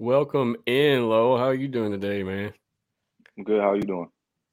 Welcome 0.00 0.56
in, 0.64 1.10
Lowell. 1.10 1.36
How 1.36 1.44
are 1.44 1.54
you 1.54 1.68
doing 1.68 1.92
today, 1.92 2.22
man? 2.22 2.54
I'm 3.36 3.44
good. 3.44 3.60
How 3.60 3.72
are 3.72 3.76
you 3.76 3.82
doing? 3.82 4.08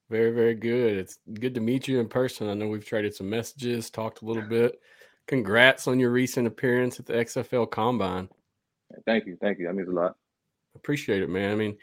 Very, 0.09 0.31
very 0.31 0.55
good. 0.55 0.97
It's 0.97 1.19
good 1.35 1.55
to 1.55 1.61
meet 1.61 1.87
you 1.87 2.01
in 2.01 2.09
person. 2.09 2.49
I 2.49 2.53
know 2.53 2.67
we've 2.67 2.85
traded 2.85 3.15
some 3.15 3.29
messages, 3.29 3.89
talked 3.89 4.23
a 4.23 4.25
little 4.25 4.43
bit. 4.43 4.81
Congrats 5.25 5.87
on 5.87 6.01
your 6.01 6.09
recent 6.09 6.47
appearance 6.47 6.99
at 6.99 7.05
the 7.05 7.13
XFL 7.13 7.71
Combine. 7.71 8.27
Thank 9.05 9.25
you. 9.25 9.37
Thank 9.39 9.59
you. 9.59 9.67
That 9.67 9.75
means 9.75 9.87
a 9.87 9.93
lot. 9.93 10.17
Appreciate 10.75 11.21
it, 11.21 11.29
man. 11.29 11.53
I 11.53 11.55
mean, 11.55 11.77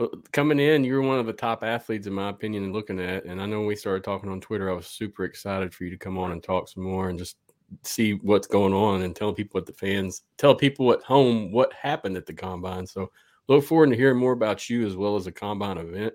uh, 0.00 0.08
coming 0.32 0.58
in, 0.58 0.82
you 0.82 0.94
were 0.94 1.02
one 1.02 1.20
of 1.20 1.26
the 1.26 1.32
top 1.32 1.62
athletes, 1.62 2.08
in 2.08 2.14
my 2.14 2.30
opinion, 2.30 2.72
looking 2.72 2.98
at. 2.98 3.26
And 3.26 3.40
I 3.40 3.46
know 3.46 3.58
when 3.58 3.68
we 3.68 3.76
started 3.76 4.02
talking 4.02 4.28
on 4.28 4.40
Twitter, 4.40 4.68
I 4.68 4.74
was 4.74 4.88
super 4.88 5.22
excited 5.22 5.72
for 5.72 5.84
you 5.84 5.90
to 5.90 5.96
come 5.96 6.18
on 6.18 6.32
and 6.32 6.42
talk 6.42 6.68
some 6.68 6.82
more 6.82 7.10
and 7.10 7.18
just 7.20 7.36
see 7.82 8.14
what's 8.14 8.46
going 8.46 8.72
on 8.72 9.02
and 9.02 9.14
tell 9.16 9.32
people 9.32 9.58
what 9.58 9.66
the 9.66 9.72
fans 9.72 10.22
tell 10.36 10.54
people 10.54 10.92
at 10.92 11.02
home 11.02 11.50
what 11.50 11.72
happened 11.72 12.16
at 12.16 12.26
the 12.26 12.32
combine. 12.32 12.86
So 12.86 13.10
look 13.48 13.64
forward 13.64 13.90
to 13.90 13.96
hearing 13.96 14.18
more 14.18 14.32
about 14.32 14.68
you 14.68 14.86
as 14.86 14.96
well 14.96 15.16
as 15.16 15.26
a 15.26 15.32
combine 15.32 15.78
event. 15.78 16.14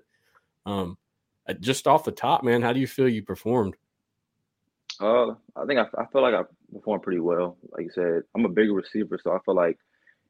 Um, 0.66 0.96
uh, 1.48 1.54
just 1.54 1.86
off 1.86 2.04
the 2.04 2.12
top, 2.12 2.42
man, 2.42 2.62
how 2.62 2.72
do 2.72 2.80
you 2.80 2.86
feel 2.86 3.08
you 3.08 3.22
performed? 3.22 3.76
Uh, 5.00 5.30
I 5.56 5.64
think 5.66 5.80
I, 5.80 5.86
I 5.98 6.06
feel 6.12 6.22
like 6.22 6.34
I 6.34 6.42
performed 6.72 7.02
pretty 7.02 7.20
well. 7.20 7.56
Like 7.70 7.86
you 7.86 7.90
said, 7.94 8.22
I'm 8.34 8.44
a 8.44 8.48
bigger 8.50 8.74
receiver, 8.74 9.18
so 9.22 9.32
I 9.32 9.38
feel 9.44 9.54
like 9.54 9.78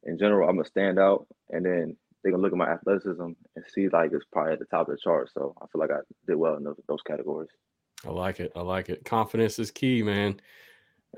in 0.05 0.19
general 0.19 0.49
I'm 0.49 0.61
a 0.61 0.65
standout. 0.65 1.27
and 1.51 1.65
then 1.65 1.97
they 2.23 2.31
can 2.31 2.41
look 2.41 2.53
at 2.53 2.59
my 2.59 2.69
athleticism 2.71 3.23
and 3.23 3.65
see 3.73 3.89
like 3.89 4.13
it's 4.13 4.25
probably 4.33 4.53
at 4.53 4.59
the 4.59 4.67
top 4.67 4.89
of 4.89 4.95
the 4.95 5.01
chart. 5.03 5.31
So 5.33 5.55
I 5.61 5.67
feel 5.73 5.81
like 5.81 5.91
I 5.91 6.01
did 6.27 6.37
well 6.37 6.57
in 6.57 6.65
those, 6.65 6.77
those 6.87 7.03
categories. 7.03 7.49
I 8.07 8.11
like 8.11 8.41
it. 8.41 8.53
I 8.55 8.61
like 8.61 8.89
it. 8.89 9.05
Confidence 9.05 9.59
is 9.59 9.71
key, 9.71 10.03
man. 10.03 10.41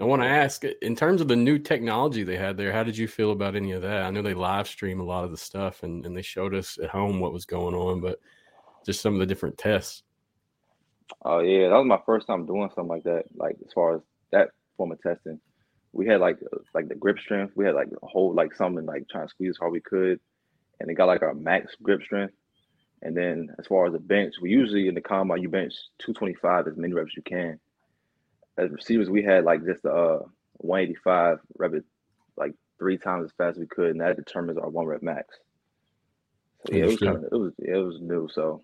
I 0.00 0.04
want 0.04 0.22
to 0.22 0.28
ask, 0.28 0.64
in 0.64 0.96
terms 0.96 1.20
of 1.20 1.28
the 1.28 1.36
new 1.36 1.58
technology 1.58 2.22
they 2.22 2.38
had 2.38 2.56
there, 2.56 2.72
how 2.72 2.82
did 2.82 2.96
you 2.96 3.06
feel 3.06 3.30
about 3.30 3.54
any 3.54 3.72
of 3.72 3.82
that? 3.82 4.04
I 4.04 4.10
know 4.10 4.22
they 4.22 4.32
live 4.32 4.66
stream 4.66 5.00
a 5.00 5.04
lot 5.04 5.24
of 5.24 5.30
the 5.30 5.36
stuff, 5.36 5.82
and, 5.82 6.06
and 6.06 6.16
they 6.16 6.22
showed 6.22 6.54
us 6.54 6.78
at 6.82 6.88
home 6.88 7.20
what 7.20 7.32
was 7.32 7.44
going 7.44 7.74
on, 7.74 8.00
but 8.00 8.18
just 8.86 9.02
some 9.02 9.12
of 9.14 9.20
the 9.20 9.26
different 9.26 9.58
tests. 9.58 10.02
Oh 11.24 11.40
yeah, 11.40 11.68
that 11.68 11.76
was 11.76 11.86
my 11.86 12.00
first 12.06 12.26
time 12.26 12.46
doing 12.46 12.70
something 12.74 12.88
like 12.88 13.04
that. 13.04 13.24
Like 13.34 13.56
as 13.64 13.72
far 13.74 13.96
as 13.96 14.00
that 14.30 14.50
form 14.76 14.92
of 14.92 15.02
testing, 15.02 15.38
we 15.92 16.06
had 16.06 16.20
like 16.20 16.38
like 16.74 16.88
the 16.88 16.94
grip 16.94 17.18
strength. 17.18 17.52
We 17.54 17.66
had 17.66 17.74
like 17.74 17.88
a 18.02 18.06
whole 18.06 18.34
like 18.34 18.54
something 18.54 18.86
like 18.86 19.08
trying 19.10 19.26
to 19.26 19.30
squeeze 19.30 19.50
as 19.50 19.56
hard 19.58 19.72
we 19.72 19.80
could, 19.80 20.20
and 20.80 20.90
it 20.90 20.94
got 20.94 21.06
like 21.06 21.22
our 21.22 21.34
max 21.34 21.74
grip 21.82 22.02
strength. 22.02 22.34
And 23.02 23.16
then 23.16 23.48
as 23.58 23.66
far 23.66 23.86
as 23.86 23.92
the 23.92 23.98
bench, 23.98 24.34
we 24.40 24.50
usually 24.50 24.88
in 24.88 24.94
the 24.94 25.00
combine 25.00 25.42
you 25.42 25.48
bench 25.48 25.74
225 25.98 26.68
as 26.68 26.76
many 26.76 26.94
reps 26.94 27.10
as 27.12 27.16
you 27.16 27.22
can. 27.22 27.58
As 28.58 28.70
receivers, 28.70 29.10
we 29.10 29.22
had 29.22 29.44
like 29.44 29.64
just 29.64 29.84
uh 29.84 30.20
185 30.58 31.38
rep 31.56 31.74
it 31.74 31.84
like 32.36 32.52
three 32.78 32.98
times 32.98 33.24
as 33.24 33.32
fast 33.36 33.56
as 33.56 33.60
we 33.60 33.66
could, 33.66 33.90
and 33.90 34.00
that 34.00 34.16
determines 34.16 34.58
our 34.58 34.68
one 34.68 34.86
rep 34.86 35.02
max. 35.02 35.36
So 36.66 36.74
yeah, 36.74 36.84
it 36.84 36.86
was 36.86 36.98
kind 36.98 37.16
of 37.16 37.24
it 37.24 37.36
was 37.36 37.52
it 37.58 37.76
was 37.76 38.00
new. 38.00 38.28
So 38.32 38.62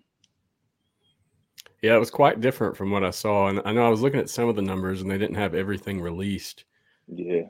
yeah, 1.81 1.95
it 1.95 1.99
was 1.99 2.11
quite 2.11 2.41
different 2.41 2.75
from 2.75 2.91
what 2.91 3.03
I 3.03 3.11
saw. 3.11 3.47
And 3.47 3.61
I 3.63 3.71
know 3.71 3.85
I 3.85 3.89
was 3.89 4.01
looking 4.01 4.19
at 4.19 4.29
some 4.29 4.49
of 4.49 4.55
the 4.55 4.61
numbers 4.61 5.01
and 5.01 5.09
they 5.09 5.17
didn't 5.17 5.35
have 5.35 5.55
everything 5.55 6.01
released. 6.01 6.65
Yeah. 7.07 7.43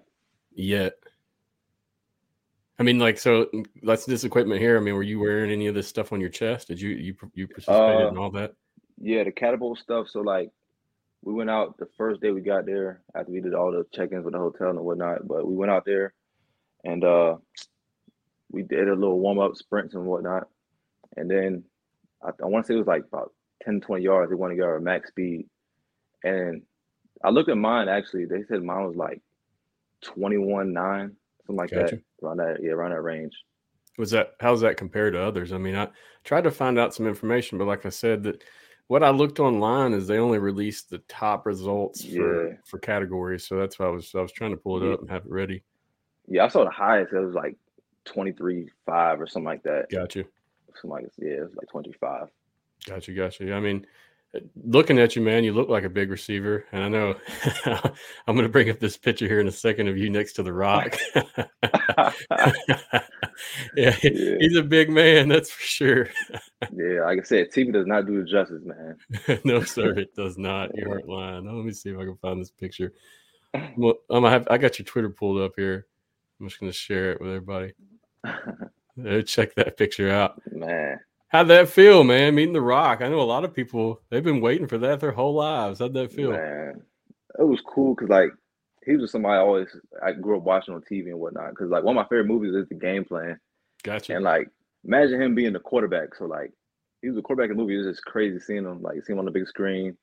Yet. 0.53 0.94
I 2.77 2.83
mean, 2.83 3.00
like, 3.00 3.17
so 3.17 3.50
that's 3.83 4.06
this 4.06 4.23
equipment 4.23 4.61
here. 4.61 4.77
I 4.77 4.81
mean, 4.81 4.94
were 4.94 5.03
you 5.03 5.19
wearing 5.19 5.51
any 5.51 5.67
of 5.67 5.75
this 5.75 5.88
stuff 5.88 6.13
on 6.13 6.21
your 6.21 6.29
chest? 6.29 6.67
Did 6.67 6.79
you 6.79 6.89
you 6.91 7.16
you 7.33 7.47
participated 7.47 8.06
uh, 8.06 8.09
in 8.09 8.17
all 8.17 8.31
that? 8.31 8.53
Yeah, 9.01 9.23
the 9.23 9.31
catapult 9.31 9.79
stuff. 9.79 10.07
So 10.09 10.21
like, 10.21 10.51
we 11.22 11.34
went 11.34 11.50
out 11.50 11.78
the 11.78 11.88
first 11.97 12.22
day 12.22 12.31
we 12.31 12.41
got 12.41 12.66
there 12.66 13.02
after 13.16 13.31
we 13.31 13.41
did 13.41 13.53
all 13.53 13.72
the 13.72 13.85
check-ins 13.94 14.24
with 14.24 14.34
the 14.34 14.40
hotel 14.40 14.69
and 14.69 14.80
whatnot. 14.80 15.28
But 15.28 15.47
we 15.47 15.56
went 15.56 15.72
out 15.72 15.85
there, 15.85 16.13
and 16.84 17.03
uh, 17.03 17.35
we 18.52 18.63
did 18.63 18.88
a 18.88 18.94
little 18.94 19.19
warm-up 19.19 19.56
sprints 19.56 19.96
and 19.96 20.06
whatnot, 20.06 20.47
and 21.18 21.30
then 21.30 21.63
I, 22.24 22.30
I 22.30 22.46
want 22.46 22.66
to 22.66 22.68
say 22.68 22.75
it 22.75 22.80
was 22.80 22.88
like 22.88 23.03
about 23.06 23.34
10, 23.63 23.81
20 23.81 24.03
yards. 24.03 24.30
They 24.30 24.35
want 24.35 24.52
to 24.52 24.56
get 24.56 24.66
our 24.66 24.80
max 24.80 25.09
speed. 25.09 25.47
And 26.24 26.63
I 27.24 27.30
looked 27.30 27.50
at 27.50 27.57
mine 27.57 27.88
actually. 27.88 28.25
They 28.25 28.44
said 28.47 28.63
mine 28.63 28.86
was 28.86 28.96
like 28.96 29.22
21, 30.01 30.74
9, 30.74 31.16
something 31.46 31.56
like 31.56 31.72
gotcha. 31.72 31.96
that. 31.96 32.25
Around 32.25 32.38
that, 32.38 32.57
yeah, 32.62 32.72
around 32.72 32.91
that 32.91 33.01
range. 33.01 33.34
Was 33.97 34.12
that 34.12 34.36
how's 34.40 34.62
that 34.62 34.78
compared 34.78 35.13
to 35.13 35.22
others? 35.22 35.51
I 35.51 35.57
mean, 35.57 35.75
I 35.75 35.90
tried 36.24 36.46
to 36.46 36.51
find 36.51 36.80
out 36.80 36.94
some 36.94 37.06
information, 37.06 37.57
but 37.57 37.68
like 37.68 37.86
I 37.86 37.90
said, 37.90 38.24
that 38.24 38.44
what 38.89 39.03
I 39.03 39.11
looked 39.11 39.39
online 39.39 39.94
is 39.94 40.07
they 40.07 40.17
only 40.17 40.39
released 40.39 40.89
the 40.89 40.97
top 41.07 41.45
results 41.45 42.03
for, 42.03 42.50
yeah. 42.50 42.55
for 42.66 42.79
categories. 42.79 43.45
So 43.47 43.55
that's 43.55 43.77
why 43.77 43.85
I 43.85 43.89
was 43.89 44.11
I 44.16 44.22
was 44.22 44.31
trying 44.31 44.50
to 44.50 44.57
pull 44.57 44.81
it 44.81 44.88
yeah. 44.88 44.94
up 44.94 45.01
and 45.01 45.09
have 45.11 45.25
it 45.25 45.31
ready. 45.31 45.63
Yeah, 46.27 46.45
I 46.45 46.47
saw 46.47 46.63
the 46.63 46.72
highest. 46.72 47.13
It 47.13 47.19
was 47.19 47.35
like 47.35 47.55
23, 48.05 48.67
5 48.88 49.22
or 49.22 49.27
something 49.27 49.45
like 49.45 49.61
that. 49.61 49.91
Gotcha. 49.91 50.25
Something 50.73 50.89
like 50.89 51.05
yeah, 51.19 51.33
it 51.33 51.41
was 51.41 51.55
like 51.55 51.69
25. 51.69 52.29
Gotcha, 52.88 53.11
gotcha. 53.11 53.53
I 53.53 53.59
mean, 53.59 53.85
looking 54.63 55.00
at 55.00 55.16
you, 55.16 55.22
man, 55.22 55.44
you 55.44 55.53
look 55.53 55.69
like 55.69 55.84
a 55.84 55.90
big 55.90 56.09
receiver. 56.09 56.66
And 56.72 56.84
I 56.84 56.90
know 56.90 57.16
I'm 58.28 58.35
going 58.35 58.44
to 58.44 58.50
bring 58.50 58.69
up 58.69 58.79
this 58.79 58.97
picture 58.97 59.28
here 59.28 59.40
in 59.40 59.47
a 59.47 59.51
second 59.51 59.88
of 59.88 59.97
you 59.97 60.09
next 60.09 60.34
to 60.34 60.44
the 60.44 60.53
rock. 60.53 60.97
yeah, 63.75 63.91
he's 63.91 64.56
a 64.56 64.63
big 64.63 64.89
man, 64.89 65.29
that's 65.29 65.50
for 65.50 65.63
sure. 65.63 66.09
yeah, 66.73 67.01
like 67.03 67.19
I 67.19 67.23
said, 67.23 67.51
TV 67.51 67.73
does 67.73 67.88
not 67.88 68.06
do 68.06 68.19
it 68.19 68.28
justice, 68.28 68.63
man. 68.63 68.97
no, 69.44 69.63
sir, 69.63 69.97
it 69.97 70.16
does 70.16 70.38
not. 70.38 70.75
You 70.75 70.89
aren't 70.89 71.09
lying. 71.09 71.45
Let 71.45 71.66
me 71.66 71.72
see 71.72 71.89
if 71.89 71.97
I 71.97 72.03
can 72.03 72.18
find 72.18 72.39
this 72.39 72.51
picture. 72.51 72.94
Well, 73.78 73.95
I'm 74.12 74.23
have, 74.23 74.47
I 74.51 74.57
got 74.57 74.78
your 74.78 74.85
Twitter 74.85 75.09
pulled 75.09 75.41
up 75.41 75.53
here. 75.56 75.88
I'm 76.39 76.47
just 76.47 76.59
going 76.59 76.72
to 76.72 76.78
share 76.78 77.12
it 77.13 77.22
with 77.22 77.29
everybody. 77.29 77.73
Check 79.25 79.56
that 79.56 79.75
picture 79.77 80.12
out, 80.12 80.39
man. 80.51 81.00
How'd 81.30 81.48
that 81.50 81.70
feel, 81.70 82.04
man? 82.04 82.34
Meeting 82.34 82.54
The 82.54 82.62
Rock. 82.62 83.02
I 83.02 83.08
know 83.08 83.22
a 83.22 83.24
lot 83.24 83.46
of 83.46 83.54
people 83.54 84.02
they've 84.10 84.24
been 84.24 84.42
waiting 84.42 84.68
for 84.68 84.80
that 84.80 85.00
their 85.00 85.12
whole 85.12 85.36
lives. 85.36 85.80
How'd 85.80 85.94
that 85.94 86.12
feel? 86.12 86.31
Man, 86.31 86.81
it 87.38 87.44
was 87.44 87.62
cool 87.62 87.94
because 87.94 88.10
like 88.10 88.31
he 88.84 88.96
was 88.96 89.12
somebody 89.12 89.36
I 89.36 89.42
always 89.42 89.68
I 90.04 90.14
grew 90.14 90.38
up 90.38 90.44
watching 90.44 90.74
on 90.74 90.81
TV 90.81 91.08
and 91.10 91.20
whatnot. 91.20 91.52
Because 91.52 91.70
like 91.70 91.84
one 91.84 91.96
of 91.96 92.04
my 92.04 92.08
favorite 92.10 92.28
movies 92.28 92.56
is 92.56 92.68
The 92.68 92.76
Game 92.76 93.06
Plan. 93.06 93.40
Gotcha. 93.84 94.16
And 94.16 94.24
like 94.24 94.50
imagine 94.84 95.22
him 95.22 95.36
being 95.36 95.54
the 95.54 95.60
quarterback. 95.60 96.16
So 96.16 96.26
like 96.26 96.52
he 97.04 97.10
was 97.10 97.18
a 97.18 97.22
quarterback 97.22 97.52
in 97.52 97.58
the 97.58 97.62
movie. 97.62 97.76
It 97.76 97.86
was 97.86 97.96
just 97.96 98.06
crazy 98.06 98.40
seeing 98.40 98.66
him 98.66 98.81
like 98.81 98.96
seeing 99.06 99.16
him 99.16 99.20
on 99.20 99.26
the 99.26 99.31
big 99.31 99.48
screen 99.48 99.96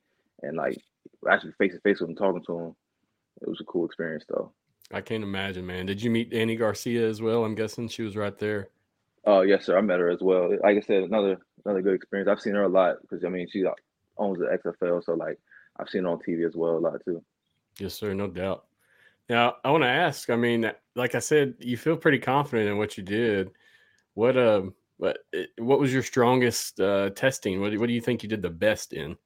and 0.42 0.56
like 0.56 0.80
actually 1.28 1.52
face 1.58 1.72
to 1.72 1.80
face 1.80 2.00
with 2.00 2.10
him 2.10 2.16
talking 2.16 2.44
to 2.46 2.58
him. 2.58 2.76
It 3.42 3.48
was 3.48 3.60
a 3.60 3.64
cool 3.64 3.84
experience 3.84 4.24
though. 4.28 4.52
I 4.92 5.00
can't 5.00 5.24
imagine, 5.24 5.66
man. 5.66 5.86
Did 5.86 6.00
you 6.00 6.10
meet 6.10 6.30
Dany 6.30 6.56
Garcia 6.56 7.08
as 7.08 7.20
well? 7.20 7.44
I'm 7.44 7.56
guessing 7.56 7.88
she 7.88 8.02
was 8.02 8.16
right 8.16 8.38
there. 8.38 8.68
Oh 9.26 9.42
yes, 9.42 9.66
sir. 9.66 9.76
I 9.76 9.80
met 9.80 10.00
her 10.00 10.08
as 10.08 10.20
well. 10.20 10.50
Like 10.62 10.76
I 10.76 10.80
said, 10.80 11.02
another 11.02 11.38
another 11.64 11.82
good 11.82 11.94
experience. 11.94 12.28
I've 12.30 12.40
seen 12.40 12.54
her 12.54 12.62
a 12.62 12.68
lot 12.68 12.96
because 13.02 13.24
I 13.24 13.28
mean 13.28 13.48
she 13.50 13.64
owns 14.16 14.38
the 14.38 14.58
XFL, 14.64 15.04
so 15.04 15.14
like 15.14 15.38
I've 15.78 15.88
seen 15.88 16.04
her 16.04 16.10
on 16.10 16.18
TV 16.18 16.46
as 16.46 16.54
well 16.54 16.76
a 16.76 16.78
lot 16.78 17.04
too. 17.04 17.22
Yes, 17.78 17.94
sir. 17.94 18.14
No 18.14 18.28
doubt. 18.28 18.66
Now 19.28 19.56
I 19.64 19.70
want 19.70 19.82
to 19.82 19.88
ask. 19.88 20.30
I 20.30 20.36
mean, 20.36 20.70
like 20.94 21.14
I 21.14 21.18
said, 21.18 21.54
you 21.58 21.76
feel 21.76 21.96
pretty 21.96 22.20
confident 22.20 22.68
in 22.70 22.78
what 22.78 22.96
you 22.96 23.02
did. 23.02 23.50
What 24.14 24.36
uh, 24.36 24.62
what 24.98 25.18
eh, 25.34 25.46
what 25.58 25.80
was 25.80 25.92
your 25.92 26.04
strongest 26.04 26.80
uh, 26.80 27.10
testing? 27.10 27.60
What 27.60 27.76
what 27.78 27.88
do 27.88 27.92
you 27.92 28.00
think 28.00 28.22
you 28.22 28.28
did 28.28 28.42
the 28.42 28.50
best 28.50 28.92
in? 28.92 29.16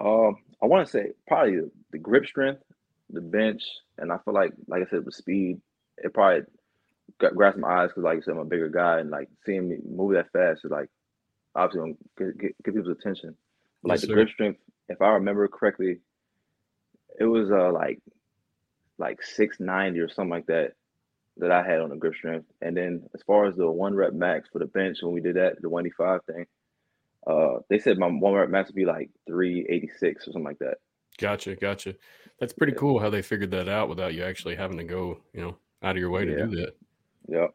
Um, 0.00 0.36
I 0.62 0.66
want 0.66 0.86
to 0.86 0.90
say 0.90 1.12
probably 1.26 1.60
the 1.90 1.98
grip 1.98 2.26
strength, 2.26 2.62
the 3.10 3.20
bench, 3.20 3.62
and 3.98 4.12
I 4.12 4.18
feel 4.24 4.34
like, 4.34 4.52
like 4.66 4.82
I 4.86 4.90
said, 4.90 5.04
with 5.04 5.14
speed, 5.14 5.60
it 5.98 6.14
probably 6.14 6.44
grasp 7.18 7.58
my 7.58 7.82
eyes 7.82 7.88
because, 7.88 8.04
like 8.04 8.16
you 8.16 8.22
said, 8.22 8.32
I'm 8.32 8.38
a 8.38 8.44
bigger 8.44 8.68
guy, 8.68 9.00
and 9.00 9.10
like 9.10 9.28
seeing 9.44 9.68
me 9.68 9.76
move 9.88 10.14
that 10.14 10.32
fast 10.32 10.64
is 10.64 10.70
like 10.70 10.88
obviously 11.54 11.96
gonna 12.16 12.32
get, 12.32 12.38
get, 12.38 12.64
get 12.64 12.74
people's 12.74 12.96
attention. 12.98 13.36
But, 13.82 13.88
like 13.88 14.00
yes, 14.00 14.08
the 14.08 14.14
grip 14.14 14.28
strength, 14.28 14.60
if 14.88 15.00
I 15.02 15.08
remember 15.08 15.46
correctly, 15.48 16.00
it 17.18 17.24
was 17.24 17.50
uh 17.50 17.72
like 17.72 18.00
like 18.98 19.22
six 19.22 19.58
ninety 19.60 20.00
or 20.00 20.08
something 20.08 20.30
like 20.30 20.46
that 20.46 20.72
that 21.36 21.52
I 21.52 21.62
had 21.62 21.80
on 21.80 21.90
the 21.90 21.96
grip 21.96 22.14
strength. 22.14 22.46
And 22.60 22.76
then 22.76 23.04
as 23.14 23.22
far 23.22 23.46
as 23.46 23.54
the 23.54 23.70
one 23.70 23.94
rep 23.94 24.12
max 24.12 24.48
for 24.52 24.58
the 24.58 24.66
bench 24.66 24.98
when 25.02 25.14
we 25.14 25.20
did 25.20 25.36
that, 25.36 25.60
the 25.60 25.68
one 25.68 25.86
eighty 25.86 25.94
five 25.96 26.20
thing, 26.24 26.46
uh, 27.26 27.60
they 27.70 27.78
said 27.78 27.98
my 27.98 28.08
one 28.08 28.34
rep 28.34 28.48
max 28.48 28.68
would 28.68 28.76
be 28.76 28.84
like 28.84 29.10
three 29.26 29.66
eighty 29.68 29.90
six 29.98 30.26
or 30.26 30.32
something 30.32 30.44
like 30.44 30.58
that. 30.58 30.78
Gotcha, 31.18 31.56
gotcha. 31.56 31.94
That's 32.40 32.52
pretty 32.52 32.72
yeah. 32.72 32.78
cool 32.78 33.00
how 33.00 33.10
they 33.10 33.22
figured 33.22 33.50
that 33.52 33.68
out 33.68 33.88
without 33.88 34.14
you 34.14 34.22
actually 34.24 34.54
having 34.56 34.78
to 34.78 34.84
go, 34.84 35.20
you 35.32 35.40
know, 35.40 35.56
out 35.82 35.96
of 35.96 36.00
your 36.00 36.10
way 36.10 36.24
to 36.24 36.30
yeah. 36.30 36.44
do 36.44 36.56
that. 36.56 36.76
Yep. 37.28 37.54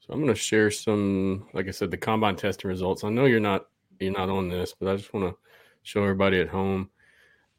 So 0.00 0.12
I'm 0.12 0.20
going 0.20 0.34
to 0.34 0.38
share 0.38 0.70
some, 0.70 1.46
like 1.54 1.68
I 1.68 1.70
said, 1.70 1.90
the 1.90 1.96
combine 1.96 2.36
testing 2.36 2.68
results. 2.68 3.04
I 3.04 3.10
know 3.10 3.24
you're 3.24 3.40
not 3.40 3.66
you're 4.00 4.12
not 4.12 4.28
on 4.28 4.48
this, 4.48 4.74
but 4.78 4.88
I 4.88 4.96
just 4.96 5.14
want 5.14 5.30
to 5.30 5.38
show 5.82 6.02
everybody 6.02 6.40
at 6.40 6.48
home. 6.48 6.90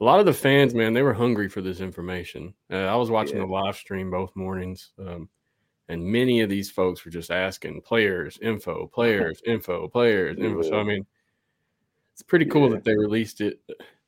A 0.01 0.03
lot 0.03 0.19
of 0.19 0.25
the 0.25 0.33
fans, 0.33 0.75
man, 0.75 0.93
they 0.93 1.01
were 1.01 1.13
hungry 1.13 1.47
for 1.47 1.61
this 1.61 1.79
information. 1.79 2.53
Uh, 2.71 2.85
I 2.85 2.95
was 2.95 3.09
watching 3.09 3.37
yeah. 3.37 3.45
the 3.45 3.51
live 3.51 3.77
stream 3.77 4.11
both 4.11 4.35
mornings, 4.35 4.91
um, 4.99 5.29
and 5.87 6.03
many 6.03 6.41
of 6.41 6.49
these 6.49 6.69
folks 6.69 7.05
were 7.05 7.11
just 7.11 7.31
asking 7.31 7.81
players 7.81 8.37
info, 8.41 8.87
players 8.87 9.41
info, 9.47 9.87
players 9.87 10.37
info. 10.37 10.61
So 10.63 10.79
I 10.79 10.83
mean, 10.83 11.05
it's 12.13 12.23
pretty 12.23 12.45
cool 12.45 12.69
yeah. 12.69 12.75
that 12.75 12.83
they 12.83 12.95
released 12.95 13.41
it 13.41 13.59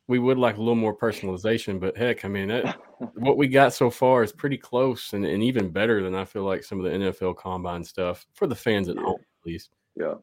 we 0.08 0.20
would 0.20 0.38
like 0.38 0.56
a 0.56 0.60
little 0.60 0.76
more 0.76 0.96
personalization, 0.96 1.80
but 1.80 1.98
heck, 1.98 2.24
I 2.24 2.30
mean, 2.30 2.48
that, 2.48 2.78
what 3.16 3.38
we 3.38 3.48
got 3.48 3.74
so 3.74 3.90
far 3.90 4.24
is 4.24 4.32
pretty 4.32 4.58
close 4.58 5.14
and, 5.14 5.26
and 5.26 5.44
even 5.44 5.70
better 5.70 6.02
than 6.02 6.16
I 6.16 6.26
feel 6.26 6.44
like 6.44 6.64
some 6.64 6.80
of 6.80 6.86
the 6.86 6.98
NFL 6.98 7.36
combine 7.36 7.84
stuff 7.84 8.26
for 8.34 8.48
the 8.48 8.56
fans 8.56 8.88
at 8.90 8.98
home, 8.98 9.20
at 9.20 9.46
least. 9.46 9.72
Yeah. 9.96 10.16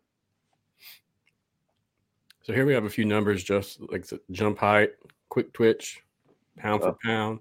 So 2.42 2.52
here 2.52 2.66
we 2.66 2.74
have 2.74 2.84
a 2.84 2.90
few 2.90 3.04
numbers, 3.04 3.42
just 3.42 3.80
like 3.90 4.06
jump 4.30 4.58
height, 4.58 4.90
quick 5.28 5.52
twitch, 5.52 6.02
pound 6.58 6.82
for 6.82 6.96
pound. 7.02 7.40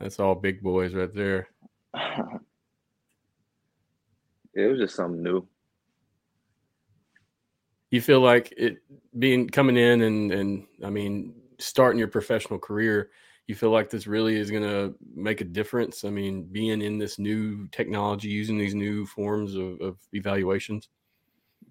That's 0.00 0.20
all 0.20 0.34
big 0.34 0.62
boys 0.62 0.94
right 0.94 1.12
there. 1.12 1.48
it 4.54 4.66
was 4.66 4.78
just 4.78 4.96
something 4.96 5.22
new. 5.22 5.46
You 7.90 8.00
feel 8.00 8.20
like 8.20 8.52
it 8.56 8.78
being 9.18 9.48
coming 9.48 9.76
in 9.76 10.02
and 10.02 10.32
and 10.32 10.66
I 10.84 10.90
mean 10.90 11.34
starting 11.58 11.98
your 11.98 12.08
professional 12.08 12.58
career. 12.58 13.10
You 13.46 13.54
feel 13.54 13.70
like 13.70 13.88
this 13.88 14.06
really 14.06 14.36
is 14.36 14.50
going 14.50 14.62
to 14.62 14.94
make 15.14 15.40
a 15.40 15.44
difference. 15.44 16.04
I 16.04 16.10
mean, 16.10 16.44
being 16.52 16.82
in 16.82 16.98
this 16.98 17.18
new 17.18 17.66
technology, 17.68 18.28
using 18.28 18.58
these 18.58 18.74
new 18.74 19.06
forms 19.06 19.54
of, 19.54 19.80
of 19.80 19.96
evaluations. 20.12 20.90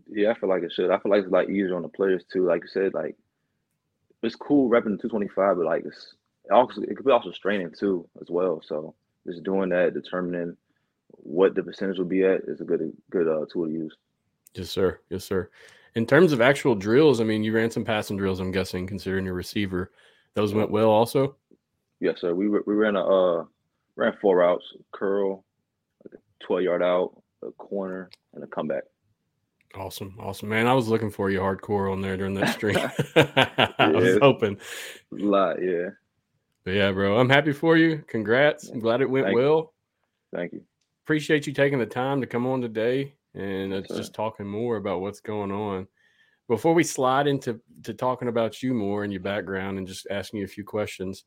Yeah, 0.08 0.32
I 0.32 0.40
feel 0.40 0.50
like 0.50 0.64
it 0.64 0.72
should. 0.72 0.90
I 0.90 0.98
feel 0.98 1.12
like 1.12 1.24
it's 1.24 1.32
like 1.32 1.50
easier 1.50 1.76
on 1.76 1.84
the 1.84 1.90
players 1.90 2.24
too. 2.34 2.48
Like 2.48 2.64
you 2.64 2.70
said, 2.70 2.96
like 2.96 3.16
it's 4.24 4.36
cool 4.36 4.70
repping 4.70 5.00
225, 5.00 5.58
but 5.58 5.66
like 5.66 5.86
it's 5.86 6.16
it 6.46 6.52
also 6.52 6.82
it 6.82 6.96
could 6.96 7.06
be 7.06 7.12
also 7.12 7.32
straining 7.32 7.72
too 7.78 8.08
as 8.22 8.30
well. 8.30 8.62
So 8.66 8.96
just 9.28 9.44
doing 9.44 9.70
that, 9.70 9.94
determining 9.94 10.56
what 11.10 11.56
the 11.56 11.64
percentage 11.64 11.98
will 11.98 12.06
be 12.06 12.24
at 12.24 12.42
is 12.48 12.62
a 12.62 12.66
good 12.66 12.92
good 13.12 13.28
uh, 13.28 13.46
tool 13.52 13.68
to 13.68 13.72
use. 13.72 13.96
Yes, 14.56 14.70
sir. 14.70 15.00
Yes, 15.10 15.26
sir. 15.26 15.50
In 15.98 16.06
terms 16.06 16.32
of 16.32 16.42
actual 16.42 16.76
drills, 16.76 17.20
I 17.20 17.24
mean, 17.24 17.44
you 17.44 17.52
ran 17.52 17.72
some 17.72 17.84
passing 17.84 18.18
drills. 18.18 18.40
I'm 18.40 18.52
guessing, 18.52 18.86
considering 18.86 19.26
your 19.26 19.34
receiver, 19.34 19.92
those 20.36 20.54
went 20.54 20.70
well. 20.70 20.90
Also, 20.92 21.36
Yes, 22.00 22.22
sir. 22.22 22.36
We 22.36 22.48
we 22.50 22.76
ran 22.76 22.96
a 22.96 23.04
uh, 23.04 23.46
ran 23.96 24.14
four 24.22 24.38
routes: 24.38 24.64
curl, 24.94 25.44
like 26.06 26.14
a 26.14 26.46
12 26.46 26.62
yard 26.64 26.84
out, 26.84 27.20
a 27.44 27.50
corner, 27.54 28.12
and 28.36 28.44
a 28.44 28.48
comeback. 28.48 28.84
awesome, 29.74 30.14
awesome, 30.20 30.50
man. 30.50 30.68
I 30.68 30.74
was 30.76 30.88
looking 30.88 31.10
for 31.10 31.32
you 31.32 31.40
hardcore 31.40 31.92
on 31.92 32.00
there 32.02 32.16
during 32.16 32.36
that 32.36 32.50
stream. 32.54 32.78
I 33.16 33.90
was 33.90 34.06
Yeah. 34.06 34.20
hoping. 34.22 34.60
A 35.14 35.16
lot, 35.16 35.56
yeah. 35.64 35.90
But 36.64 36.76
yeah, 36.76 36.92
bro, 36.92 37.18
I'm 37.20 37.30
happy 37.30 37.54
for 37.54 37.76
you. 37.76 38.04
Congrats. 38.08 38.70
I'm 38.70 38.80
glad 38.80 39.02
it 39.02 39.10
went 39.10 39.26
Thank 39.26 39.36
you. 39.36 39.42
well. 39.44 39.74
Thank 40.32 40.54
you. 40.54 40.62
Appreciate 41.06 41.48
you 41.48 41.54
taking 41.54 41.80
the 41.80 41.86
time 41.88 42.22
to 42.22 42.28
come 42.28 42.46
on 42.46 42.62
today 42.62 43.16
and 43.38 43.72
Yes, 43.72 43.88
just 43.88 44.14
talking 44.14 44.48
more 44.48 44.78
about 44.78 45.02
what's 45.02 45.20
going 45.20 45.52
on. 45.52 45.88
Before 46.48 46.74
we 46.74 46.84
slide 46.84 47.28
into 47.28 47.60
to 47.84 47.94
talking 47.94 48.30
about 48.30 48.64
you 48.64 48.74
more 48.74 49.04
and 49.04 49.14
your 49.14 49.22
background 49.22 49.78
and 49.78 49.88
just 49.88 50.08
asking 50.10 50.40
you 50.40 50.46
a 50.46 50.50
few 50.50 50.64
questions, 50.64 51.26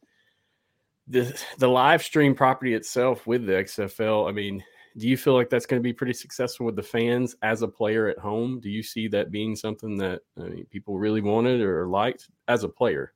the 1.07 1.39
the 1.59 1.69
live 1.69 2.03
stream 2.03 2.35
property 2.35 2.75
itself 2.75 3.27
with 3.27 3.47
the 3.47 3.53
XFL, 3.53 4.29
I 4.29 4.33
mean, 4.33 4.63
do 4.97 5.09
you 5.09 5.17
feel 5.17 5.35
like 5.35 5.51
that's 5.51 5.67
going 5.67 5.81
to 5.81 5.85
be 5.87 5.93
pretty 5.93 6.15
successful 6.15 6.67
with 6.67 6.77
the 6.77 6.83
fans 6.83 7.37
as 7.43 7.63
a 7.63 7.69
player 7.69 8.09
at 8.09 8.19
home? 8.19 8.61
Do 8.61 8.71
you 8.71 8.83
see 8.83 9.07
that 9.09 9.31
being 9.31 9.55
something 9.55 9.97
that 9.99 10.21
I 10.37 10.43
mean, 10.43 10.67
people 10.71 10.99
really 10.99 11.21
wanted 11.21 11.61
or 11.61 11.87
liked 11.87 12.29
as 12.49 12.65
a 12.65 12.69
player? 12.69 13.13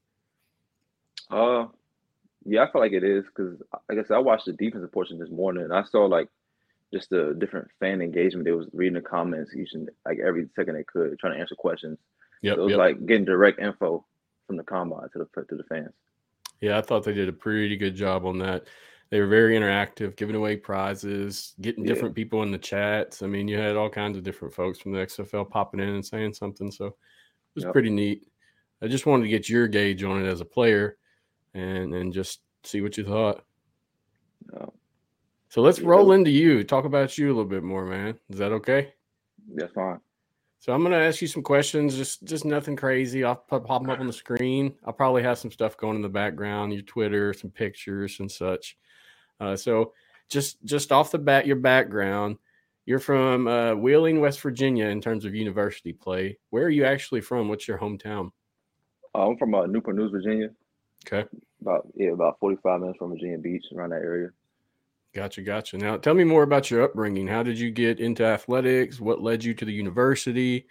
Uh, 1.31 1.67
yeah, 2.45 2.63
I 2.63 2.71
feel 2.71 2.83
like 2.83 2.93
it 2.93 3.03
is 3.03 3.25
because, 3.25 3.61
like 3.89 3.99
I 3.99 4.03
said, 4.03 4.17
I 4.17 4.19
watched 4.19 4.45
the 4.45 4.53
defensive 4.53 4.93
portion 4.93 5.19
this 5.19 5.31
morning, 5.31 5.65
and 5.65 5.73
I 5.73 5.83
saw 5.85 6.05
like 6.05 6.29
just 6.95 7.11
the 7.11 7.35
different 7.39 7.69
fan 7.81 8.01
engagement. 8.01 8.45
They 8.45 8.53
was 8.53 8.69
reading 8.73 8.95
the 8.95 9.01
comments 9.01 9.55
each 9.55 9.75
and 9.75 9.91
like 10.07 10.19
every 10.25 10.47
second 10.57 10.77
they 10.77 10.85
could, 10.85 11.19
trying 11.19 11.35
to 11.35 11.41
answer 11.41 11.55
questions. 11.57 11.99
Yeah, 12.41 12.55
So 12.55 12.61
it 12.61 12.65
was 12.65 12.71
yep. 12.71 12.79
like 12.79 13.07
getting 13.07 13.25
direct 13.25 13.59
info 13.61 14.07
from 14.47 14.57
the 14.57 14.63
combine 14.63 15.09
to 15.13 15.19
the 15.19 15.43
to 15.45 15.57
the 15.57 15.65
fans. 15.65 15.93
Yeah, 16.61 16.79
I 16.79 16.83
thought 16.83 17.05
they 17.05 17.13
did 17.13 17.29
a 17.29 17.33
pretty 17.33 17.77
good 17.77 17.95
job 17.97 18.25
on 18.25 18.39
that. 18.39 18.67
They 19.11 19.21
were 19.21 19.27
very 19.27 19.57
interactive, 19.57 20.17
giving 20.17 20.37
away 20.37 20.57
prizes, 20.57 21.55
getting 21.61 21.85
Yeah. 21.85 21.93
different 21.93 22.15
people 22.15 22.43
in 22.43 22.51
the 22.51 22.59
chats. 22.59 23.23
I 23.23 23.27
mean, 23.27 23.49
you 23.49 23.59
had 23.59 23.77
all 23.77 23.91
kinds 23.91 24.17
of 24.17 24.23
different 24.25 24.55
folks 24.55 24.79
from 24.79 24.93
the 24.93 25.01
XFL 25.01 25.45
popping 25.51 25.81
in 25.81 25.89
and 25.91 26.05
saying 26.07 26.35
something. 26.35 26.71
So 26.71 26.87
it 26.87 26.95
was 27.55 27.65
Yep. 27.65 27.73
pretty 27.73 27.91
neat. 27.91 28.29
I 28.83 28.89
just 28.89 29.07
wanted 29.07 29.25
to 29.25 29.29
get 29.31 29.49
your 29.49 29.69
gauge 29.69 30.03
on 30.05 30.25
it 30.25 30.29
as 30.29 30.41
a 30.41 30.45
player 30.45 30.97
and 31.55 31.95
and 31.95 32.13
just 32.13 32.41
see 32.65 32.81
what 32.83 32.97
you 32.97 33.05
thought. 33.05 33.45
Uh, 34.57 34.67
So 35.55 35.61
let's 35.61 35.79
roll 35.79 36.11
into 36.11 36.33
you. 36.33 36.65
Talk 36.65 36.85
about 36.85 37.17
you 37.17 37.27
a 37.27 37.29
little 37.29 37.45
bit 37.45 37.63
more, 37.63 37.87
man. 37.87 38.19
Is 38.29 38.39
that 38.39 38.51
okay? 38.51 38.93
that's 39.55 39.73
fine. 39.73 40.01
So 40.59 40.73
I'm 40.73 40.83
gonna 40.83 40.97
ask 40.97 41.23
you 41.23 41.29
some 41.29 41.45
questions, 41.45 41.97
just 41.97 42.25
just 42.25 42.45
nothing 42.45 42.75
crazy. 42.75 43.23
I'll 43.23 43.37
pop, 43.37 43.65
pop 43.65 43.83
them 43.83 43.91
up 43.91 44.01
on 44.01 44.09
the 44.09 44.13
screen. 44.13 44.75
I'll 44.85 44.93
probably 44.93 45.23
have 45.23 45.39
some 45.39 45.53
stuff 45.53 45.77
going 45.77 45.95
in 45.95 46.03
the 46.03 46.09
background, 46.09 46.73
your 46.73 46.83
Twitter, 46.83 47.33
some 47.33 47.51
pictures 47.53 48.19
and 48.19 48.29
such. 48.29 48.77
Uh, 49.39 49.55
so 49.55 49.93
just 50.29 50.57
just 50.65 50.91
off 50.91 51.13
the 51.13 51.19
bat, 51.21 51.47
your 51.47 51.55
background. 51.55 52.37
You're 52.85 52.99
from 52.99 53.47
uh, 53.47 53.77
Wheeling, 53.77 54.19
West 54.19 54.41
Virginia, 54.41 54.87
in 54.87 55.01
terms 55.01 55.25
of 55.25 55.37
university 55.37 55.93
play. 55.93 56.37
Where 56.51 56.65
are 56.65 56.71
you 56.71 56.85
actually 56.85 57.21
from? 57.21 57.49
What's 57.49 57.69
your 57.69 57.79
hometown? 57.79 58.33
Uh, 59.15 59.29
I'm 59.29 59.39
from 59.39 59.55
uh, 59.55 59.67
Newport 59.67 59.95
News, 59.95 60.11
Virginia. 60.11 60.49
Okay, 61.07 61.29
About 61.63 61.87
yeah, 61.95 62.11
about 62.11 62.41
45 62.41 62.81
minutes 62.81 62.99
from 62.99 63.11
Virginia 63.11 63.39
Beach, 63.39 63.67
around 63.73 63.91
that 63.91 64.03
area. 64.03 64.31
Gotcha, 65.15 65.43
gotcha. 65.43 65.79
Now 65.79 65.97
tell 65.97 66.15
me 66.15 66.25
more 66.25 66.43
about 66.43 66.71
your 66.71 66.83
upbringing. 66.83 67.27
How 67.27 67.43
did 67.43 67.59
you 67.59 67.71
get 67.71 68.01
into 68.01 68.25
athletics? 68.25 69.01
What 69.01 69.23
led 69.23 69.45
you 69.45 69.55
to 69.55 69.65
the 69.65 69.73
university? 69.73 70.67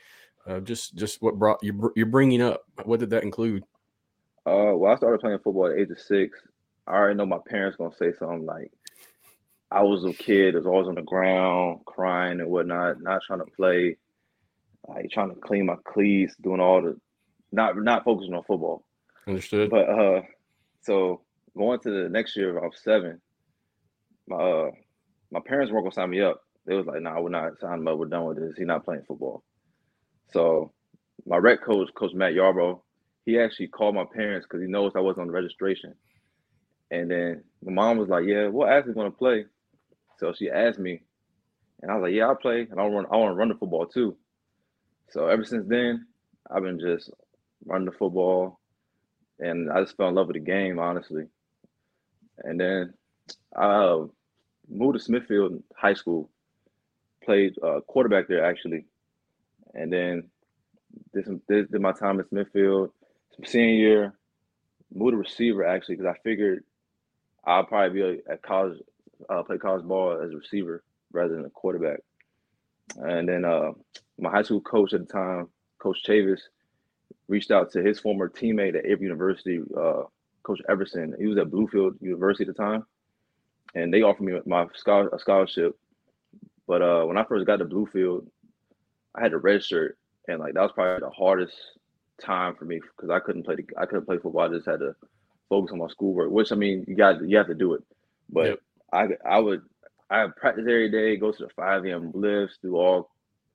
Uh, 0.45 0.59
just 0.59 0.95
just 0.95 1.21
what 1.21 1.39
brought 1.39 1.63
you 1.63 1.91
you're 1.95 2.05
bringing 2.05 2.41
up? 2.41 2.63
What 2.83 2.99
did 2.99 3.09
that 3.11 3.23
include? 3.23 3.63
Uh, 4.45 4.75
well, 4.75 4.91
I 4.91 4.97
started 4.97 5.21
playing 5.21 5.39
football 5.39 5.67
at 5.67 5.75
the 5.75 5.81
age 5.81 5.89
of 5.89 5.99
six. 5.99 6.37
I 6.85 6.91
already 6.93 7.15
know 7.15 7.25
my 7.25 7.39
parents 7.47 7.77
gonna 7.77 7.95
say 7.95 8.11
something 8.19 8.45
like, 8.45 8.71
"I 9.71 9.83
was 9.83 10.03
a 10.03 10.11
kid 10.11 10.53
that 10.53 10.59
was 10.59 10.67
always 10.67 10.87
on 10.87 10.95
the 10.95 11.01
ground, 11.01 11.85
crying 11.85 12.41
and 12.41 12.49
whatnot, 12.49 13.01
not 13.01 13.21
trying 13.25 13.39
to 13.39 13.45
play, 13.45 13.97
like 14.87 15.09
trying 15.11 15.33
to 15.33 15.39
clean 15.39 15.65
my 15.65 15.77
cleats, 15.85 16.35
doing 16.41 16.59
all 16.59 16.81
the, 16.81 16.99
not 17.53 17.77
not 17.77 18.03
focusing 18.03 18.33
on 18.33 18.43
football." 18.43 18.83
Understood. 19.25 19.69
But 19.69 19.89
uh, 19.89 20.21
so 20.81 21.21
going 21.55 21.79
to 21.79 22.03
the 22.03 22.09
next 22.09 22.35
year, 22.35 22.59
I 22.59 22.65
was 22.65 22.81
seven. 22.83 23.21
My 24.27 24.35
uh, 24.37 24.71
my 25.31 25.39
parents 25.45 25.71
weren't 25.71 25.85
gonna 25.85 25.93
sign 25.93 26.09
me 26.09 26.21
up. 26.21 26.41
They 26.65 26.75
was 26.75 26.85
like, 26.85 27.01
"Nah, 27.01 27.19
we're 27.19 27.29
not 27.29 27.59
signing 27.59 27.81
him 27.81 27.87
up. 27.87 27.97
We're 27.97 28.05
done 28.07 28.25
with 28.25 28.37
this. 28.37 28.57
He's 28.57 28.67
not 28.67 28.85
playing 28.85 29.03
football." 29.07 29.43
So 30.31 30.71
my 31.25 31.37
rec 31.37 31.63
coach, 31.63 31.89
Coach 31.95 32.13
Matt 32.13 32.33
Yarbrough, 32.33 32.79
he 33.25 33.39
actually 33.39 33.67
called 33.67 33.95
my 33.95 34.05
parents 34.05 34.45
because 34.45 34.61
he 34.61 34.67
knows 34.67 34.93
I 34.95 34.99
wasn't 35.01 35.21
on 35.21 35.27
the 35.27 35.33
registration. 35.33 35.93
And 36.91 37.09
then 37.09 37.43
my 37.63 37.73
mom 37.73 37.97
was 37.97 38.09
like, 38.09 38.25
"Yeah, 38.25 38.47
what 38.47 38.69
athlete 38.71 38.95
gonna 38.95 39.11
play?" 39.11 39.45
So 40.17 40.33
she 40.33 40.49
asked 40.49 40.79
me, 40.79 41.03
and 41.81 41.91
I 41.91 41.95
was 41.95 42.03
like, 42.03 42.13
"Yeah, 42.13 42.27
I'll 42.27 42.35
play, 42.35 42.67
and 42.69 42.79
I 42.79 42.87
want 42.87 43.07
I 43.11 43.17
want 43.17 43.31
to 43.33 43.35
run 43.35 43.49
the 43.49 43.55
football 43.55 43.87
too." 43.87 44.17
So 45.09 45.27
ever 45.27 45.43
since 45.43 45.67
then, 45.67 46.07
I've 46.49 46.63
been 46.63 46.79
just 46.79 47.11
running 47.65 47.85
the 47.85 47.91
football, 47.91 48.59
and 49.39 49.71
I 49.71 49.81
just 49.81 49.97
fell 49.97 50.09
in 50.09 50.15
love 50.15 50.27
with 50.27 50.35
the 50.35 50.39
game, 50.39 50.79
honestly. 50.79 51.25
And 52.39 52.59
then 52.59 52.93
uh, 53.55 53.99
moved 54.69 54.97
to 54.97 55.03
Smithfield 55.03 55.61
High 55.75 55.93
School, 55.93 56.29
played 57.23 57.55
uh, 57.63 57.81
quarterback 57.81 58.27
there 58.27 58.45
actually, 58.45 58.85
and 59.73 59.91
then 59.91 60.23
did 61.13 61.25
some 61.25 61.41
did, 61.47 61.71
did 61.71 61.81
my 61.81 61.91
time 61.91 62.19
at 62.19 62.29
Smithfield. 62.29 62.91
Senior 63.45 63.73
year, 63.73 64.13
moved 64.93 65.13
to 65.13 65.17
receiver 65.17 65.65
actually 65.65 65.95
because 65.95 66.13
I 66.15 66.19
figured 66.23 66.63
I'll 67.45 67.65
probably 67.65 68.01
be 68.01 68.21
a, 68.27 68.31
at 68.33 68.41
college, 68.41 68.79
uh, 69.29 69.43
play 69.43 69.57
college 69.57 69.85
ball 69.85 70.21
as 70.21 70.31
a 70.31 70.37
receiver 70.37 70.83
rather 71.11 71.35
than 71.35 71.45
a 71.45 71.49
quarterback. 71.49 71.99
And 72.97 73.27
then 73.27 73.45
uh, 73.45 73.71
my 74.19 74.29
high 74.29 74.43
school 74.43 74.61
coach 74.61 74.93
at 74.93 75.07
the 75.07 75.13
time, 75.13 75.49
Coach 75.79 76.03
Chavis, 76.07 76.41
reached 77.27 77.51
out 77.51 77.71
to 77.71 77.81
his 77.81 77.99
former 77.99 78.29
teammate 78.29 78.77
at 78.77 78.85
Avery 78.85 79.03
University, 79.03 79.59
uh, 79.77 80.03
Coach 80.43 80.61
Everson. 80.69 81.15
He 81.17 81.27
was 81.27 81.37
at 81.37 81.49
Bluefield 81.49 82.01
University 82.01 82.49
at 82.49 82.55
the 82.55 82.61
time, 82.61 82.85
and 83.75 83.93
they 83.93 84.01
offered 84.01 84.23
me 84.23 84.39
my 84.45 84.67
scholar, 84.75 85.09
a 85.09 85.19
scholarship. 85.19 85.77
But 86.67 86.81
uh, 86.81 87.03
when 87.05 87.17
I 87.17 87.23
first 87.25 87.45
got 87.45 87.57
to 87.57 87.65
Bluefield, 87.65 88.27
I 89.15 89.21
had 89.21 89.31
to 89.31 89.37
register, 89.37 89.97
and 90.27 90.39
like 90.39 90.53
that 90.53 90.61
was 90.61 90.71
probably 90.73 90.99
the 91.05 91.09
hardest 91.13 91.55
time 92.21 92.55
for 92.55 92.65
me 92.65 92.79
because 92.79 93.09
I 93.09 93.19
couldn't 93.19 93.43
play. 93.43 93.55
The, 93.55 93.65
I 93.77 93.85
couldn't 93.85 94.05
play 94.05 94.17
football. 94.17 94.41
I 94.43 94.55
just 94.55 94.65
had 94.67 94.79
to 94.79 94.95
focus 95.49 95.71
on 95.73 95.79
my 95.79 95.87
schoolwork. 95.87 96.31
Which 96.31 96.51
I 96.51 96.55
mean, 96.55 96.85
you 96.87 96.95
got 96.95 97.21
you 97.27 97.37
have 97.37 97.47
to 97.47 97.53
do 97.55 97.73
it. 97.73 97.83
But 98.29 98.45
Yep. 98.45 98.59
I 98.93 99.07
I 99.25 99.39
would 99.39 99.61
I 100.09 100.27
practice 100.35 100.61
every 100.63 100.89
day, 100.91 101.17
go 101.17 101.31
to 101.31 101.43
the 101.43 101.49
five 101.55 101.85
a.m. 101.85 102.11
lifts, 102.13 102.57
do 102.61 102.75
all 102.77 103.09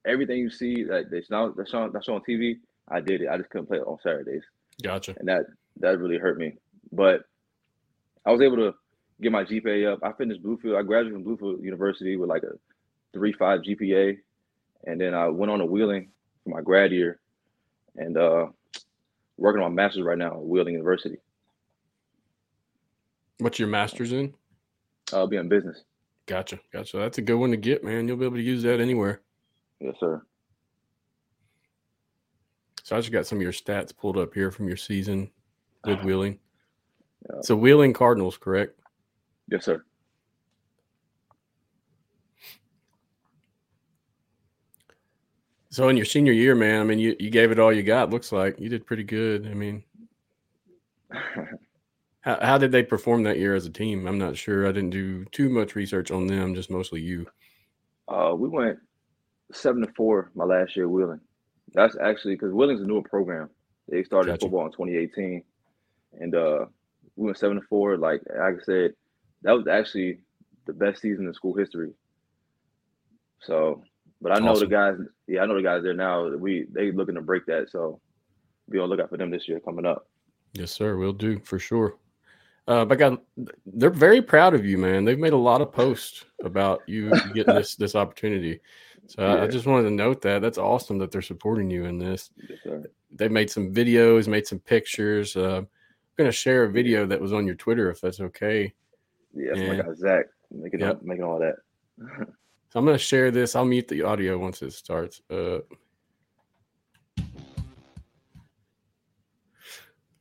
everything 0.07 0.39
you 0.39 0.51
see 0.51 0.85
that 0.85 1.11
that's 1.11 1.31
not 1.31 1.57
that's 1.57 1.73
on 1.75 1.93
that's 1.93 2.09
on 2.09 2.21
TV. 2.29 2.59
I 2.89 3.01
did 3.01 3.23
it. 3.23 3.29
I 3.29 3.37
just 3.39 3.51
couldn't 3.51 3.67
play 3.67 3.79
it 3.79 3.87
on 3.87 3.99
Saturdays, 4.03 4.43
Gotcha. 4.83 5.15
and 5.19 5.29
that 5.29 5.47
that 5.79 5.99
really 5.99 6.19
hurt 6.19 6.39
me. 6.39 6.55
But 6.93 7.23
I 8.25 8.33
was 8.33 8.41
able 8.41 8.57
to 8.57 8.75
get 9.21 9.33
my 9.33 9.45
GPA 9.45 9.93
up. 9.93 10.01
I 10.03 10.13
finished 10.13 10.43
Bluefield. 10.43 10.79
I 10.79 10.83
graduated 10.83 11.25
from 11.25 11.25
Bluefield 11.25 11.63
University 11.63 12.17
with 12.17 12.29
like 12.29 12.43
a 12.43 12.53
three 13.13 13.33
five 13.33 13.61
GPA, 13.61 14.19
and 14.85 15.01
then 15.01 15.15
I 15.15 15.29
went 15.29 15.51
on 15.51 15.59
to 15.59 15.67
Wheeling 15.67 16.11
for 16.45 16.51
my 16.51 16.61
grad 16.61 16.93
year, 16.93 17.21
and 17.97 18.17
uh, 18.17 18.47
working 19.37 19.63
on 19.63 19.75
my 19.75 19.83
master's 19.83 20.05
right 20.05 20.19
now 20.19 20.33
at 20.33 20.45
Wheeling 20.45 20.75
University. 20.75 21.19
What's 23.39 23.59
your 23.59 23.69
master's 23.69 24.13
in? 24.13 24.35
I'll 25.13 25.27
be 25.27 25.37
in 25.37 25.49
business. 25.49 25.83
Gotcha, 26.27 26.59
gotcha. 26.73 26.99
That's 26.99 27.19
a 27.19 27.23
good 27.23 27.37
one 27.37 27.51
to 27.53 27.57
get, 27.57 27.83
man. 27.83 28.07
You'll 28.07 28.17
be 28.17 28.27
able 28.27 28.37
to 28.37 28.43
use 28.43 28.63
that 28.65 28.81
anywhere. 28.81 29.23
Yes, 29.81 29.95
sir. 30.01 30.23
So 32.83 32.97
I 32.97 33.01
just 33.01 33.13
got 33.13 33.27
some 33.27 33.39
of 33.39 33.43
your 33.43 33.53
stats 33.53 33.97
pulled 33.97 34.19
up 34.19 34.35
here 34.35 34.51
from 34.51 34.67
your 34.67 34.77
season 34.77 35.31
with 35.85 36.03
Wheeling. 36.03 36.39
Yeah. 37.31 37.41
So 37.43 37.55
Wheeling 37.55 37.93
Cardinals, 37.93 38.37
correct? 38.37 38.79
Yes, 39.51 39.65
sir. 39.65 39.83
So 45.71 45.89
in 45.89 45.97
your 45.97 46.07
senior 46.07 46.33
year, 46.33 46.55
man, 46.55 46.81
I 46.81 46.85
mean, 46.85 46.99
you, 46.99 47.15
you 47.21 47.31
gave 47.31 47.51
it 47.51 47.59
all 47.59 47.73
you 47.73 47.83
got. 47.83 48.11
Looks 48.11 48.33
like 48.33 48.59
you 48.59 48.69
did 48.69 48.87
pretty 48.87 49.05
good. 49.05 49.47
I 49.47 49.55
mean, 49.55 49.85
how, 52.21 52.39
how 52.41 52.59
did 52.59 52.73
they 52.73 52.83
perform 52.83 53.23
that 53.25 53.39
year 53.39 53.55
as 53.55 53.67
a 53.67 53.71
team? 53.71 54.07
I'm 54.07 54.19
not 54.19 54.37
sure. 54.37 54.67
I 54.67 54.73
didn't 54.73 54.91
do 54.91 55.25
too 55.27 55.49
much 55.49 55.75
research 55.75 56.11
on 56.11 56.27
them, 56.27 56.55
just 56.55 56.71
mostly 56.71 57.01
you. 57.01 57.27
Uh, 58.09 58.35
we 58.37 58.49
went 58.49 58.79
seven 59.53 59.83
to 59.83 59.93
four 59.95 60.31
my 60.35 60.45
last 60.45 60.75
year 60.75 60.89
Wheeling. 60.89 61.21
That's 61.75 61.97
actually 62.03 62.35
because 62.35 62.53
Wheeling's 62.53 62.81
a 62.81 62.87
newer 62.87 63.03
program. 63.03 63.51
They 63.89 64.03
started 64.03 64.33
Gotcha. 64.33 64.47
football 64.47 64.67
in 64.67 64.73
2018, 64.73 65.43
and 66.21 66.35
uh, 66.35 66.67
we 67.17 67.27
went 67.27 67.39
seven 67.39 67.61
to 67.61 67.67
four. 67.69 67.99
Like 67.99 68.23
like 68.29 68.55
I 68.55 68.65
said, 68.65 68.95
that 69.43 69.53
was 69.53 69.67
actually 69.67 70.19
the 70.67 70.73
best 70.73 71.01
season 71.03 71.27
in 71.27 71.35
school 71.35 71.55
history. 71.55 71.93
So, 73.43 73.83
but 74.21 74.33
I 74.33 74.39
know 74.41 74.51
Awesome. 74.53 74.69
the 74.69 74.75
guys. 74.75 74.95
Yeah, 75.27 75.43
I 75.43 75.47
know 75.47 75.55
the 75.55 75.63
guys 75.63 75.83
there 75.83 75.95
now. 75.95 76.29
We 76.37 76.67
they 76.73 76.91
looking 76.93 77.15
to 77.15 77.21
break 77.21 77.47
that. 77.47 77.71
So, 77.71 78.01
be 78.71 78.79
on 78.79 78.89
the 78.89 78.97
lookout 78.97 79.11
for 79.11 79.17
them 79.17 79.31
this 79.31 79.49
year 79.49 79.61
coming 79.61 79.87
up. 79.87 80.09
Yes, 80.53 80.73
sir. 80.73 80.97
We'll 80.97 81.13
do 81.13 81.39
for 81.41 81.59
sure. 81.59 81.97
Uh, 82.67 82.85
but 82.85 82.99
God, 82.99 83.19
they're 83.65 83.89
very 83.91 84.21
proud 84.21 84.53
of 84.55 84.67
you, 84.67 84.77
man. 84.77 85.05
They've 85.05 85.19
made 85.19 85.33
a 85.33 85.37
lot 85.39 85.63
of 85.63 85.73
posts 85.73 86.25
about 86.45 86.83
you 86.87 87.11
getting 87.35 87.55
this 87.55 87.77
this 87.77 87.95
opportunity. 87.95 88.61
So 89.07 89.25
I- 89.25 89.45
I 89.45 89.47
just 89.47 89.67
wanted 89.67 89.85
to 89.89 89.95
note 89.95 90.21
that. 90.23 90.43
That's 90.43 90.59
awesome 90.59 90.99
that 90.99 91.11
they're 91.11 91.23
supporting 91.23 91.71
you 91.71 91.85
in 91.85 91.99
this. 91.99 92.31
Yes. 92.65 92.85
They 93.11 93.29
made 93.29 93.51
some 93.51 93.73
videos, 93.73 94.29
made 94.29 94.47
some 94.47 94.59
pictures. 94.59 95.35
Uh, 95.35 95.59
I'm 95.59 95.67
gonna 96.19 96.33
share 96.33 96.65
a 96.65 96.71
video 96.71 97.07
that 97.07 97.21
was 97.21 97.33
on 97.33 97.47
your 97.47 97.55
Twitter 97.55 97.91
if 97.91 98.01
that's 98.03 98.21
okay. 98.21 98.75
Yeah, 99.35 99.55
Yeah. 99.55 99.69
my 99.69 99.83
guy 99.83 99.95
Zach 99.95 100.27
making 100.51 100.81
Yep. 100.81 101.03
making 101.03 101.25
all 101.25 101.39
that. 101.39 101.57
So 102.71 102.79
I'm 102.79 102.85
gonna 102.85 102.99
share 102.99 103.31
this. 103.31 103.57
I'll 103.57 103.65
mute 103.65 103.89
the 103.89 104.03
audio 104.03 104.39
once 104.39 104.63
it 104.63 104.73
starts. 104.73 105.23
Uh, 105.31 105.61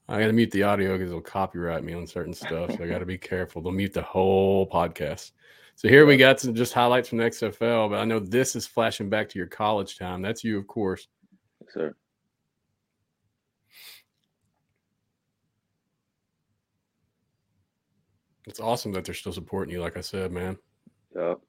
I 0.09 0.19
gotta 0.21 0.31
mute 0.33 0.51
the 0.51 0.63
audio 0.63 0.93
because 0.97 1.09
it'll 1.09 1.21
copyright 1.21 1.83
me 1.83 1.93
on 1.93 2.07
certain 2.07 2.33
stuff. 2.33 2.71
So 2.77 2.83
I 2.83 2.87
gotta 2.87 3.05
be 3.05 3.17
careful. 3.17 3.61
They'll 3.61 3.73
mute 3.73 3.93
the 3.93 4.01
whole 4.01 4.69
podcast. 4.69 5.31
So 5.75 5.89
here 5.89 6.05
we 6.05 6.15
got 6.17 6.39
some 6.39 6.55
just 6.55 6.73
highlights 6.73 7.09
from 7.09 7.17
the 7.19 7.25
XFL, 7.25 7.89
but 7.89 7.99
I 7.99 8.05
know 8.05 8.19
this 8.19 8.55
is 8.55 8.65
flashing 8.65 9.09
back 9.09 9.27
to 9.29 9.37
your 9.37 9.47
college 9.47 9.97
time. 9.97 10.21
That's 10.21 10.43
you, 10.43 10.57
of 10.57 10.65
course. 10.67 11.07
yes, 11.61 11.73
sir. 11.73 11.95
It's 18.47 18.61
awesome 18.61 18.93
that 18.93 19.03
they're 19.03 19.13
still 19.13 19.33
supporting 19.33 19.73
you, 19.73 19.81
like 19.81 19.97
I 19.97 20.01
said, 20.01 20.31
man. 20.31 20.57
Yep. 21.13 21.39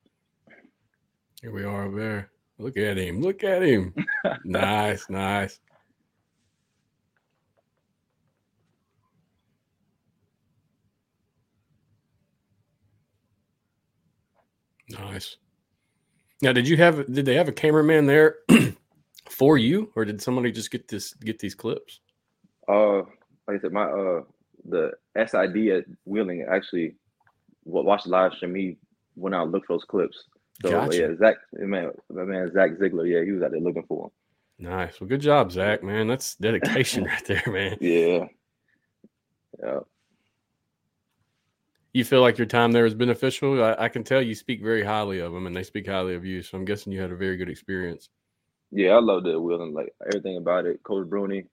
Here 1.41 1.53
we 1.53 1.63
are 1.63 1.85
over 1.85 1.99
there. 1.99 2.31
Look 2.59 2.77
at 2.77 2.97
him. 2.97 3.21
Look 3.21 3.45
at 3.45 3.63
him. 3.63 3.95
nice, 4.45 5.09
nice. 5.09 5.61
Nice. 14.91 15.37
Now, 16.43 16.53
did 16.53 16.67
you 16.67 16.77
have 16.79 17.13
did 17.13 17.25
they 17.25 17.35
have 17.35 17.47
a 17.47 17.53
cameraman 17.53 18.07
there 18.07 18.39
for 19.29 19.57
you, 19.57 19.93
or 19.95 20.05
did 20.05 20.21
somebody 20.21 20.51
just 20.51 20.73
get 20.73 20.89
this 20.89 21.15
get 21.15 21.39
these 21.39 21.55
clips? 21.55 22.01
Uh, 22.67 22.99
like 23.47 23.59
I 23.59 23.59
said, 23.61 23.73
my 23.73 23.85
uh, 23.85 24.23
the 24.69 24.93
SID 25.17 25.69
at 25.69 25.85
Wheeling 26.05 26.47
actually 26.51 26.97
watched 27.65 28.05
the 28.05 28.11
live 28.11 28.35
stream. 28.35 28.55
He 28.55 28.79
went 29.17 29.35
out 29.35 29.45
and 29.45 29.53
looked 29.53 29.67
for 29.67 29.75
those 29.75 29.85
clips. 29.85 30.25
So 30.63 30.71
Gotcha. 30.71 30.97
yeah, 30.97 31.09
Zach, 31.19 31.37
man, 31.53 31.93
my 32.11 32.25
man 32.25 32.51
Zach 32.53 32.71
Ziegler, 32.81 33.07
yeah, 33.07 33.25
he 33.25 33.33
was 33.33 33.43
out 33.43 33.53
there 33.53 33.61
looking 33.61 33.85
for 33.89 34.07
him. 34.07 34.11
Nice. 34.71 35.01
Well, 35.01 35.09
good 35.09 35.21
job, 35.21 35.53
Zach. 35.53 35.83
Man, 35.83 36.09
that's 36.09 36.35
dedication 36.37 37.05
right 37.07 37.25
there, 37.27 37.43
man. 37.47 37.79
Yeah, 37.81 38.27
yeah, 39.63 39.81
You 41.93 42.05
feel 42.05 42.21
like 42.21 42.39
your 42.39 42.47
time 42.47 42.73
there 42.73 42.87
is 42.87 42.95
beneficial. 42.95 43.63
I, 43.63 43.75
I 43.79 43.89
can 43.89 44.05
tell 44.05 44.23
you 44.23 44.35
speak 44.35 44.63
very 44.63 44.85
highly 44.85 45.21
of 45.21 45.33
them, 45.33 45.47
and 45.47 45.57
they 45.57 45.63
speak 45.63 45.87
highly 45.87 46.15
of 46.15 46.25
you. 46.25 46.43
So 46.43 46.59
I'm 46.59 46.65
guessing 46.65 46.93
you 46.93 47.01
had 47.01 47.13
a 47.13 47.17
very 47.17 47.37
good 47.37 47.49
experience. 47.51 48.09
yeah. 48.71 48.91
I 48.91 49.01
loved 49.01 49.27
it 49.27 49.39
Wheeling, 49.41 49.73
like 49.75 49.95
everything 50.07 50.37
about 50.37 50.67
it. 50.67 50.83
Coach 50.83 51.09
Bruni, 51.09 51.45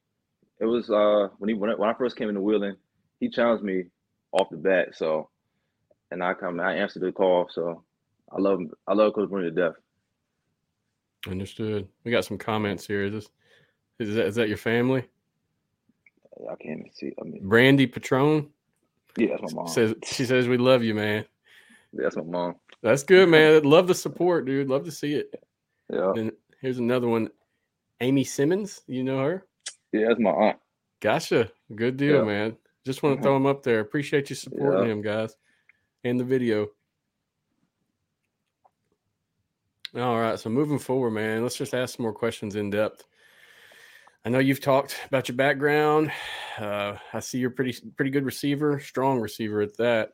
it 0.60 0.65
was 0.65 0.89
uh 0.89 1.29
when 1.38 1.50
he 1.50 1.53
when 1.53 1.69
I, 1.69 1.75
when 1.75 1.89
I 1.89 1.93
first 1.93 2.15
came 2.17 2.29
into 2.29 2.41
Wheeling, 2.41 2.75
he 3.19 3.29
challenged 3.29 3.63
me 3.63 3.86
off 4.31 4.50
the 4.50 4.57
bat. 4.57 4.89
So, 4.95 5.29
and 6.12 6.24
I 6.24 6.34
come, 6.34 6.60
I 6.60 6.75
answered 6.75 7.03
the 7.03 7.12
call. 7.12 7.48
So, 7.51 7.84
I 8.31 8.39
love 8.39 8.60
him. 8.60 8.72
I 8.88 8.93
love 8.93 9.13
Coach 9.13 9.29
Bruni 9.29 9.50
to 9.50 9.55
death. 9.55 9.75
Understood. 11.27 11.88
We 12.03 12.12
got 12.12 12.25
some 12.25 12.38
comments 12.38 12.86
here. 12.86 13.05
Is 13.05 13.13
this 13.13 13.29
is 14.00 14.15
that, 14.15 14.25
is 14.27 14.36
that 14.36 14.48
your 14.50 14.57
family? 14.57 15.05
I 16.51 16.55
can't 16.62 16.79
even 16.81 16.91
see. 16.93 17.13
I 17.19 17.24
mean, 17.24 17.48
Brandy 17.48 17.88
Patron 17.88 18.50
yeah, 19.17 19.38
that's 19.39 19.53
my 19.53 19.63
mom. 19.63 19.67
says 19.67 19.95
she 20.03 20.25
says 20.25 20.48
we 20.48 20.57
love 20.57 20.84
you, 20.84 20.93
man. 20.93 21.25
Yeah, 21.93 22.03
that's 22.03 22.17
my 22.17 22.24
mom. 22.24 22.55
That's 22.84 23.03
good, 23.03 23.29
man. 23.29 23.63
Love 23.63 23.88
the 23.88 23.95
support, 23.95 24.45
dude. 24.45 24.67
Love 24.69 24.84
to 24.86 24.91
see 24.91 25.13
it. 25.13 25.34
Yeah, 25.91 26.12
And 26.15 26.31
here's 26.62 26.77
another 26.79 27.07
one. 27.07 27.29
Amy 28.01 28.25
Simmons, 28.25 28.81
you 28.88 29.03
know 29.03 29.19
her? 29.24 29.45
yeah, 29.93 30.07
that's 30.10 30.19
my 30.19 30.31
aunt. 30.31 30.57
Gotcha. 31.00 31.50
Good 31.74 31.95
deal, 31.98 32.17
Yeah. 32.17 32.24
man. 32.24 32.57
Just 32.86 33.01
want 33.01 33.18
to 33.18 33.24
throw 33.24 33.36
him 33.36 33.46
up 33.48 33.63
there. 33.63 33.80
Appreciate 33.80 34.30
you 34.30 34.36
supporting 34.36 34.86
Yeah. 34.86 34.92
him, 34.92 35.01
guys, 35.01 35.36
and 36.04 36.20
the 36.20 36.24
video. 36.24 36.68
All 39.96 40.20
right. 40.20 40.38
So 40.38 40.50
moving 40.50 40.77
forward, 40.80 41.12
man, 41.12 41.42
let's 41.42 41.56
just 41.58 41.74
ask 41.74 41.96
some 41.96 42.04
more 42.04 42.13
questions 42.13 42.56
in 42.56 42.70
depth. 42.70 43.06
I 44.25 44.30
know 44.30 44.39
you've 44.39 44.62
talked 44.62 44.98
about 45.08 45.27
your 45.30 45.36
background. 45.38 46.12
Uh, 46.58 46.98
I 47.13 47.20
see 47.20 47.38
you're 47.38 47.51
pretty 47.51 47.77
pretty 47.96 48.12
good 48.12 48.25
receiver, 48.25 48.80
strong 48.80 49.20
receiver 49.20 49.62
at 49.62 49.77
that. 49.77 50.13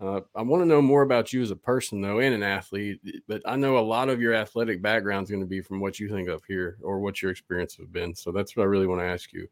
Uh, 0.00 0.20
I 0.34 0.42
want 0.42 0.60
to 0.60 0.66
know 0.66 0.82
more 0.82 1.02
about 1.02 1.32
you 1.32 1.40
as 1.40 1.52
a 1.52 1.56
person, 1.56 2.00
though, 2.00 2.18
and 2.18 2.34
an 2.34 2.42
athlete. 2.42 3.00
But 3.28 3.42
I 3.46 3.56
know 3.56 3.78
a 3.78 3.80
lot 3.80 4.08
of 4.08 4.20
your 4.20 4.34
athletic 4.34 4.82
background 4.82 5.24
is 5.24 5.30
going 5.30 5.42
to 5.42 5.46
be 5.48 5.62
from 5.62 5.80
what 5.80 5.98
you 5.98 6.08
think 6.08 6.28
of 6.28 6.44
here 6.44 6.78
or 6.82 6.98
what 6.98 7.22
your 7.22 7.30
experience 7.30 7.76
have 7.76 7.92
been. 7.92 8.14
So 8.14 8.32
that's 8.32 8.56
what 8.56 8.64
I 8.64 8.66
really 8.66 8.88
want 8.88 9.00
to 9.00 9.06
ask 9.06 9.32
you. 9.32 9.48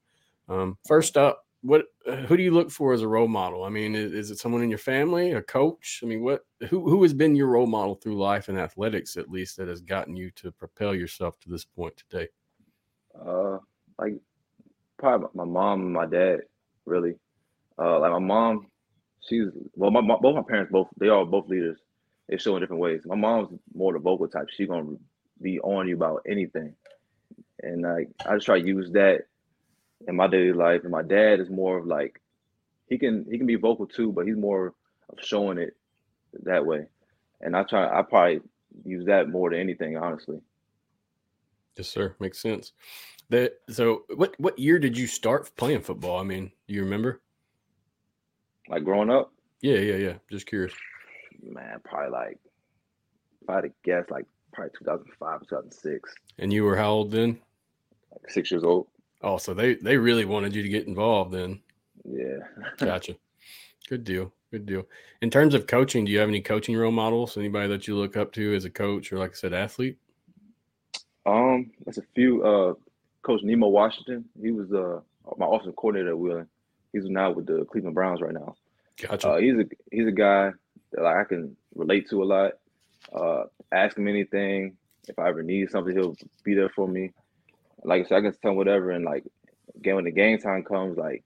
Um, 0.48 0.76
first 0.86 1.16
up, 1.16 1.46
what 1.62 1.86
uh, 2.06 2.16
who 2.16 2.36
do 2.36 2.42
you 2.42 2.50
look 2.50 2.70
for 2.70 2.92
as 2.92 3.02
a 3.02 3.08
role 3.08 3.28
model? 3.28 3.64
I 3.64 3.68
mean, 3.68 3.94
is, 3.94 4.12
is 4.12 4.30
it 4.30 4.38
someone 4.38 4.62
in 4.62 4.68
your 4.68 4.78
family, 4.78 5.32
a 5.32 5.42
coach? 5.42 6.00
I 6.02 6.06
mean, 6.06 6.22
what 6.22 6.44
who 6.68 6.88
who 6.88 7.02
has 7.02 7.14
been 7.14 7.36
your 7.36 7.46
role 7.46 7.66
model 7.66 7.94
through 7.94 8.18
life 8.18 8.48
and 8.48 8.58
athletics, 8.58 9.16
at 9.16 9.30
least, 9.30 9.56
that 9.56 9.68
has 9.68 9.80
gotten 9.80 10.16
you 10.16 10.30
to 10.32 10.50
propel 10.50 10.94
yourself 10.94 11.38
to 11.40 11.48
this 11.48 11.64
point 11.64 11.94
today? 11.96 12.28
Uh, 13.18 13.58
like 13.98 14.14
probably 14.98 15.28
my 15.34 15.44
mom 15.44 15.82
and 15.82 15.92
my 15.92 16.06
dad, 16.06 16.40
really. 16.84 17.14
Uh, 17.78 18.00
like 18.00 18.12
my 18.12 18.18
mom, 18.18 18.66
she's 19.20 19.46
well, 19.74 19.90
my, 19.90 20.00
my 20.00 20.16
both 20.20 20.34
my 20.34 20.42
parents 20.42 20.72
both 20.72 20.88
they 20.98 21.08
are 21.08 21.24
both 21.24 21.48
leaders. 21.48 21.78
They 22.28 22.38
show 22.38 22.56
in 22.56 22.62
different 22.62 22.82
ways. 22.82 23.02
My 23.06 23.14
mom's 23.14 23.56
more 23.72 23.92
the 23.92 24.00
vocal 24.00 24.26
type. 24.26 24.48
She 24.50 24.66
gonna 24.66 24.96
be 25.40 25.60
on 25.60 25.86
you 25.86 25.94
about 25.94 26.22
anything, 26.28 26.74
and 27.62 27.82
like 27.82 28.08
I 28.26 28.34
just 28.34 28.46
try 28.46 28.60
to 28.60 28.66
use 28.66 28.90
that 28.92 29.26
in 30.08 30.16
my 30.16 30.26
daily 30.28 30.52
life. 30.52 30.82
And 30.82 30.90
my 30.90 31.02
dad 31.02 31.40
is 31.40 31.50
more 31.50 31.78
of 31.78 31.86
like 31.86 32.20
he 32.88 32.98
can 32.98 33.26
he 33.30 33.38
can 33.38 33.46
be 33.46 33.56
vocal 33.56 33.86
too, 33.86 34.12
but 34.12 34.26
he's 34.26 34.36
more 34.36 34.74
of 35.08 35.18
showing 35.22 35.58
it 35.58 35.76
that 36.44 36.64
way. 36.64 36.86
And 37.40 37.56
I 37.56 37.62
try 37.64 37.98
I 37.98 38.02
probably 38.02 38.40
use 38.84 39.06
that 39.06 39.28
more 39.28 39.50
than 39.50 39.60
anything, 39.60 39.96
honestly. 39.96 40.40
Yes, 41.76 41.88
sir. 41.88 42.14
Makes 42.20 42.40
sense. 42.40 42.72
That 43.30 43.54
so 43.70 44.04
what 44.14 44.34
what 44.38 44.58
year 44.58 44.78
did 44.78 44.96
you 44.98 45.06
start 45.06 45.50
playing 45.56 45.80
football? 45.82 46.20
I 46.20 46.22
mean, 46.22 46.52
do 46.68 46.74
you 46.74 46.82
remember? 46.82 47.20
Like 48.68 48.84
growing 48.84 49.10
up, 49.10 49.32
Yeah, 49.60 49.78
yeah, 49.78 49.96
yeah. 49.96 50.14
Just 50.30 50.46
curious. 50.46 50.72
man, 51.42 51.80
probably 51.84 52.10
like 52.10 52.38
if 53.42 53.50
I 53.50 53.54
had 53.56 53.60
to 53.62 53.70
guess, 53.84 54.04
like 54.10 54.26
probably 54.52 54.70
2005, 54.78 55.40
2006, 55.48 56.14
And 56.38 56.52
you 56.52 56.64
were 56.64 56.76
how 56.76 56.90
old 56.90 57.10
then? 57.10 57.40
like 58.12 58.30
six 58.30 58.50
years 58.50 58.62
old. 58.64 58.86
Oh, 59.22 59.38
so 59.38 59.54
they 59.54 59.74
they 59.74 59.96
really 59.96 60.24
wanted 60.24 60.54
you 60.54 60.62
to 60.62 60.68
get 60.68 60.86
involved 60.86 61.32
then. 61.32 61.60
Yeah. 62.04 62.38
Gotcha. 62.78 63.16
Good 63.88 64.04
deal. 64.04 64.32
Good 64.50 64.66
deal. 64.66 64.86
In 65.22 65.30
terms 65.30 65.54
of 65.54 65.66
coaching, 65.66 66.04
do 66.04 66.12
you 66.12 66.18
have 66.18 66.28
any 66.28 66.40
coaching 66.40 66.76
role 66.76 66.92
models? 66.92 67.36
Anybody 67.36 67.68
that 67.68 67.86
you 67.86 67.96
look 67.96 68.16
up 68.16 68.32
to 68.32 68.54
as 68.54 68.64
a 68.64 68.70
coach 68.70 69.12
or 69.12 69.18
like 69.18 69.30
I 69.30 69.34
said, 69.34 69.52
athlete? 69.52 69.96
Um, 71.24 71.70
there's 71.84 71.98
a 71.98 72.02
few. 72.14 72.42
Uh, 72.44 72.74
Coach 73.22 73.42
Nemo 73.42 73.68
Washington. 73.68 74.24
He 74.40 74.50
was 74.50 74.72
uh 74.72 75.00
my 75.36 75.46
offensive 75.46 75.76
coordinator 75.76 76.10
at 76.10 76.18
Wheeling. 76.18 76.48
He's 76.92 77.04
now 77.04 77.30
with 77.30 77.46
the 77.46 77.64
Cleveland 77.64 77.94
Browns 77.94 78.20
right 78.20 78.34
now. 78.34 78.56
Gotcha. 79.00 79.30
Uh, 79.30 79.36
he's 79.38 79.54
a 79.54 79.64
he's 79.90 80.06
a 80.06 80.12
guy 80.12 80.50
that 80.92 81.02
like, 81.02 81.16
I 81.16 81.24
can 81.24 81.56
relate 81.74 82.08
to 82.10 82.22
a 82.22 82.24
lot. 82.24 82.52
Uh, 83.14 83.44
ask 83.72 83.96
him 83.96 84.08
anything. 84.08 84.76
If 85.08 85.18
I 85.18 85.28
ever 85.28 85.42
need 85.42 85.70
something, 85.70 85.94
he'll 85.94 86.16
be 86.44 86.54
there 86.54 86.68
for 86.68 86.86
me. 86.86 87.12
Like 87.84 88.02
I 88.02 88.08
said, 88.08 88.18
I 88.18 88.20
can 88.22 88.34
tell 88.40 88.54
whatever, 88.54 88.90
and 88.90 89.04
like 89.04 89.24
again, 89.76 89.96
when 89.96 90.04
the 90.04 90.12
game 90.12 90.38
time 90.38 90.64
comes, 90.64 90.96
like 90.98 91.24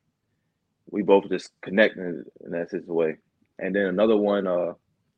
we 0.91 1.03
both 1.03 1.29
just 1.29 1.51
connect 1.63 1.97
in, 1.97 2.25
in 2.45 2.53
that 2.53 2.71
sense 2.71 2.87
way. 2.87 3.17
And 3.59 3.75
then 3.75 3.87
another 3.87 4.17
one, 4.17 4.47
uh, 4.47 4.73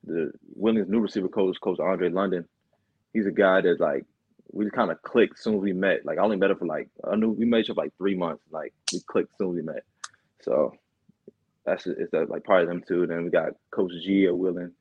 the 0.04 0.33
Williams' 0.54 0.88
new 0.88 1.00
receiver 1.00 1.28
coach, 1.28 1.57
Coach 1.61 1.80
Andre 1.80 2.09
London. 2.11 2.47
He's 3.12 3.26
a 3.26 3.33
guy 3.33 3.61
that 3.62 3.80
like 3.80 4.04
we 4.52 4.68
kind 4.71 4.90
of 4.90 5.02
clicked 5.02 5.38
soon 5.38 5.57
as 5.57 5.61
we 5.61 5.73
met. 5.73 6.04
Like 6.04 6.18
I 6.18 6.23
only 6.23 6.37
met 6.37 6.50
him 6.50 6.59
for 6.59 6.66
like 6.66 6.88
I 7.11 7.16
knew 7.16 7.30
we 7.30 7.45
met 7.45 7.61
each 7.61 7.71
other 7.71 7.83
like 7.83 7.92
three 7.99 8.14
months. 8.16 8.45
Like 8.50 8.73
we 8.92 9.00
clicked 9.07 9.37
soon 9.38 9.50
as 9.50 9.57
we 9.57 9.62
met. 9.62 9.83
So 10.42 10.73
that's 11.64 11.87
it's 11.87 12.11
that 12.12 12.30
like 12.30 12.45
part 12.45 12.62
of 12.62 12.68
them 12.68 12.83
too. 12.87 13.07
Then 13.07 13.25
we 13.25 13.30
got 13.30 13.52
Coach 13.71 13.92
G 14.04 14.26
at 14.26 14.37
Wheeling. 14.37 14.73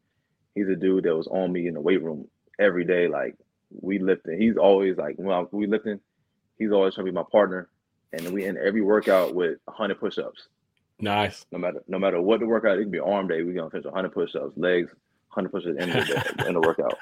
He's 0.55 0.69
a 0.69 0.75
dude 0.75 1.03
that 1.05 1.15
was 1.15 1.27
on 1.27 1.51
me 1.51 1.67
in 1.67 1.73
the 1.75 1.81
weight 1.81 2.03
room 2.03 2.27
every 2.59 2.85
day. 2.85 3.07
Like 3.07 3.35
we 3.71 3.99
lifting. 3.99 4.39
He's 4.39 4.57
always 4.57 4.97
like 4.97 5.17
I, 5.19 5.43
we 5.51 5.67
lifting, 5.67 5.99
he's 6.57 6.71
always 6.71 6.95
trying 6.95 7.05
to 7.05 7.11
be 7.11 7.15
my 7.15 7.23
partner. 7.31 7.69
And 8.13 8.31
we 8.31 8.45
end 8.45 8.57
every 8.57 8.81
workout 8.81 9.35
with 9.35 9.59
100 9.65 9.99
push-ups. 9.99 10.47
Nice. 10.99 11.45
No 11.51 11.59
matter 11.59 11.83
no 11.87 11.99
matter 11.99 12.21
what 12.21 12.39
the 12.39 12.45
workout, 12.47 12.77
it 12.77 12.81
can 12.83 12.91
be 12.91 12.99
arm 12.99 13.27
day. 13.27 13.43
We're 13.43 13.53
gonna 13.53 13.69
finish 13.69 13.85
100 13.85 14.11
push-ups, 14.13 14.57
legs, 14.57 14.89
100 15.33 15.49
push-ups 15.51 15.77
in 15.83 15.89
the, 15.89 16.45
in 16.47 16.53
the 16.53 16.61
workout. 16.61 16.95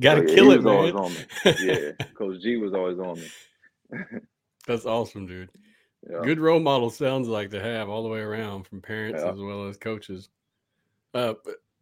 Got 0.00 0.16
to 0.16 0.20
So, 0.20 0.28
yeah, 0.28 0.34
kill 0.34 0.50
it, 0.52 0.62
man. 0.62 0.92
on 0.96 1.12
me. 1.12 1.18
Yeah, 1.60 1.92
Coach 2.14 2.40
G 2.42 2.56
was 2.58 2.74
always 2.74 2.98
on 2.98 3.18
me. 3.18 3.30
That's 4.66 4.84
awesome, 4.86 5.26
dude. 5.26 5.48
Yeah. 6.08 6.20
Good 6.22 6.38
role 6.38 6.60
model 6.60 6.90
sounds 6.90 7.26
like 7.28 7.50
to 7.50 7.60
have 7.60 7.88
all 7.88 8.02
the 8.02 8.08
way 8.08 8.20
around 8.20 8.64
from 8.66 8.80
parents 8.82 9.22
Yeah. 9.24 9.32
as 9.32 9.38
well 9.40 9.66
as 9.66 9.76
coaches. 9.78 10.28
Uh, 11.14 11.34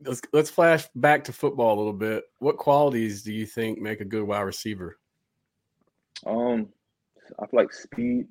let's 0.04 0.20
let's 0.32 0.50
flash 0.50 0.84
back 0.94 1.24
to 1.24 1.32
football 1.32 1.74
a 1.76 1.78
little 1.78 1.92
bit. 1.92 2.24
What 2.38 2.56
qualities 2.56 3.22
do 3.22 3.32
you 3.32 3.44
think 3.44 3.80
make 3.80 4.00
a 4.00 4.04
good 4.04 4.22
wide 4.22 4.40
receiver? 4.42 4.98
Um, 6.24 6.68
I 7.38 7.46
feel 7.46 7.60
like 7.60 7.72
speed 7.72 8.26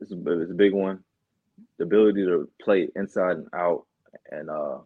is 0.00 0.12
a, 0.12 0.40
is 0.40 0.50
a 0.50 0.54
big 0.54 0.72
one. 0.72 1.04
The 1.78 1.84
ability 1.84 2.24
to 2.24 2.48
play 2.62 2.88
inside 2.94 3.36
and 3.36 3.48
out, 3.54 3.86
and 4.30 4.50
uh, 4.50 4.78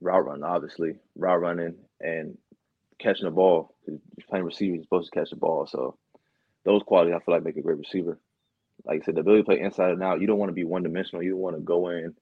route 0.00 0.26
run, 0.26 0.44
obviously, 0.44 0.94
route 1.16 1.40
running 1.40 1.74
and 2.00 2.38
catching 2.98 3.24
the 3.24 3.30
ball. 3.30 3.74
you're 3.86 3.98
playing 4.28 4.44
receiver, 4.44 4.74
you're 4.74 4.84
supposed 4.84 5.10
to 5.12 5.18
catch 5.18 5.30
the 5.30 5.36
ball. 5.36 5.66
So 5.66 5.96
those 6.64 6.82
qualities, 6.84 7.14
I 7.16 7.24
feel 7.24 7.34
like, 7.34 7.44
make 7.44 7.56
a 7.56 7.62
great 7.62 7.78
receiver. 7.78 8.18
Like 8.84 9.02
I 9.02 9.04
said, 9.04 9.16
the 9.16 9.20
ability 9.20 9.42
to 9.42 9.46
play 9.46 9.60
inside 9.60 9.90
and 9.90 10.02
out. 10.02 10.20
You 10.20 10.26
don't 10.26 10.38
want 10.38 10.50
to 10.50 10.54
be 10.54 10.64
one 10.64 10.82
dimensional. 10.82 11.22
You 11.22 11.32
don't 11.32 11.40
want 11.40 11.56
to 11.56 11.62
go 11.62 11.88
in 11.88 12.14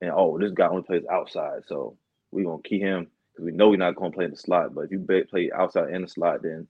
and 0.00 0.10
oh, 0.14 0.38
this 0.38 0.52
guy 0.52 0.68
only 0.68 0.82
plays 0.82 1.04
outside, 1.10 1.62
so 1.66 1.96
we're 2.30 2.44
gonna 2.44 2.62
key 2.62 2.80
him 2.80 3.08
because 3.32 3.46
we 3.46 3.52
know 3.52 3.70
we're 3.70 3.76
not 3.76 3.96
gonna 3.96 4.12
play 4.12 4.26
in 4.26 4.30
the 4.30 4.36
slot. 4.36 4.74
But 4.74 4.82
if 4.82 4.90
you 4.90 5.06
play 5.30 5.50
outside 5.54 5.90
in 5.90 6.02
the 6.02 6.08
slot, 6.08 6.42
then 6.42 6.66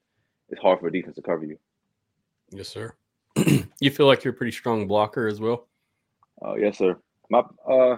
it's 0.49 0.61
hard 0.61 0.79
for 0.79 0.87
a 0.87 0.91
defense 0.91 1.15
to 1.15 1.21
cover 1.21 1.45
you. 1.45 1.57
Yes, 2.51 2.69
sir. 2.69 2.93
you 3.79 3.91
feel 3.91 4.07
like 4.07 4.23
you're 4.23 4.33
a 4.33 4.37
pretty 4.37 4.51
strong 4.51 4.87
blocker 4.87 5.27
as 5.27 5.39
well. 5.39 5.67
Oh 6.41 6.55
yes, 6.55 6.77
sir. 6.77 6.97
My 7.29 7.43
uh, 7.69 7.97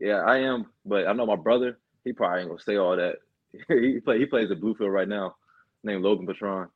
yeah, 0.00 0.22
I 0.22 0.38
am. 0.38 0.66
But 0.84 1.06
I 1.06 1.12
know 1.12 1.26
my 1.26 1.36
brother. 1.36 1.78
He 2.04 2.12
probably 2.12 2.40
ain't 2.40 2.48
gonna 2.48 2.60
say 2.60 2.76
all 2.76 2.96
that. 2.96 3.16
he 3.68 4.00
play. 4.00 4.18
He 4.18 4.26
plays 4.26 4.50
at 4.50 4.60
Bluefield 4.60 4.92
right 4.92 5.08
now, 5.08 5.36
named 5.84 6.02
Logan 6.02 6.26
Patron. 6.26 6.68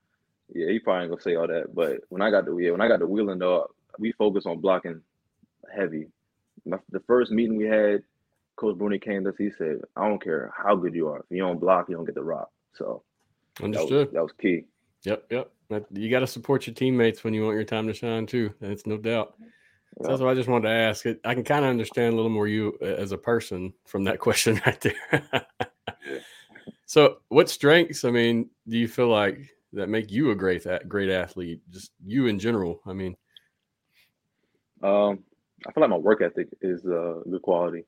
Yeah, 0.55 0.71
he 0.71 0.79
probably 0.79 1.05
ain't 1.05 1.11
gonna 1.13 1.23
say 1.23 1.37
all 1.37 1.49
that. 1.49 1.75
But 1.75 2.01
when 2.09 2.23
I 2.23 2.31
got 2.31 2.45
the 2.45 2.57
yeah, 2.57 2.73
when 2.73 2.81
I 2.81 2.89
got 2.89 2.99
the 2.99 3.07
wheeling 3.07 3.39
though, 3.39 3.69
we 3.99 4.13
focus 4.13 4.47
on 4.47 4.61
blocking 4.61 5.01
heavy. 5.75 6.09
My, 6.67 6.79
the 6.91 7.01
first 7.01 7.31
meeting 7.31 7.57
we 7.57 7.67
had, 7.67 8.03
Coach 8.57 8.77
Bruni 8.77 8.99
came 8.99 9.25
to 9.25 9.31
us. 9.31 9.37
He 9.39 9.51
said, 9.51 9.81
"I 9.97 10.09
don't 10.09 10.23
care 10.23 10.53
how 10.57 10.77
good 10.77 10.95
you 10.95 11.09
are. 11.09 11.19
If 11.19 11.27
you 11.31 11.39
don't 11.39 11.61
block, 11.61 11.89
you 11.89 11.97
don't 11.97 12.05
get 12.05 12.15
the 12.15 12.23
rock." 12.23 12.51
So 12.75 13.03
that 13.57 13.69
was, 13.69 13.77
Understood. 13.77 14.13
that 14.13 14.23
was 14.23 14.33
key. 14.33 14.65
Yep, 15.05 15.25
yep. 15.31 15.53
You 15.91 16.11
got 16.11 16.21
to 16.21 16.27
support 16.27 16.67
your 16.67 16.75
teammates 16.75 17.25
when 17.25 17.35
you 17.35 17.43
want 17.45 17.55
your 17.55 17.65
time 17.65 17.87
to 17.87 17.95
shine 17.95 18.27
too. 18.27 18.53
That's 18.61 18.87
no 18.87 18.97
doubt. 18.97 19.35
So 20.03 20.09
that's 20.09 20.21
what 20.21 20.31
I 20.31 20.35
just 20.35 20.49
wanted 20.49 20.69
to 20.69 20.75
ask. 20.75 21.07
I 21.25 21.35
can 21.35 21.45
kind 21.45 21.65
of 21.65 21.71
understand 21.71 22.13
a 22.13 22.17
little 22.17 22.31
more 22.31 22.49
you 22.49 22.77
as 22.81 23.13
a 23.13 23.19
person 23.19 23.73
from 23.87 24.05
that 24.05 24.19
question 24.21 24.61
right 24.67 24.81
there. 24.81 25.47
So, 26.87 27.19
what 27.29 27.49
strengths? 27.49 28.05
I 28.05 28.11
mean, 28.11 28.51
do 28.69 28.79
you 28.79 28.87
feel 28.89 29.09
like 29.09 29.39
that 29.73 29.89
make 29.89 30.13
you 30.13 30.31
a 30.31 30.35
great 30.37 30.67
great 30.87 31.11
athlete? 31.11 31.61
Just 31.71 31.91
you 32.05 32.27
in 32.27 32.39
general. 32.39 32.81
I 32.87 32.93
mean, 32.93 33.17
Um, 34.83 35.25
I 35.67 35.73
feel 35.73 35.81
like 35.81 35.91
my 35.91 35.97
work 35.97 36.21
ethic 36.21 36.49
is 36.61 36.85
uh, 36.87 37.21
good 37.29 37.43
quality. 37.43 37.85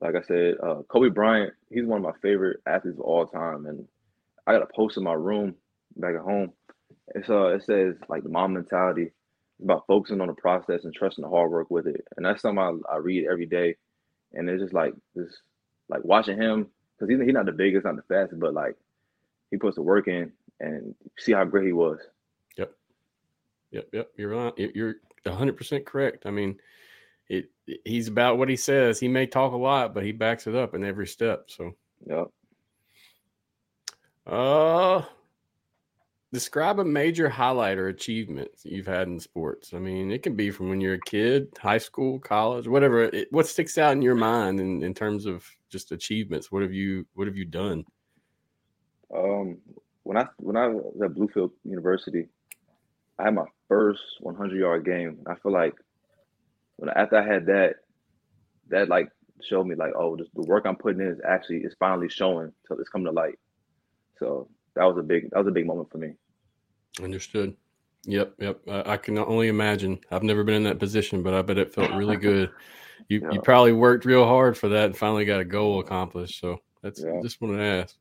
Like 0.00 0.16
I 0.16 0.22
said, 0.22 0.54
uh, 0.62 0.82
Kobe 0.88 1.10
Bryant, 1.10 1.52
he's 1.70 1.84
one 1.84 1.98
of 1.98 2.02
my 2.02 2.18
favorite 2.22 2.60
athletes 2.66 2.98
of 2.98 3.04
all 3.04 3.26
time, 3.26 3.66
and 3.66 3.86
I 4.46 4.52
got 4.52 4.62
a 4.62 4.74
post 4.74 4.96
in 4.96 5.04
my 5.04 5.12
room 5.12 5.54
back 5.96 6.14
at 6.14 6.22
home. 6.22 6.52
It's 7.08 7.28
uh, 7.28 7.48
it 7.48 7.64
says 7.64 7.94
like 8.08 8.22
the 8.22 8.28
Mamba 8.28 8.60
mentality 8.60 9.10
it's 9.58 9.64
about 9.64 9.86
focusing 9.86 10.20
on 10.20 10.26
the 10.28 10.34
process 10.34 10.84
and 10.84 10.92
trusting 10.94 11.22
the 11.22 11.28
hard 11.30 11.50
work 11.50 11.70
with 11.70 11.86
it, 11.86 12.06
and 12.16 12.24
that's 12.26 12.42
something 12.42 12.82
I, 12.88 12.94
I 12.94 12.96
read 12.96 13.26
every 13.30 13.46
day, 13.46 13.76
and 14.32 14.48
it's 14.48 14.62
just 14.62 14.74
like 14.74 14.94
this, 15.14 15.32
like 15.88 16.02
watching 16.04 16.40
him 16.40 16.66
because 16.98 17.10
he's 17.10 17.24
he's 17.24 17.34
not 17.34 17.46
the 17.46 17.52
biggest, 17.52 17.84
not 17.84 17.96
the 17.96 18.02
fastest, 18.02 18.40
but 18.40 18.54
like 18.54 18.74
he 19.50 19.56
puts 19.56 19.76
the 19.76 19.82
work 19.82 20.08
in, 20.08 20.32
and 20.60 20.94
see 21.18 21.32
how 21.32 21.44
great 21.44 21.66
he 21.66 21.72
was. 21.72 21.98
yep, 22.56 22.72
yep. 23.70 23.86
Yep. 23.92 24.10
You're 24.16 24.34
on. 24.34 24.52
You're 24.56 24.96
100 25.24 25.56
percent 25.56 25.86
correct. 25.86 26.26
I 26.26 26.30
mean, 26.30 26.58
it. 27.28 27.50
He's 27.84 28.08
about 28.08 28.38
what 28.38 28.48
he 28.48 28.56
says. 28.56 28.98
He 28.98 29.08
may 29.08 29.26
talk 29.26 29.52
a 29.52 29.56
lot, 29.56 29.94
but 29.94 30.04
he 30.04 30.12
backs 30.12 30.46
it 30.46 30.54
up 30.54 30.74
in 30.74 30.84
every 30.84 31.06
step. 31.06 31.44
So, 31.48 31.74
Yep. 32.06 32.26
uh, 34.26 35.02
describe 36.34 36.80
a 36.80 36.84
major 36.84 37.28
highlight 37.28 37.78
or 37.78 37.88
achievement 37.88 38.50
you've 38.64 38.86
had 38.86 39.06
in 39.06 39.18
sports. 39.18 39.72
I 39.72 39.78
mean, 39.78 40.10
it 40.10 40.22
can 40.22 40.34
be 40.34 40.50
from 40.50 40.68
when 40.68 40.80
you're 40.80 40.94
a 40.94 41.00
kid, 41.00 41.48
high 41.58 41.78
school, 41.78 42.18
college, 42.18 42.66
whatever. 42.66 43.04
It, 43.04 43.32
what 43.32 43.46
sticks 43.46 43.78
out 43.78 43.92
in 43.92 44.02
your 44.02 44.16
mind 44.16 44.60
in, 44.60 44.82
in 44.82 44.92
terms 44.92 45.24
of 45.24 45.48
just 45.70 45.92
achievements? 45.92 46.52
What 46.52 46.62
have 46.62 46.72
you 46.72 47.06
What 47.14 47.26
have 47.28 47.36
you 47.36 47.44
done? 47.44 47.84
Um, 49.14 49.58
when 50.02 50.18
I 50.18 50.26
when 50.36 50.56
I 50.56 50.66
was 50.66 51.00
at 51.02 51.14
Bluefield 51.14 51.52
University, 51.64 52.26
I 53.18 53.24
had 53.24 53.34
my 53.34 53.46
first 53.68 54.02
100 54.20 54.58
yard 54.58 54.84
game. 54.84 55.20
I 55.26 55.36
feel 55.36 55.52
like 55.52 55.74
when 56.76 56.90
after 56.90 57.16
I 57.16 57.24
had 57.24 57.46
that, 57.46 57.76
that 58.68 58.88
like 58.88 59.08
showed 59.42 59.66
me 59.66 59.76
like, 59.76 59.92
oh, 59.96 60.16
the 60.16 60.42
work 60.42 60.64
I'm 60.66 60.76
putting 60.76 61.00
in 61.00 61.08
is 61.08 61.20
actually 61.26 61.58
is 61.58 61.74
finally 61.78 62.08
showing 62.08 62.52
So 62.66 62.76
it's 62.78 62.88
coming 62.88 63.06
to 63.06 63.12
light. 63.12 63.38
So 64.18 64.48
that 64.74 64.84
was 64.84 64.98
a 64.98 65.02
big 65.02 65.30
that 65.30 65.38
was 65.38 65.48
a 65.48 65.52
big 65.52 65.66
moment 65.66 65.90
for 65.90 65.98
me. 65.98 66.14
Understood. 67.02 67.56
Yep, 68.04 68.34
yep. 68.38 68.60
I, 68.68 68.92
I 68.92 68.96
can 68.96 69.18
only 69.18 69.48
imagine. 69.48 69.98
I've 70.10 70.22
never 70.22 70.44
been 70.44 70.56
in 70.56 70.64
that 70.64 70.78
position, 70.78 71.22
but 71.22 71.34
I 71.34 71.42
bet 71.42 71.58
it 71.58 71.74
felt 71.74 71.90
really 71.92 72.16
good. 72.16 72.50
You 73.08 73.20
you 73.30 73.40
probably 73.42 73.74
worked 73.74 74.06
real 74.06 74.24
hard 74.24 74.56
for 74.56 74.70
that 74.70 74.86
and 74.86 74.96
finally 74.96 75.26
got 75.26 75.38
a 75.38 75.44
goal 75.44 75.78
accomplished. 75.78 76.40
So 76.40 76.56
that's 76.82 77.00
Yeah. 77.00 77.20
just 77.20 77.38
wanted 77.38 77.58
to 77.58 77.64
ask. 77.64 77.96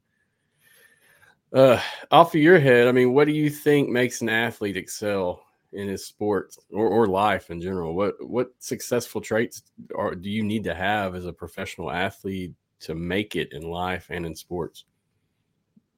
Uh, 1.51 1.79
off 2.10 2.34
of 2.34 2.41
your 2.41 2.58
head, 2.58 2.88
I 2.88 2.93
mean, 2.93 3.13
what 3.13 3.25
do 3.25 3.34
you 3.34 3.49
think 3.49 3.89
makes 3.89 4.21
an 4.21 4.29
athlete 4.29 4.77
excel 4.77 5.43
in 5.73 5.89
his 5.89 6.06
sport 6.06 6.56
or, 6.71 6.88
or 6.88 7.08
life 7.08 7.51
in 7.51 7.60
general? 7.60 7.95
What 7.95 8.15
what 8.25 8.53
successful 8.60 9.19
traits 9.19 9.63
are 9.93 10.15
do 10.15 10.29
you 10.29 10.41
need 10.41 10.63
to 10.63 10.73
have 10.73 11.15
as 11.15 11.25
a 11.25 11.34
professional 11.34 11.91
athlete 11.91 12.53
to 12.79 12.95
make 12.95 13.36
it 13.36 13.51
in 13.51 13.63
life 13.63 14.08
and 14.10 14.25
in 14.25 14.36
sports? 14.36 14.86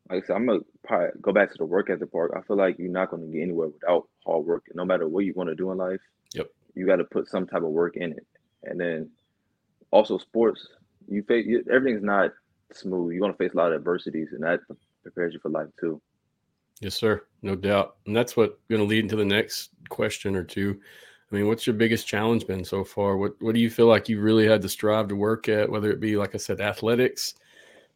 Like 0.10 0.24
I 0.24 0.28
said, 0.28 0.36
I'm 0.36 0.46
gonna 0.46 0.60
probably 0.84 1.10
go 1.22 1.32
back 1.34 1.52
to 1.52 1.58
the 1.58 1.66
work 1.66 1.90
ethic 1.90 2.12
part. 2.12 2.32
I 2.36 2.42
feel 2.42 2.58
like 2.58 2.78
you're 2.78 2.90
not 2.90 3.12
gonna 3.12 3.26
get 3.28 3.42
anywhere 3.42 3.70
without 3.70 4.08
hard 4.26 4.46
work. 4.46 4.66
No 4.74 4.86
matter 4.86 5.08
what 5.08 5.26
you 5.26 5.34
want 5.34 5.50
to 5.50 5.56
do 5.56 5.72
in 5.72 5.78
life, 5.78 6.02
Yep. 6.34 6.50
you 6.76 6.86
got 6.86 6.98
to 6.98 7.06
put 7.06 7.28
some 7.28 7.48
type 7.48 7.64
of 7.64 7.70
work 7.70 7.98
in 7.98 8.12
it. 8.12 8.26
And 8.64 8.80
then 8.80 9.10
also 9.92 10.18
sports, 10.18 10.68
you 11.08 11.24
face 11.24 11.46
you, 11.48 11.64
everything's 11.72 12.04
not 12.04 12.32
smooth. 12.72 13.14
You're 13.14 13.22
gonna 13.22 13.34
face 13.34 13.54
a 13.54 13.58
lot 13.58 13.72
of 13.72 13.78
adversities, 13.80 14.30
and 14.32 14.44
that 14.44 14.60
prepares 15.04 15.34
you 15.34 15.40
for 15.40 15.50
life 15.50 15.70
too. 15.80 16.02
Yes, 16.82 16.96
sir. 16.96 17.24
No 17.42 17.56
doubt. 17.56 17.98
And 18.06 18.16
that's 18.16 18.36
what 18.36 18.60
going 18.68 18.82
to 18.82 18.86
lead 18.86 19.04
into 19.04 19.16
the 19.16 19.26
next 19.26 19.70
question 19.90 20.36
or 20.36 20.44
two. 20.44 20.80
I 21.32 21.36
mean, 21.36 21.48
what's 21.48 21.66
your 21.66 21.76
biggest 21.76 22.06
challenge 22.06 22.46
been 22.48 22.66
so 22.66 22.84
far? 22.84 23.18
What 23.18 23.34
What 23.40 23.56
do 23.56 23.62
you 23.62 23.70
feel 23.70 23.88
like 23.88 24.10
you 24.10 24.20
really 24.20 24.48
had 24.48 24.62
to 24.62 24.70
strive 24.70 25.08
to 25.08 25.16
work 25.16 25.48
at? 25.48 25.70
Whether 25.70 25.90
it 25.92 26.00
be, 26.00 26.18
like 26.18 26.36
I 26.36 26.38
said, 26.38 26.62
athletics, 26.62 27.36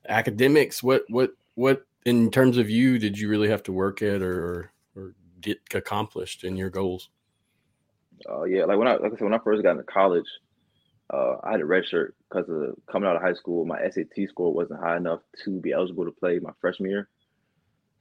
academics. 0.08 0.82
What 0.82 1.04
What 1.10 1.32
What 1.56 1.86
in 2.10 2.32
terms 2.32 2.58
of 2.58 2.70
you 2.70 2.98
did 2.98 3.18
you 3.18 3.30
really 3.30 3.50
have 3.50 3.64
to 3.64 3.72
work 3.72 4.02
at 4.02 4.22
or 4.22 4.72
or, 4.96 5.14
get 5.42 5.60
accomplished 5.74 6.44
in 6.44 6.58
your 6.58 6.70
goals? 6.70 7.10
Uh, 8.30 8.44
yeah, 8.44 8.66
like 8.66 8.78
when 8.78 8.88
I 8.88 8.96
like 8.96 9.14
I 9.14 9.16
said, 9.16 9.22
when 9.22 9.34
I 9.34 9.40
first 9.44 9.64
got 9.64 9.72
into 9.72 9.84
college, 9.84 10.26
uh, 11.14 11.36
I 11.44 11.52
had 11.52 11.62
a 11.62 11.66
red 11.66 11.86
shirt 11.86 12.16
because 12.30 12.50
of 12.50 12.76
coming 12.92 13.08
out 13.08 13.16
of 13.16 13.22
high 13.22 13.34
school. 13.34 13.64
My 13.66 13.80
SAT 13.90 14.28
score 14.28 14.54
wasn't 14.54 14.82
high 14.82 14.98
enough 14.98 15.22
to 15.46 15.62
be 15.62 15.72
eligible 15.72 16.06
to 16.06 16.12
play 16.12 16.40
my 16.40 16.52
freshman 16.60 16.90
year. 16.90 17.08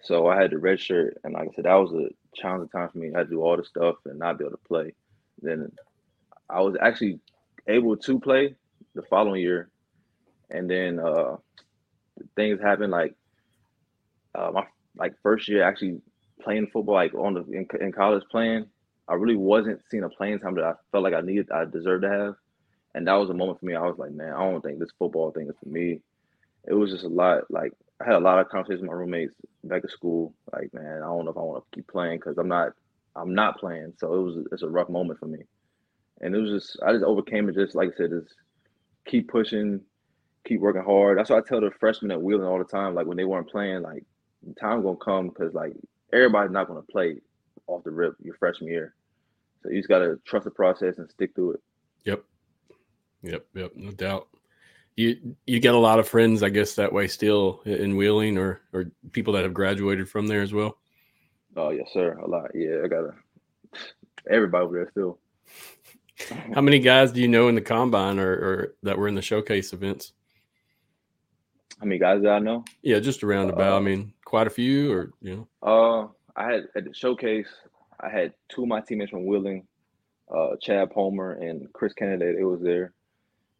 So 0.03 0.27
I 0.27 0.41
had 0.41 0.51
the 0.51 0.59
red 0.59 0.81
shirt, 0.81 1.19
and 1.23 1.35
like 1.35 1.49
I 1.49 1.55
said, 1.55 1.65
that 1.67 1.75
was 1.75 1.93
a 1.93 2.09
challenging 2.35 2.71
time 2.71 2.89
for 2.89 2.99
me. 2.99 3.13
I 3.15 3.19
had 3.19 3.29
to 3.29 3.35
do 3.35 3.43
all 3.43 3.57
the 3.57 3.65
stuff 3.65 3.97
and 4.07 4.19
not 4.19 4.39
be 4.39 4.45
able 4.45 4.57
to 4.57 4.69
play. 4.69 4.95
Then 5.43 5.71
I 6.49 6.61
was 6.61 6.77
actually 6.81 7.21
able 7.67 7.97
to 7.97 8.19
play 8.21 8.55
the 8.95 9.03
following 9.03 9.43
year, 9.43 9.71
and 10.51 10.69
then 10.69 10.99
uh, 10.99 11.37
things 12.37 12.61
happened 12.61 12.93
like 12.93 13.15
uh, 14.39 14.51
my 14.53 14.65
like 14.97 15.15
first 15.23 15.49
year 15.49 15.63
actually 15.63 16.01
playing 16.41 16.69
football 16.73 16.95
like 16.95 17.15
on 17.15 17.35
the 17.35 17.43
in, 17.53 17.67
in 17.81 17.93
college 17.93 18.23
playing. 18.31 18.67
I 19.09 19.15
really 19.15 19.37
wasn't 19.37 19.81
seeing 19.91 20.05
a 20.05 20.09
playing 20.09 20.39
time 20.41 20.55
that 20.57 20.65
I 20.65 20.75
felt 20.93 21.03
like 21.03 21.15
I 21.15 21.23
needed, 21.23 21.51
I 21.51 21.65
deserved 21.65 22.03
to 22.03 22.11
have, 22.11 22.35
and 22.95 23.07
that 23.07 23.15
was 23.15 23.31
a 23.31 23.35
moment 23.35 23.59
for 23.59 23.67
me. 23.67 23.75
I 23.75 23.87
was 23.87 23.99
like, 23.99 24.13
man, 24.13 24.35
I 24.35 24.39
don't 24.39 24.61
think 24.63 24.79
this 24.79 24.91
football 24.99 25.31
thing 25.31 25.49
is 25.49 25.57
for 25.63 25.69
me. 25.69 26.01
It 26.67 26.75
was 26.75 26.91
just 26.91 27.05
a 27.05 27.09
lot. 27.09 27.51
Like 27.51 27.73
I 28.01 28.05
had 28.05 28.15
a 28.15 28.21
lot 28.21 28.39
of 28.39 28.49
conversations 28.49 28.83
with 28.83 28.91
my 28.91 28.97
roommates 28.97 29.33
back 29.65 29.83
at 29.85 29.91
school. 29.91 30.35
Like, 30.53 30.73
man, 30.75 30.99
I 30.99 31.07
don't 31.07 31.25
know 31.25 31.31
if 31.31 31.37
I 31.37 31.41
want 31.41 31.65
to 31.65 31.77
keep 31.77 31.89
playing 31.89 32.19
because 32.19 32.37
I'm 32.39 32.49
not, 32.49 32.73
I'm 33.17 33.35
not 33.35 33.59
playing. 33.59 33.95
So 33.97 34.15
it 34.15 34.23
was, 34.23 34.47
it's 34.53 34.63
a 34.63 34.69
rough 34.69 34.91
moment 34.91 35.19
for 35.19 35.27
me, 35.27 35.41
and 36.21 36.35
it 36.35 36.39
was 36.39 36.51
just, 36.51 36.79
I 36.83 36.93
just 36.93 37.05
overcame 37.05 37.49
it. 37.49 37.55
Just 37.55 37.75
like 37.75 37.91
I 37.95 37.97
said, 37.97 38.11
just 38.11 38.35
keep 39.07 39.29
pushing, 39.29 39.81
keep 40.47 40.61
working 40.61 40.85
hard. 40.85 41.19
That's 41.19 41.31
what 41.31 41.43
I 41.43 41.49
tell 41.49 41.61
the 41.61 41.71
freshmen 41.81 42.11
at 42.11 42.21
Wheeling 42.21 42.47
all 42.47 42.59
the 42.59 42.65
time. 42.65 42.95
Like 42.95 43.07
when 43.07 43.17
they 43.17 43.25
weren't 43.25 43.51
playing, 43.51 43.83
like 43.83 44.05
time 44.61 44.83
gonna 44.83 44.97
come 44.97 45.29
because 45.29 45.55
like 45.55 45.75
everybody's 46.13 46.53
not 46.53 46.69
gonna 46.69 46.83
play 46.83 47.17
off 47.67 47.85
the 47.85 47.91
rip 47.91 48.15
your 48.23 48.35
freshman 48.37 48.71
year. 48.71 48.95
So 49.63 49.71
you 49.71 49.79
just 49.79 49.89
gotta 49.89 50.19
trust 50.25 50.45
the 50.45 50.51
process 50.51 50.99
and 50.99 51.11
stick 51.11 51.35
through 51.35 51.53
it. 51.53 51.61
Yep. 52.05 52.25
Yep. 53.23 53.47
Yep. 53.55 53.73
No 53.77 53.91
doubt. 53.93 54.29
You 54.97 55.37
you 55.47 55.61
get 55.61 55.75
a 55.75 55.79
lot 55.79 55.99
of 55.99 56.09
friends, 56.09 56.43
I 56.43 56.49
guess, 56.49 56.75
that 56.75 56.93
way 56.93 57.07
still 57.07 57.61
in 57.65 57.97
Wheeling, 57.97 58.37
or 58.37 58.63
or 58.73 58.91
people 59.13 59.33
that 59.35 59.45
have 59.45 59.55
graduated 59.55 60.09
from 60.09 60.27
there 60.27 60.43
as 60.43 60.53
well. 60.53 60.79
Oh 61.57 61.71
yes, 61.71 61.89
sir. 61.93 62.19
A 62.19 62.27
lot. 62.27 62.51
Yeah, 62.55 62.83
I 62.85 62.89
got 62.89 63.05
a 63.05 63.15
everybody 64.29 64.65
over 64.65 64.77
there 64.77 64.91
still. 64.91 65.19
How 66.55 66.61
many 66.61 66.79
guys 66.79 67.13
do 67.13 67.21
you 67.21 67.29
know 67.29 67.49
in 67.49 67.55
the 67.55 67.61
combine 67.61 68.19
or, 68.19 68.33
or 68.33 68.75
that 68.83 68.99
were 68.99 69.09
in 69.09 69.15
the 69.15 69.23
showcase 69.23 69.73
events? 69.73 70.13
How 71.79 71.87
many 71.87 71.99
guys 71.99 72.21
do 72.21 72.29
I 72.29 72.41
know? 72.41 72.65
Yeah, 72.83 72.99
just 72.99 73.23
around 73.23 73.51
about. 73.51 73.75
Uh, 73.75 73.77
I 73.77 73.81
mean, 73.81 74.13
quite 74.29 74.47
a 74.47 74.51
few, 74.51 74.93
or 74.93 75.11
you 75.23 75.37
know. 75.37 75.49
Uh, 75.63 76.09
I 76.39 76.53
had 76.53 76.69
at 76.77 76.85
the 76.85 76.93
showcase. 76.93 77.49
I 77.99 78.11
had 78.11 78.35
two 78.51 78.63
of 78.63 78.69
my 78.69 78.83
teammates 78.83 79.11
from 79.11 79.25
Wheeling, 79.25 79.67
uh, 80.33 80.51
Chad 80.61 80.91
Palmer 80.91 81.33
and 81.33 81.73
Chris 81.73 81.95
Kennedy. 81.95 82.37
It 82.39 82.45
was 82.45 82.61
there, 82.61 82.93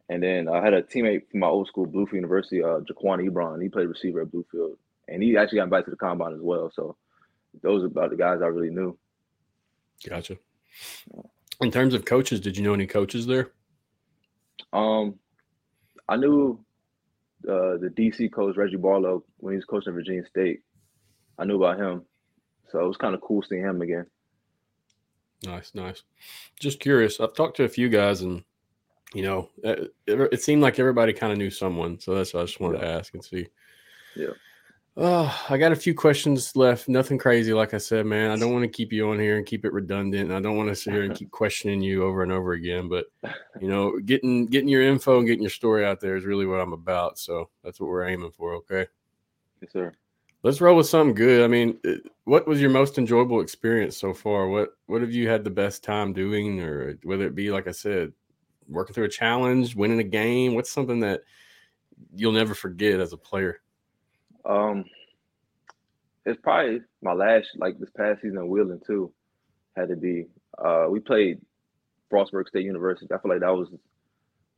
and 0.09 0.21
then 0.21 0.47
I 0.47 0.63
had 0.63 0.75
a 0.75 0.83
teammate 0.83 1.23
from 1.31 1.39
my 1.39 1.47
old 1.47 1.67
school, 1.67 1.87
Bluefield 1.87 2.13
University, 2.13 2.63
uh, 2.63 2.81
Jaquan 2.81 3.27
Ebron. 3.27 3.61
He 3.63 3.67
played 3.67 3.87
receiver 3.87 4.21
at 4.21 4.27
Bluefield, 4.27 4.75
and 5.07 5.23
he 5.23 5.35
actually 5.35 5.57
got 5.57 5.63
invited 5.63 5.85
to 5.85 5.91
the 5.91 5.97
combine 5.97 6.33
as 6.33 6.41
well. 6.41 6.71
So 6.73 6.95
those 7.63 7.81
are 7.83 7.87
about 7.87 8.11
the 8.11 8.15
guys 8.15 8.41
I 8.43 8.47
really 8.47 8.69
knew. 8.69 8.95
Gotcha. 10.07 10.37
In 11.61 11.71
terms 11.71 11.95
of 11.95 12.05
coaches, 12.05 12.39
did 12.39 12.55
you 12.55 12.63
know 12.63 12.75
any 12.75 12.85
coaches 12.85 13.25
there? 13.25 13.51
Um, 14.71 15.15
I 16.07 16.15
knew 16.15 16.63
uh, 17.47 17.77
the 17.77 17.91
DC 17.97 18.31
coach 18.31 18.57
Reggie 18.57 18.75
Barlow 18.75 19.23
when 19.37 19.53
he 19.53 19.57
was 19.57 19.65
coaching 19.65 19.93
Virginia 19.93 20.25
State. 20.27 20.61
I 21.37 21.45
knew 21.45 21.55
about 21.55 21.79
him, 21.79 22.03
so 22.69 22.79
it 22.79 22.87
was 22.87 22.97
kind 22.97 23.15
of 23.15 23.21
cool 23.21 23.41
seeing 23.41 23.63
him 23.63 23.81
again. 23.81 24.05
Nice, 25.45 25.73
nice. 25.73 26.03
Just 26.59 26.79
curious. 26.79 27.19
I've 27.19 27.33
talked 27.33 27.57
to 27.57 27.63
a 27.63 27.69
few 27.69 27.87
guys, 27.87 28.21
and 28.21 28.43
you 29.13 29.23
know, 29.23 29.49
it, 29.63 29.93
it 30.05 30.41
seemed 30.41 30.61
like 30.61 30.79
everybody 30.79 31.13
kind 31.13 31.31
of 31.31 31.37
knew 31.37 31.49
someone. 31.49 31.99
So 31.99 32.13
that's 32.15 32.33
what 32.33 32.41
I 32.41 32.45
just 32.45 32.59
wanted 32.59 32.81
yeah. 32.81 32.87
to 32.87 32.93
ask 32.93 33.13
and 33.13 33.23
see. 33.23 33.47
Yeah. 34.15 34.33
Oh, 34.97 35.45
I 35.49 35.57
got 35.57 35.71
a 35.71 35.77
few 35.77 35.93
questions 35.93 36.55
left. 36.55 36.89
Nothing 36.89 37.17
crazy, 37.17 37.53
like 37.53 37.73
I 37.73 37.77
said, 37.77 38.05
man. 38.05 38.31
I 38.31 38.35
don't 38.35 38.51
want 38.51 38.63
to 38.63 38.69
keep 38.69 38.91
you 38.91 39.09
on 39.09 39.19
here 39.19 39.37
and 39.37 39.45
keep 39.45 39.63
it 39.63 39.71
redundant. 39.71 40.31
I 40.31 40.41
don't 40.41 40.57
want 40.57 40.69
to 40.69 40.75
sit 40.75 40.93
here 40.93 41.03
and 41.03 41.15
keep 41.15 41.31
questioning 41.31 41.81
you 41.81 42.03
over 42.03 42.21
and 42.21 42.31
over 42.31 42.53
again. 42.53 42.89
But 42.89 43.05
you 43.61 43.69
know, 43.69 43.97
getting 43.99 44.47
getting 44.47 44.67
your 44.67 44.81
info 44.81 45.19
and 45.19 45.27
getting 45.27 45.43
your 45.43 45.51
story 45.51 45.85
out 45.85 46.01
there 46.01 46.17
is 46.17 46.25
really 46.25 46.45
what 46.45 46.59
I'm 46.59 46.73
about. 46.73 47.17
So 47.17 47.49
that's 47.63 47.79
what 47.79 47.89
we're 47.89 48.07
aiming 48.07 48.31
for. 48.31 48.55
Okay. 48.55 48.87
Yes, 49.61 49.71
sir. 49.71 49.93
Let's 50.43 50.61
roll 50.61 50.77
with 50.77 50.87
something 50.87 51.15
good. 51.15 51.43
I 51.43 51.47
mean, 51.47 51.77
uh, 51.87 51.93
what 52.23 52.47
was 52.47 52.61
your 52.61 52.69
most 52.69 52.97
enjoyable 52.97 53.41
experience 53.41 53.97
so 53.97 54.13
far? 54.13 54.47
What 54.47 54.69
what 54.87 55.01
have 55.01 55.13
you 55.13 55.29
had 55.29 55.43
the 55.43 55.49
best 55.49 55.83
time 55.83 56.13
doing, 56.13 56.59
or 56.61 56.97
whether 57.03 57.25
it 57.25 57.35
be 57.35 57.51
like 57.51 57.67
I 57.67 57.71
said, 57.71 58.11
working 58.67 58.93
through 58.93 59.05
a 59.05 59.09
challenge, 59.09 59.75
winning 59.75 59.99
a 59.99 60.03
game? 60.03 60.55
What's 60.55 60.71
something 60.71 60.99
that 61.01 61.21
you'll 62.15 62.31
never 62.31 62.53
forget 62.53 62.99
as 62.99 63.13
a 63.13 63.17
player? 63.17 63.61
Um, 64.49 64.85
it's 66.25 66.41
probably 66.41 66.81
my 67.01 67.13
last 67.13 67.49
like 67.57 67.79
this 67.79 67.91
past 67.95 68.21
season 68.21 68.39
in 68.39 68.49
Wheeling 68.49 68.81
too. 68.85 69.13
Had 69.77 69.89
to 69.89 69.95
be. 69.95 70.25
Uh, 70.57 70.87
we 70.89 70.99
played 70.99 71.39
Frostburg 72.11 72.47
State 72.47 72.65
University. 72.65 73.07
I 73.13 73.19
feel 73.19 73.31
like 73.31 73.41
that 73.41 73.55
was 73.55 73.69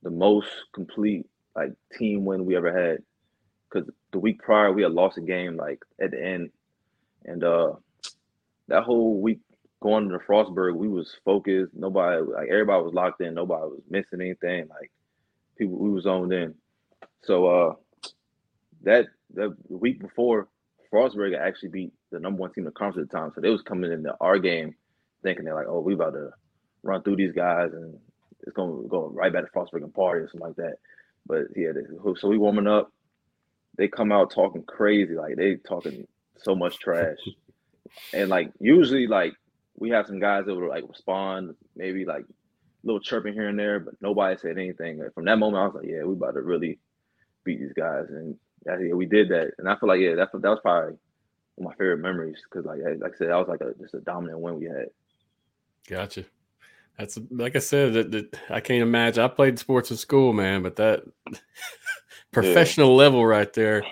the 0.02 0.10
most 0.10 0.48
complete 0.74 1.28
like 1.56 1.74
team 1.98 2.24
win 2.26 2.46
we 2.46 2.56
ever 2.56 2.74
had. 2.74 3.00
Because 3.70 3.90
the 4.12 4.20
week 4.20 4.42
prior 4.42 4.72
we 4.72 4.82
had 4.82 4.92
lost 4.92 5.18
a 5.18 5.22
game 5.22 5.58
like 5.58 5.80
at 6.02 6.12
the 6.12 6.26
end, 6.26 6.52
and 7.26 7.44
uh, 7.44 7.74
that 8.70 8.84
whole 8.84 9.22
week 9.22 9.40
going 9.82 10.10
to 10.10 10.20
Frostburg, 10.20 10.76
we 10.76 10.88
was 10.88 11.16
focused. 11.26 11.74
Nobody 11.74 12.22
like 12.22 12.48
everybody 12.50 12.84
was 12.84 12.94
locked 12.94 13.22
in. 13.22 13.34
Nobody 13.34 13.64
was 13.64 13.82
missing 13.90 14.22
anything. 14.22 14.68
Like 14.70 14.92
people, 15.58 15.78
we 15.78 15.90
was 15.90 16.06
zoned 16.06 16.34
in. 16.34 16.56
So 17.24 17.46
uh, 17.48 17.74
that 18.84 19.08
the 19.34 19.56
week 19.70 20.00
before, 20.00 20.48
Frostburg 20.92 21.38
actually 21.38 21.70
beat 21.70 21.94
the 22.12 22.20
number 22.20 22.40
one 22.40 22.52
team 22.52 22.64
in 22.64 22.66
the 22.66 22.72
conference 22.72 23.08
at 23.08 23.12
the 23.12 23.18
time. 23.18 23.32
So 23.34 23.42
they 23.42 23.50
was 23.50 23.62
coming 23.62 23.92
into 23.92 24.16
our 24.20 24.38
game 24.40 24.76
thinking 25.24 25.46
they're 25.46 25.56
like, 25.56 25.68
oh, 25.68 25.80
we 25.80 25.94
about 25.94 26.14
to 26.14 26.32
run 26.84 27.02
through 27.04 27.16
these 27.16 27.32
guys 27.32 27.72
and 27.74 27.98
it's 28.42 28.56
gonna 28.56 28.88
go 28.88 29.08
right 29.14 29.32
back 29.32 29.46
to 29.46 29.52
Frostburg 29.52 29.84
and 29.84 29.94
party 29.94 30.22
or 30.22 30.30
something 30.30 30.48
like 30.48 30.56
that. 30.58 30.76
But 31.26 31.46
yeah, 31.56 31.72
they, 31.74 31.82
so 32.20 32.28
we 32.28 32.38
warming 32.38 32.68
up. 32.68 32.92
They 33.78 33.88
come 33.88 34.12
out 34.12 34.32
talking 34.32 34.64
crazy, 34.64 35.14
like 35.14 35.38
they 35.38 35.56
talking 35.56 36.08
so 36.38 36.56
much 36.56 36.78
trash. 36.80 37.18
and 38.14 38.30
like 38.30 38.52
usually 38.60 39.08
like 39.08 39.34
we 39.78 39.90
have 39.92 40.08
some 40.08 40.20
guys 40.20 40.46
that 40.46 40.56
would 40.56 40.68
like 40.68 40.84
respond, 40.88 41.56
maybe 41.76 42.06
like 42.06 42.24
a 42.24 42.88
little 42.88 43.00
chirping 43.00 43.34
here 43.34 43.48
and 43.48 43.58
there, 43.58 43.80
but 43.80 43.96
nobody 44.02 44.38
said 44.38 44.58
anything. 44.58 45.00
Like, 45.00 45.14
from 45.14 45.26
that 45.26 45.40
moment, 45.40 45.62
I 45.62 45.66
was 45.68 45.76
like, 45.76 45.88
yeah, 45.88 46.04
we 46.04 46.14
about 46.14 46.34
to 46.34 46.42
really 46.42 46.80
beat 47.44 47.60
these 47.60 47.74
guys. 47.74 48.06
And 48.10 48.38
yeah, 48.66 48.94
we 48.94 49.06
did 49.06 49.30
that, 49.30 49.52
and 49.58 49.70
I 49.70 49.76
feel 49.76 49.90
like 49.90 50.00
yeah, 50.00 50.16
that 50.16 50.30
that 50.34 50.50
was 50.50 50.60
probably 50.62 50.98
one 51.56 51.74
of 51.74 51.78
my 51.78 51.84
favorite 51.84 51.98
memories 51.98 52.38
because 52.44 52.66
like 52.66 52.80
like 53.00 53.14
I 53.14 53.18
said, 53.18 53.30
that 53.30 53.38
was 53.38 53.48
like 53.48 53.62
a 53.62 53.74
just 53.80 53.94
a 53.94 54.02
dominant 54.02 54.40
win 54.40 54.60
we 54.60 54.66
had. 54.66 54.88
Gotcha. 55.88 56.26
That's 56.98 57.18
like 57.32 57.56
I 57.56 57.60
said 57.60 57.94
that, 57.94 58.12
that 58.12 58.38
I 58.50 58.60
can't 58.60 58.84
imagine. 58.84 59.24
I 59.24 59.28
played 59.28 59.58
sports 59.58 59.92
in 59.92 59.98
school, 59.98 60.34
man, 60.34 60.62
but 60.62 60.76
that 60.76 61.04
professional 62.32 62.90
yeah. 62.90 62.96
level 62.96 63.26
right 63.26 63.52
there. 63.54 63.84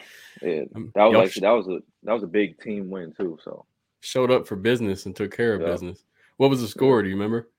Yeah, 0.41 0.63
um, 0.75 0.91
that 0.95 1.05
was 1.05 1.15
like 1.15 1.33
that 1.35 1.51
was 1.51 1.67
a 1.67 1.79
that 2.03 2.13
was 2.13 2.23
a 2.23 2.27
big 2.27 2.59
team 2.61 2.89
win 2.89 3.13
too. 3.17 3.39
So 3.43 3.65
showed 4.01 4.31
up 4.31 4.47
for 4.47 4.55
business 4.55 5.05
and 5.05 5.15
took 5.15 5.35
care 5.35 5.53
of 5.55 5.61
yeah. 5.61 5.67
business. 5.67 6.03
What 6.37 6.49
was 6.49 6.61
the 6.61 6.67
score? 6.67 7.01
Do 7.01 7.09
you 7.09 7.15
remember? 7.15 7.49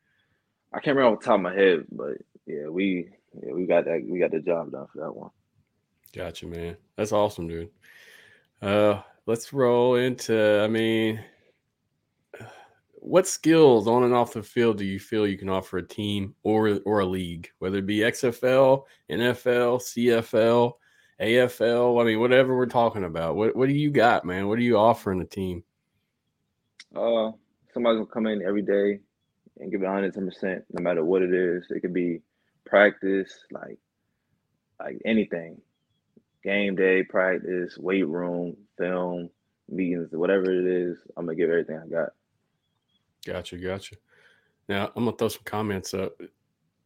I 0.73 0.81
can't 0.81 0.96
remember 0.96 1.16
off 1.16 1.20
the 1.20 1.27
top 1.27 1.35
of 1.35 1.42
my 1.42 1.55
head, 1.55 1.85
but 1.90 2.18
yeah, 2.46 2.68
we 2.68 3.11
yeah 3.42 3.53
we 3.53 3.66
got 3.66 3.85
that 3.87 4.07
we 4.09 4.18
got 4.18 4.31
the 4.31 4.40
job 4.40 4.73
done 4.73 4.87
for 4.92 5.01
that 5.01 5.12
one. 5.14 5.31
Gotcha, 6.14 6.46
man. 6.46 6.77
That's 6.96 7.12
awesome, 7.12 7.46
dude. 7.46 7.70
Uh, 8.61 9.01
let's 9.27 9.53
roll 9.53 9.94
into. 9.94 10.61
I 10.62 10.66
mean, 10.66 11.20
what 12.94 13.29
skills 13.29 13.87
on 13.87 14.03
and 14.03 14.12
off 14.12 14.33
the 14.33 14.42
field 14.42 14.79
do 14.79 14.85
you 14.85 14.99
feel 14.99 15.27
you 15.27 15.38
can 15.38 15.49
offer 15.49 15.79
a 15.79 15.87
team 15.87 16.35
or 16.42 16.81
or 16.85 17.01
a 17.01 17.07
league, 17.07 17.51
whether 17.59 17.79
it 17.79 17.87
be 17.87 17.99
XFL, 17.99 18.85
NFL, 19.11 19.81
CFL, 19.81 20.73
AFL? 21.20 22.01
I 22.01 22.05
mean, 22.05 22.20
whatever 22.20 22.57
we're 22.57 22.66
talking 22.66 23.05
about. 23.05 23.37
What 23.37 23.55
what 23.55 23.68
do 23.68 23.75
you 23.75 23.90
got, 23.90 24.25
man? 24.25 24.49
What 24.49 24.59
are 24.59 24.62
you 24.62 24.77
offering 24.77 25.20
a 25.20 25.27
team? 25.27 25.62
Uh, 26.94 27.31
somebody's 27.73 27.99
gonna 27.99 28.07
come 28.07 28.27
in 28.27 28.42
every 28.42 28.62
day 28.62 28.99
and 29.61 29.70
give 29.70 29.81
it 29.81 29.85
110 29.85 30.27
percent, 30.27 30.64
no 30.73 30.83
matter 30.83 31.05
what 31.05 31.23
it 31.23 31.33
is. 31.33 31.64
It 31.70 31.81
could 31.81 31.94
be 31.94 32.20
practice, 32.66 33.33
like 33.53 33.79
like 34.81 35.01
anything 35.05 35.61
game 36.42 36.76
day, 36.76 37.03
practice, 37.03 37.76
weight 37.79 38.07
room, 38.07 38.57
film, 38.79 39.31
meetings, 39.68 40.09
whatever 40.12 40.50
it 40.50 40.66
is, 40.66 40.98
I'm 41.16 41.26
gonna 41.26 41.37
give 41.37 41.50
everything 41.50 41.79
I 41.79 41.88
got. 41.88 42.11
Gotcha, 43.26 43.57
gotcha. 43.59 43.96
Now 44.68 44.90
I'm 44.96 45.05
gonna 45.05 45.16
throw 45.16 45.29
some 45.29 45.42
comments 45.44 45.94
up. 45.94 46.20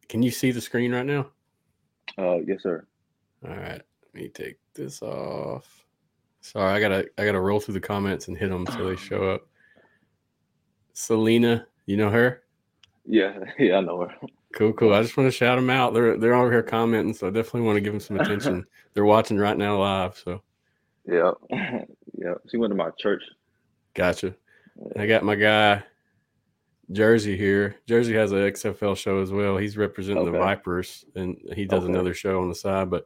Can 0.07 0.21
you 0.21 0.31
see 0.31 0.51
the 0.51 0.61
screen 0.61 0.93
right 0.93 1.05
now? 1.05 1.27
Uh, 2.17 2.37
yes, 2.45 2.63
sir. 2.63 2.85
All 3.47 3.55
right, 3.55 3.81
let 3.81 4.13
me 4.13 4.29
take 4.29 4.57
this 4.73 5.01
off. 5.01 5.85
Sorry, 6.41 6.73
I 6.73 6.79
gotta 6.79 7.07
I 7.17 7.25
gotta 7.25 7.39
roll 7.39 7.59
through 7.59 7.73
the 7.73 7.79
comments 7.79 8.27
and 8.27 8.37
hit 8.37 8.49
them 8.49 8.67
so 8.67 8.87
they 8.87 8.95
show 8.95 9.31
up. 9.31 9.47
Selena, 10.93 11.67
you 11.85 11.97
know 11.97 12.09
her? 12.09 12.43
Yeah, 13.05 13.39
yeah, 13.59 13.77
I 13.77 13.81
know 13.81 14.01
her. 14.01 14.15
Cool, 14.55 14.71
cool. 14.73 14.93
I 14.93 15.01
just 15.01 15.17
want 15.17 15.27
to 15.27 15.31
shout 15.37 15.57
them 15.57 15.69
out. 15.69 15.93
They're 15.93 16.17
they're 16.17 16.33
over 16.33 16.49
here 16.51 16.63
commenting, 16.63 17.13
so 17.13 17.27
I 17.27 17.29
definitely 17.29 17.61
want 17.61 17.75
to 17.75 17.81
give 17.81 17.91
them 17.93 17.99
some 17.99 18.19
attention. 18.19 18.65
they're 18.93 19.03
watching 19.05 19.37
right 19.37 19.57
now 19.57 19.77
live. 19.79 20.17
So, 20.17 20.41
yeah, 21.05 21.31
yeah. 21.49 22.33
She 22.49 22.55
went 22.57 22.71
to 22.71 22.75
my 22.75 22.89
church. 22.97 23.21
Gotcha. 23.93 24.33
I 24.97 25.07
got 25.07 25.23
my 25.23 25.35
guy 25.35 25.83
Jersey 26.91 27.35
here. 27.37 27.75
Jersey 27.87 28.13
has 28.13 28.31
an 28.31 28.39
XFL 28.39 28.95
show 28.95 29.21
as 29.21 29.31
well. 29.31 29.57
He's 29.57 29.75
representing 29.77 30.23
Okay. 30.23 30.31
the 30.31 30.37
Vipers, 30.39 31.03
and 31.15 31.37
he 31.53 31.65
does 31.65 31.83
Okay. 31.83 31.91
another 31.93 32.13
show 32.13 32.41
on 32.41 32.47
the 32.49 32.55
side. 32.55 32.89
But 32.89 33.05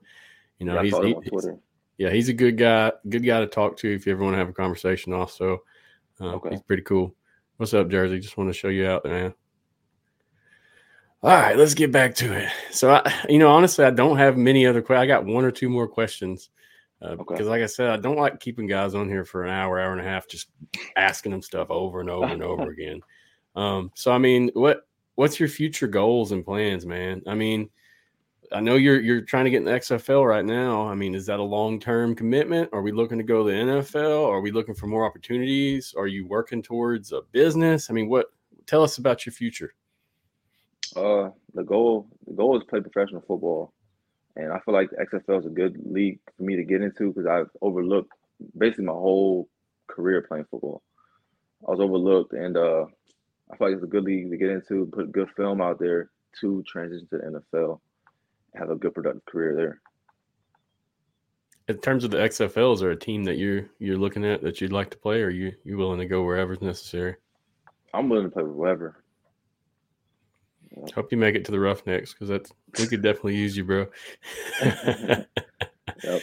you 0.59 0.67
know, 0.67 0.75
Yeah, 0.75 0.83
he's, 0.83 0.97
he- 0.97 1.29
Twitter. 1.29 1.57
yeah, 1.97 2.09
he's 2.11 2.29
a 2.29 2.33
good 2.33 2.57
guy. 2.57 2.91
Good 3.09 3.25
guy 3.25 3.39
to 3.39 3.47
talk 3.47 3.75
to 3.77 3.91
if 3.91 4.05
you 4.05 4.11
ever 4.13 4.23
want 4.23 4.35
to 4.35 4.39
have 4.39 4.49
a 4.49 4.53
conversation. 4.53 5.13
Also, 5.13 5.63
uh, 6.21 6.33
Okay. 6.35 6.51
he's 6.51 6.61
pretty 6.61 6.83
cool. 6.83 7.15
What's 7.57 7.73
up, 7.73 7.89
Jersey? 7.89 8.19
Just 8.19 8.37
want 8.37 8.49
to 8.49 8.53
show 8.53 8.69
you 8.69 8.85
out, 8.87 9.03
there, 9.03 9.13
man. 9.13 9.33
All 11.21 11.31
right, 11.31 11.57
let's 11.57 11.73
get 11.73 11.91
back 11.91 12.15
to 12.15 12.31
it. 12.33 12.49
So, 12.71 12.91
I, 12.91 13.13
you 13.27 13.39
know, 13.39 13.49
honestly, 13.49 13.83
I 13.83 13.89
don't 13.89 14.17
have 14.17 14.37
many 14.37 14.65
other 14.65 14.81
questions. 14.81 15.03
I 15.03 15.07
got 15.07 15.25
one 15.25 15.43
or 15.43 15.51
two 15.51 15.67
more 15.67 15.87
questions 15.87 16.49
uh, 17.01 17.07
Okay. 17.09 17.23
because, 17.27 17.47
like 17.47 17.61
I 17.61 17.65
said, 17.65 17.89
I 17.89 17.97
don't 17.97 18.15
like 18.15 18.39
keeping 18.39 18.67
guys 18.67 18.95
on 18.95 19.09
here 19.09 19.25
for 19.25 19.43
an 19.43 19.49
hour, 19.49 19.79
hour 19.79 19.91
and 19.91 19.99
a 19.99 20.03
half, 20.03 20.29
just 20.29 20.47
asking 20.95 21.31
them 21.33 21.41
stuff 21.41 21.69
over 21.69 21.99
and 21.99 22.09
over 22.09 22.27
and 22.27 22.41
over 22.41 22.69
again. 22.71 23.01
Um, 23.55 23.91
so, 23.95 24.11
I 24.13 24.17
mean, 24.17 24.49
what 24.53 24.87
what's 25.15 25.41
your 25.41 25.49
future 25.49 25.87
goals 25.87 26.31
and 26.31 26.45
plans, 26.45 26.85
man? 26.85 27.21
I 27.27 27.35
mean, 27.35 27.69
I 28.53 28.61
know 28.61 28.75
you're 28.75 29.01
you're 29.01 29.21
trying 29.21 29.43
to 29.43 29.51
get 29.51 29.57
in 29.57 29.65
the 29.65 29.71
XFL 29.71 30.25
right 30.25 30.45
now. 30.45 30.87
I 30.87 30.95
mean, 30.95 31.15
is 31.15 31.25
that 31.25 31.39
a 31.39 31.43
long 31.43 31.81
term 31.81 32.15
commitment? 32.15 32.69
Are 32.71 32.81
we 32.81 32.93
looking 32.93 33.17
to 33.17 33.25
go 33.25 33.43
to 33.45 33.51
the 33.51 33.57
NFL? 33.57 34.25
Are 34.25 34.39
we 34.39 34.51
looking 34.51 34.73
for 34.73 34.87
more 34.87 35.05
opportunities? 35.05 35.93
Are 35.97 36.07
you 36.07 36.25
working 36.27 36.63
towards 36.63 37.11
a 37.11 37.23
business? 37.33 37.89
I 37.89 37.93
mean, 37.93 38.07
what? 38.07 38.27
Tell 38.67 38.83
us 38.83 38.99
about 38.99 39.25
your 39.25 39.33
future. 39.33 39.73
Uh, 40.95 41.29
the 41.53 41.63
goal 41.63 42.07
the 42.27 42.33
goal 42.33 42.57
is 42.57 42.63
play 42.63 42.81
professional 42.81 43.21
football, 43.21 43.73
and 44.35 44.51
I 44.51 44.59
feel 44.59 44.73
like 44.73 44.89
the 44.89 45.05
XFL 45.05 45.39
is 45.39 45.45
a 45.45 45.49
good 45.49 45.77
league 45.85 46.19
for 46.37 46.43
me 46.43 46.55
to 46.55 46.63
get 46.63 46.81
into 46.81 47.11
because 47.11 47.27
I've 47.27 47.49
overlooked 47.61 48.11
basically 48.57 48.85
my 48.85 48.93
whole 48.93 49.49
career 49.87 50.21
playing 50.21 50.45
football. 50.49 50.81
I 51.67 51.71
was 51.71 51.79
overlooked, 51.79 52.33
and 52.33 52.55
uh, 52.55 52.85
I 53.51 53.57
feel 53.57 53.67
like 53.67 53.75
it's 53.75 53.83
a 53.83 53.87
good 53.87 54.05
league 54.05 54.29
to 54.31 54.37
get 54.37 54.49
into, 54.49 54.85
put 54.85 55.11
good 55.11 55.29
film 55.35 55.61
out 55.61 55.79
there 55.79 56.09
to 56.39 56.63
transition 56.63 57.07
to 57.09 57.17
the 57.17 57.41
NFL, 57.57 57.79
have 58.55 58.69
a 58.69 58.75
good 58.75 58.93
productive 58.93 59.25
career 59.25 59.55
there. 59.55 59.81
In 61.67 61.79
terms 61.81 62.03
of 62.03 62.11
the 62.11 62.17
XFL, 62.17 62.73
is 62.73 62.79
there 62.79 62.91
a 62.91 62.95
team 62.95 63.23
that 63.25 63.37
you're 63.37 63.69
you're 63.77 63.97
looking 63.97 64.25
at 64.25 64.41
that 64.41 64.59
you'd 64.59 64.71
like 64.71 64.89
to 64.91 64.97
play, 64.97 65.21
or 65.21 65.27
are 65.27 65.29
you 65.29 65.53
you 65.63 65.77
willing 65.77 65.99
to 65.99 66.05
go 66.05 66.23
wherever's 66.23 66.61
necessary? 66.61 67.15
I'm 67.93 68.09
willing 68.09 68.25
to 68.25 68.31
play 68.31 68.43
with 68.43 68.55
whoever. 68.55 69.03
Hope 70.93 71.11
you 71.11 71.17
make 71.17 71.35
it 71.35 71.45
to 71.45 71.51
the 71.51 71.59
Roughnecks 71.59 72.13
because 72.13 72.29
that's 72.29 72.51
we 72.77 72.87
could 72.87 73.01
definitely 73.01 73.35
use 73.35 73.57
you, 73.57 73.65
bro. 73.65 73.87
Yep. 76.03 76.21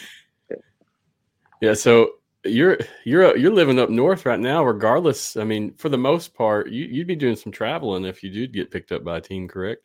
Yeah, 1.61 1.75
so 1.75 2.13
you're 2.45 2.79
you're 3.05 3.37
you're 3.37 3.53
living 3.53 3.79
up 3.79 3.91
north 3.91 4.27
right 4.27 4.39
now. 4.39 4.65
Regardless, 4.65 5.37
I 5.37 5.45
mean, 5.45 5.75
for 5.75 5.89
the 5.89 5.99
most 5.99 6.35
part, 6.35 6.71
you, 6.71 6.85
you'd 6.85 7.07
be 7.07 7.17
doing 7.17 7.37
some 7.37 7.53
traveling 7.53 8.05
if 8.05 8.23
you 8.23 8.31
did 8.31 8.53
get 8.53 8.71
picked 8.71 8.93
up 8.93 9.05
by 9.05 9.19
a 9.19 9.21
team, 9.21 9.49
correct? 9.49 9.83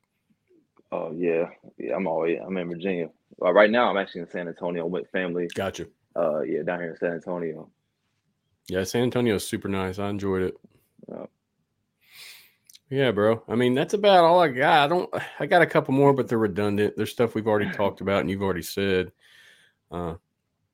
Oh 0.92 1.12
yeah, 1.16 1.46
yeah. 1.78 1.96
I'm 1.96 2.08
always 2.08 2.40
I'm 2.46 2.58
in 2.58 2.70
Virginia. 2.70 3.10
Uh, 3.42 3.52
right 3.54 3.72
now, 3.72 3.90
I'm 3.90 3.98
actually 3.98 4.22
in 4.22 4.30
San 4.30 4.48
Antonio 4.48 4.86
with 4.86 5.10
family. 5.12 5.48
Gotcha. 5.56 5.88
Uh, 6.16 6.42
yeah, 6.42 6.62
down 6.64 6.80
here 6.80 6.92
in 6.92 6.98
San 6.98 7.14
Antonio. 7.14 7.70
Yeah, 8.68 8.84
San 8.84 9.04
Antonio 9.04 9.36
is 9.36 9.48
super 9.48 9.68
nice. 9.68 9.98
I 9.98 10.10
enjoyed 10.10 10.44
it. 10.44 10.56
Yeah. 11.10 11.26
Yeah, 12.92 13.12
bro. 13.12 13.42
I 13.48 13.56
mean, 13.56 13.74
that's 13.74 13.94
about 13.94 14.26
all 14.26 14.42
I 14.42 14.50
got. 14.50 14.84
I 14.84 14.88
don't. 14.88 15.10
I 15.40 15.46
got 15.46 15.62
a 15.62 15.66
couple 15.66 15.94
more, 15.94 16.14
but 16.14 16.28
they're 16.28 16.38
redundant. 16.38 16.96
There's 16.98 17.10
stuff 17.10 17.34
we've 17.34 17.48
already 17.48 17.72
talked 17.72 18.02
about 18.02 18.20
and 18.20 18.30
you've 18.30 18.44
already 18.44 18.62
said. 18.62 19.14
Uh, 19.90 20.16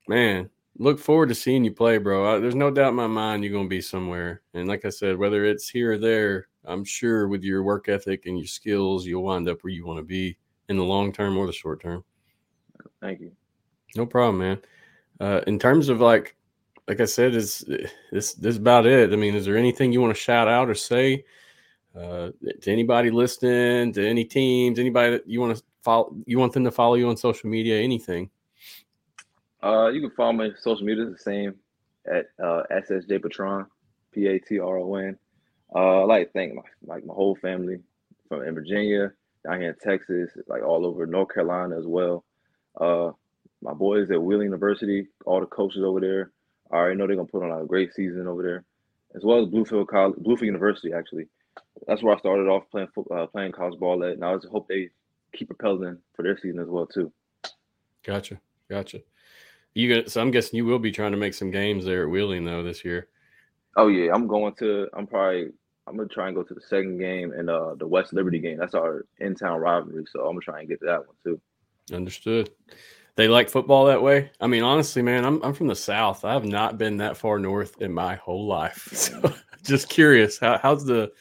man, 0.08 0.49
look 0.80 0.97
forward 0.99 1.30
to 1.30 1.36
seeing 1.36 1.63
you 1.63 1.71
play, 1.71 1.99
bro. 1.99 2.36
I, 2.36 2.39
there's 2.39 2.56
no 2.56 2.71
doubt 2.71 2.89
in 2.89 2.95
my 2.95 3.06
mind 3.06 3.43
you're 3.43 3.53
gonna 3.53 3.69
be 3.69 3.82
somewhere. 3.82 4.41
And 4.56 4.67
like 4.67 4.84
I 4.84 4.89
said, 4.89 5.15
whether 5.15 5.45
it's 5.45 5.69
here 5.69 5.93
or 5.93 5.97
there, 5.99 6.47
I'm 6.65 6.84
sure 6.84 7.27
with 7.27 7.43
your 7.43 7.62
work 7.62 7.88
ethic 7.88 8.25
and 8.25 8.38
your 8.38 8.47
skills, 8.47 9.06
you'll 9.06 9.23
wind 9.23 9.47
up 9.47 9.63
where 9.63 9.71
you 9.71 9.86
want 9.86 9.99
to 9.99 10.03
be 10.03 10.38
in 10.69 10.77
the 10.77 10.84
long 10.84 11.13
term 11.13 11.38
or 11.38 11.45
the 11.45 11.53
short 11.53 11.84
term. 11.84 12.03
Thank 12.99 13.19
you. 13.21 13.32
No 13.95 14.08
problem, 14.08 14.39
man. 14.39 14.62
Uh, 15.19 15.41
in 15.45 15.60
terms 15.60 15.88
of 15.88 16.01
like, 16.01 16.36
like 16.88 16.99
I 16.99 17.06
said, 17.06 17.36
is 17.36 17.60
this 18.12 18.34
this 18.34 18.56
is 18.56 18.58
about 18.58 18.88
it? 18.88 19.13
I 19.13 19.15
mean, 19.17 19.36
is 19.36 19.45
there 19.45 19.58
anything 19.58 19.93
you 19.93 20.01
want 20.01 20.15
to 20.15 20.19
shout 20.19 20.47
out 20.47 20.67
or 20.67 20.75
say 20.75 21.23
uh, 21.98 22.32
to 22.62 22.72
anybody 22.72 23.10
listening, 23.10 23.94
to 23.94 24.08
any 24.08 24.24
teams, 24.24 24.80
anybody 24.80 25.12
that 25.12 25.28
you 25.28 25.40
want 25.40 25.58
to 25.58 25.64
follow? 25.84 26.16
You 26.26 26.40
want 26.40 26.54
them 26.54 26.64
to 26.66 26.72
follow 26.72 26.96
you 26.96 27.10
on 27.10 27.18
social 27.18 27.50
media? 27.50 27.80
Anything? 27.82 28.30
Uh, 29.64 29.88
you 29.88 30.02
can 30.02 30.12
follow 30.12 30.34
my 30.34 30.50
social 30.60 30.86
media 30.86 31.06
the 31.06 31.18
same 31.18 31.56
at 32.06 32.28
uh, 32.44 32.64
SSJ 32.72 33.22
Patron, 33.22 33.66
P 34.12 34.28
A 34.28 34.40
T 34.40 34.60
R 34.60 34.78
O 34.78 34.96
N. 34.96 35.18
Uh, 35.74 36.02
I 36.02 36.04
like 36.06 36.28
to 36.28 36.34
thank 36.34 36.54
my 36.54 36.62
like 36.86 37.06
my 37.06 37.14
whole 37.14 37.36
family 37.36 37.80
from 38.28 38.44
in 38.44 38.54
Virginia, 38.54 39.12
down 39.44 39.62
here 39.62 39.70
in 39.70 39.90
Texas, 39.90 40.30
like 40.48 40.64
all 40.64 40.86
over 40.86 41.06
North 41.06 41.34
Carolina 41.34 41.78
as 41.78 41.86
well. 41.86 42.24
Uh, 42.80 43.12
my 43.62 43.74
boys 43.74 44.12
at 44.12 44.22
Wheeling 44.22 44.46
University, 44.46 45.08
all 45.26 45.40
the 45.40 45.48
coaches 45.48 45.84
over 45.84 46.00
there. 46.00 46.32
I 46.72 46.76
already 46.76 46.98
know 46.98 47.08
they're 47.08 47.16
gonna 47.16 47.28
put 47.28 47.44
on 47.44 47.62
a 47.62 47.66
great 47.66 47.94
season 47.94 48.28
over 48.28 48.44
there, 48.44 48.66
as 49.16 49.24
well 49.24 49.42
as 49.42 49.48
Bluefield 49.48 49.88
College, 49.88 50.16
Bluefield 50.20 50.42
University. 50.42 50.94
Actually, 50.94 51.28
that's 51.88 52.02
where 52.02 52.16
I 52.16 52.20
started 52.20 52.48
off 52.48 52.70
playing 52.72 52.88
foot, 52.94 53.08
uh, 53.12 53.28
playing 53.28 53.52
college 53.52 53.80
ball 53.80 54.04
at, 54.04 54.13
and 54.13 54.26
I 54.26 54.34
just 54.36 54.48
hope 54.48 54.68
they 54.68 54.90
keep 55.34 55.50
propelling 55.50 55.98
for 56.16 56.24
their 56.24 56.38
season 56.38 56.60
as 56.60 56.68
well 56.68 56.86
too. 56.86 57.12
Gotcha, 58.04 58.40
gotcha. 58.70 59.02
You 59.74 59.94
got 59.94 60.10
so 60.10 60.22
I'm 60.22 60.32
guessing 60.32 60.58
you 60.58 60.66
will 60.66 60.80
be 60.80 60.92
trying 60.92 61.12
to 61.12 61.18
make 61.18 61.34
some 61.34 61.52
games 61.52 61.86
there 61.86 62.04
at 62.04 62.10
Wheeling 62.10 62.46
though 62.46 62.63
this 62.63 62.84
year. 62.84 63.10
Oh 63.76 63.88
yeah, 63.88 64.12
I'm 64.13 64.28
going 64.28 64.54
to. 64.56 64.88
I'm 64.94 65.08
probably. 65.08 65.50
I'm 65.86 65.96
gonna 65.96 66.10
try 66.10 66.28
and 66.28 66.36
go 66.36 66.44
to 66.44 66.54
the 66.54 66.60
second 66.60 66.98
game 66.98 67.32
and 67.32 67.50
uh 67.50 67.76
the 67.76 67.88
West 67.88 68.12
Liberty 68.12 68.40
game. 68.40 68.58
That's 68.58 68.74
our 68.74 69.06
in 69.20 69.36
town 69.36 69.60
rivalry, 69.60 70.04
so 70.12 70.22
I'm 70.22 70.32
gonna 70.32 70.42
try 70.42 70.60
and 70.60 70.68
get 70.68 70.80
to 70.80 70.86
that 70.88 71.08
one 71.08 71.16
too. 71.24 71.40
Understood. 71.94 72.50
They 73.16 73.28
like 73.28 73.50
football 73.50 73.86
that 73.86 74.02
way. 74.02 74.32
I 74.42 74.48
mean, 74.48 74.63
honestly, 74.63 75.02
man, 75.02 75.24
I'm 75.24 75.42
I'm 75.44 75.54
from 75.54 75.68
the 75.68 75.76
South. 75.76 76.26
I 76.26 76.34
have 76.34 76.46
not 76.46 76.78
been 76.78 76.98
that 76.98 77.18
far 77.18 77.40
north 77.40 77.82
in 77.82 77.94
my 77.94 78.16
whole 78.16 78.48
life. 78.48 78.90
So 78.94 79.34
just 79.63 79.90
curious, 79.90 80.40
how, 80.40 80.58
how's 80.58 80.86
the 80.86 81.12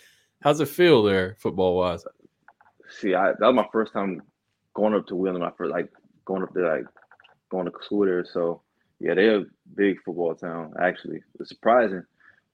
how's 0.47 0.61
it 0.61 0.69
feel 0.69 1.03
there, 1.03 1.35
football 1.41 1.77
wise? 1.77 2.05
See, 2.89 3.15
I 3.15 3.33
that 3.33 3.41
was 3.41 3.55
my 3.57 3.67
first 3.73 3.93
time 3.93 4.23
going 4.75 4.95
up 4.95 5.05
to 5.09 5.17
Wheeling. 5.17 5.43
My 5.43 5.51
first 5.59 5.73
like 5.73 5.91
going 6.25 6.45
up 6.45 6.55
there, 6.55 6.77
like 6.77 6.87
going 7.51 7.67
to 7.67 7.73
school 7.83 8.07
there. 8.07 8.25
So 8.25 8.63
yeah, 9.01 9.15
they're 9.15 9.41
a 9.41 9.45
big 9.75 10.01
football 10.05 10.37
town. 10.37 10.73
Actually, 10.81 11.21
it's 11.41 11.49
surprising, 11.49 12.05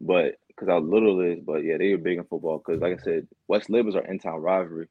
but 0.00 0.36
because 0.48 0.68
how 0.68 0.78
little 0.78 1.20
it 1.20 1.38
is. 1.38 1.44
But 1.44 1.64
yeah, 1.64 1.76
they 1.76 1.92
are 1.92 1.98
big 1.98 2.16
in 2.16 2.24
football. 2.24 2.62
Because 2.64 2.80
like 2.80 2.98
I 2.98 3.02
said, 3.02 3.28
West 3.46 3.68
Lib 3.68 3.86
is 3.86 3.94
our 3.94 4.06
in 4.06 4.18
town 4.18 4.40
rivalry. 4.40 4.88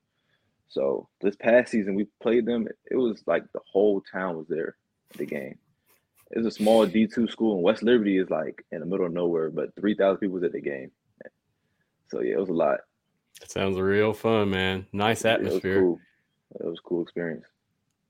So 0.69 1.09
this 1.21 1.35
past 1.35 1.71
season 1.71 1.95
we 1.95 2.05
played 2.21 2.45
them. 2.45 2.67
It 2.91 2.97
was 2.97 3.23
like 3.25 3.43
the 3.51 3.61
whole 3.65 4.01
town 4.11 4.37
was 4.37 4.47
there 4.47 4.75
at 5.11 5.17
the 5.17 5.25
game. 5.25 5.57
It's 6.29 6.45
a 6.45 6.51
small 6.51 6.85
D 6.85 7.07
two 7.07 7.27
school, 7.27 7.55
and 7.55 7.63
West 7.63 7.81
Liberty 7.81 8.19
is 8.19 8.29
like 8.29 8.63
in 8.71 8.79
the 8.79 8.85
middle 8.85 9.07
of 9.07 9.11
nowhere, 9.11 9.49
but 9.49 9.75
three 9.75 9.95
thousand 9.95 10.19
people 10.19 10.35
was 10.35 10.43
at 10.43 10.51
the 10.51 10.61
game. 10.61 10.91
So 12.11 12.21
yeah, 12.21 12.33
it 12.33 12.39
was 12.39 12.49
a 12.49 12.53
lot. 12.53 12.81
That 13.39 13.51
sounds 13.51 13.79
real 13.79 14.13
fun, 14.13 14.49
man. 14.51 14.85
Nice 14.93 15.23
Yeah, 15.25 15.35
it 15.35 15.39
was 15.39 15.47
atmosphere. 15.47 15.79
cool. 15.81 15.99
It 16.59 16.65
was 16.65 16.79
a 16.79 16.87
cool 16.87 17.01
experience. 17.01 17.45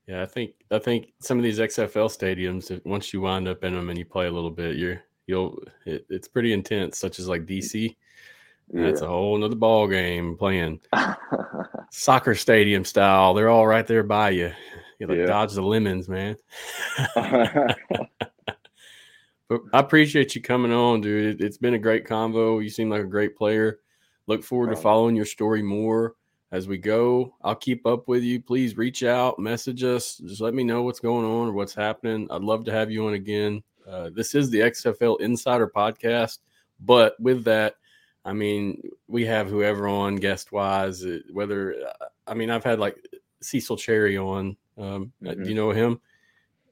Yeah, 0.06 0.22
I 0.22 0.26
think 0.26 0.54
I 0.70 0.78
think 0.78 1.12
some 1.20 1.38
of 1.38 1.44
these 1.44 1.58
XFL 1.60 2.08
stadiums, 2.10 2.84
once 2.84 3.12
you 3.12 3.20
wind 3.20 3.46
up 3.48 3.62
in 3.64 3.72
them 3.74 3.88
and 3.88 3.98
you 3.98 4.04
play 4.04 4.26
a 4.26 4.30
little 4.32 4.50
bit, 4.50 4.76
you're 4.76 5.02
you'll 5.26 5.62
it, 5.86 6.04
it's 6.10 6.28
pretty 6.28 6.52
intense. 6.52 6.98
Such 6.98 7.18
as 7.20 7.28
like 7.28 7.46
DC, 7.46 7.94
that's 8.72 9.00
a 9.00 9.06
whole 9.08 9.38
nother 9.38 9.54
ball 9.56 9.86
game 9.86 10.36
playing 10.36 10.80
soccer 11.92 12.34
stadium 12.34 12.84
style. 12.84 13.32
They're 13.32 13.48
all 13.48 13.66
right 13.66 13.86
there 13.86 14.02
by 14.02 14.30
you. 14.30 14.52
You 14.98 15.06
like 15.06 15.18
Yeah. 15.18 15.26
dodge 15.26 15.52
the 15.54 15.62
lemons, 15.62 16.08
man. 16.08 16.36
But 19.48 19.60
I 19.74 19.80
appreciate 19.80 20.34
you 20.34 20.40
coming 20.40 20.72
on, 20.72 21.02
dude. 21.02 21.40
It, 21.42 21.44
has 21.44 21.58
been 21.58 21.74
a 21.74 21.78
great 21.78 22.06
convo. 22.06 22.62
You 22.62 22.70
seem 22.70 22.88
like 22.88 23.02
a 23.02 23.06
great 23.06 23.36
player. 23.36 23.80
Look 24.26 24.42
forward 24.44 24.70
to 24.70 24.76
following 24.76 25.16
your 25.16 25.24
story 25.26 25.62
more 25.62 26.14
as 26.52 26.68
we 26.68 26.78
go. 26.78 27.34
I'll 27.42 27.54
keep 27.56 27.86
up 27.86 28.08
with 28.08 28.22
you. 28.22 28.40
Please 28.40 28.76
reach 28.76 29.02
out, 29.02 29.38
message 29.38 29.82
us. 29.82 30.18
Just 30.18 30.40
let 30.40 30.54
me 30.54 30.62
know 30.64 30.82
what's 30.82 31.00
going 31.00 31.24
on 31.24 31.48
or 31.48 31.52
what's 31.52 31.74
happening. 31.74 32.28
I'd 32.30 32.42
love 32.42 32.64
to 32.66 32.72
have 32.72 32.90
you 32.90 33.06
on 33.06 33.14
again. 33.14 33.62
Uh, 33.88 34.10
this 34.14 34.34
is 34.34 34.48
the 34.50 34.60
XFL 34.60 35.20
Insider 35.20 35.66
Podcast. 35.66 36.38
But 36.80 37.18
with 37.20 37.44
that, 37.44 37.74
I 38.24 38.32
mean, 38.32 38.80
we 39.08 39.24
have 39.26 39.48
whoever 39.48 39.88
on 39.88 40.16
guest 40.16 40.52
wise, 40.52 41.04
uh, 41.04 41.18
whether, 41.32 41.74
I 42.26 42.34
mean, 42.34 42.50
I've 42.50 42.64
had 42.64 42.78
like 42.78 42.96
Cecil 43.40 43.76
Cherry 43.76 44.16
on. 44.16 44.56
Um, 44.78 45.12
uh, 45.26 45.34
Do 45.34 45.40
Mhm. 45.42 45.48
you 45.48 45.54
know 45.54 45.70
him? 45.72 46.00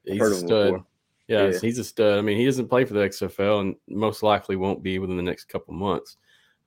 He's 0.05 0.21
a 0.21 0.35
stud. 0.35 0.83
Yeah, 1.27 1.49
Yeah. 1.49 1.59
he's 1.59 1.77
a 1.79 1.83
stud. 1.83 2.17
I 2.17 2.21
mean, 2.21 2.37
he 2.37 2.45
doesn't 2.45 2.67
play 2.69 2.85
for 2.85 2.93
the 2.93 3.01
XFL 3.03 3.59
and 3.59 3.75
most 3.87 4.23
likely 4.23 4.55
won't 4.55 4.81
be 4.81 4.99
within 4.99 5.17
the 5.17 5.23
next 5.23 5.45
couple 5.45 5.73
months. 5.73 6.17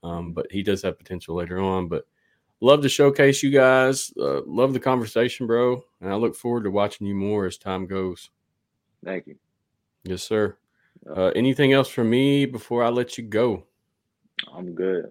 Um, 0.05 0.33
but 0.33 0.47
he 0.51 0.63
does 0.63 0.83
have 0.83 0.99
potential 0.99 1.35
later 1.35 1.59
on. 1.59 1.89
But 1.89 2.07
love 2.61 2.83
to 2.83 2.89
showcase 2.89 3.43
you 3.43 3.51
guys. 3.51 4.13
Uh, 4.21 4.43
love 4.47 4.75
the 4.75 4.81
conversation, 4.81 5.47
bro. 5.47 5.83
And 6.01 6.13
I 6.13 6.15
look 6.17 6.37
forward 6.37 6.65
to 6.65 6.71
watching 6.71 7.07
you 7.07 7.15
more 7.15 7.47
as 7.47 7.57
time 7.57 7.87
goes. 7.87 8.31
Thank 9.03 9.27
you. 9.27 9.37
Yes, 10.05 10.23
sir. 10.23 10.57
Uh, 11.09 11.29
anything 11.35 11.73
else 11.73 11.89
from 11.89 12.11
me 12.11 12.45
before 12.45 12.85
I 12.85 12.91
let 12.91 13.17
you 13.19 13.25
go? 13.25 13.65
I'm 14.55 14.75
good. 14.75 15.11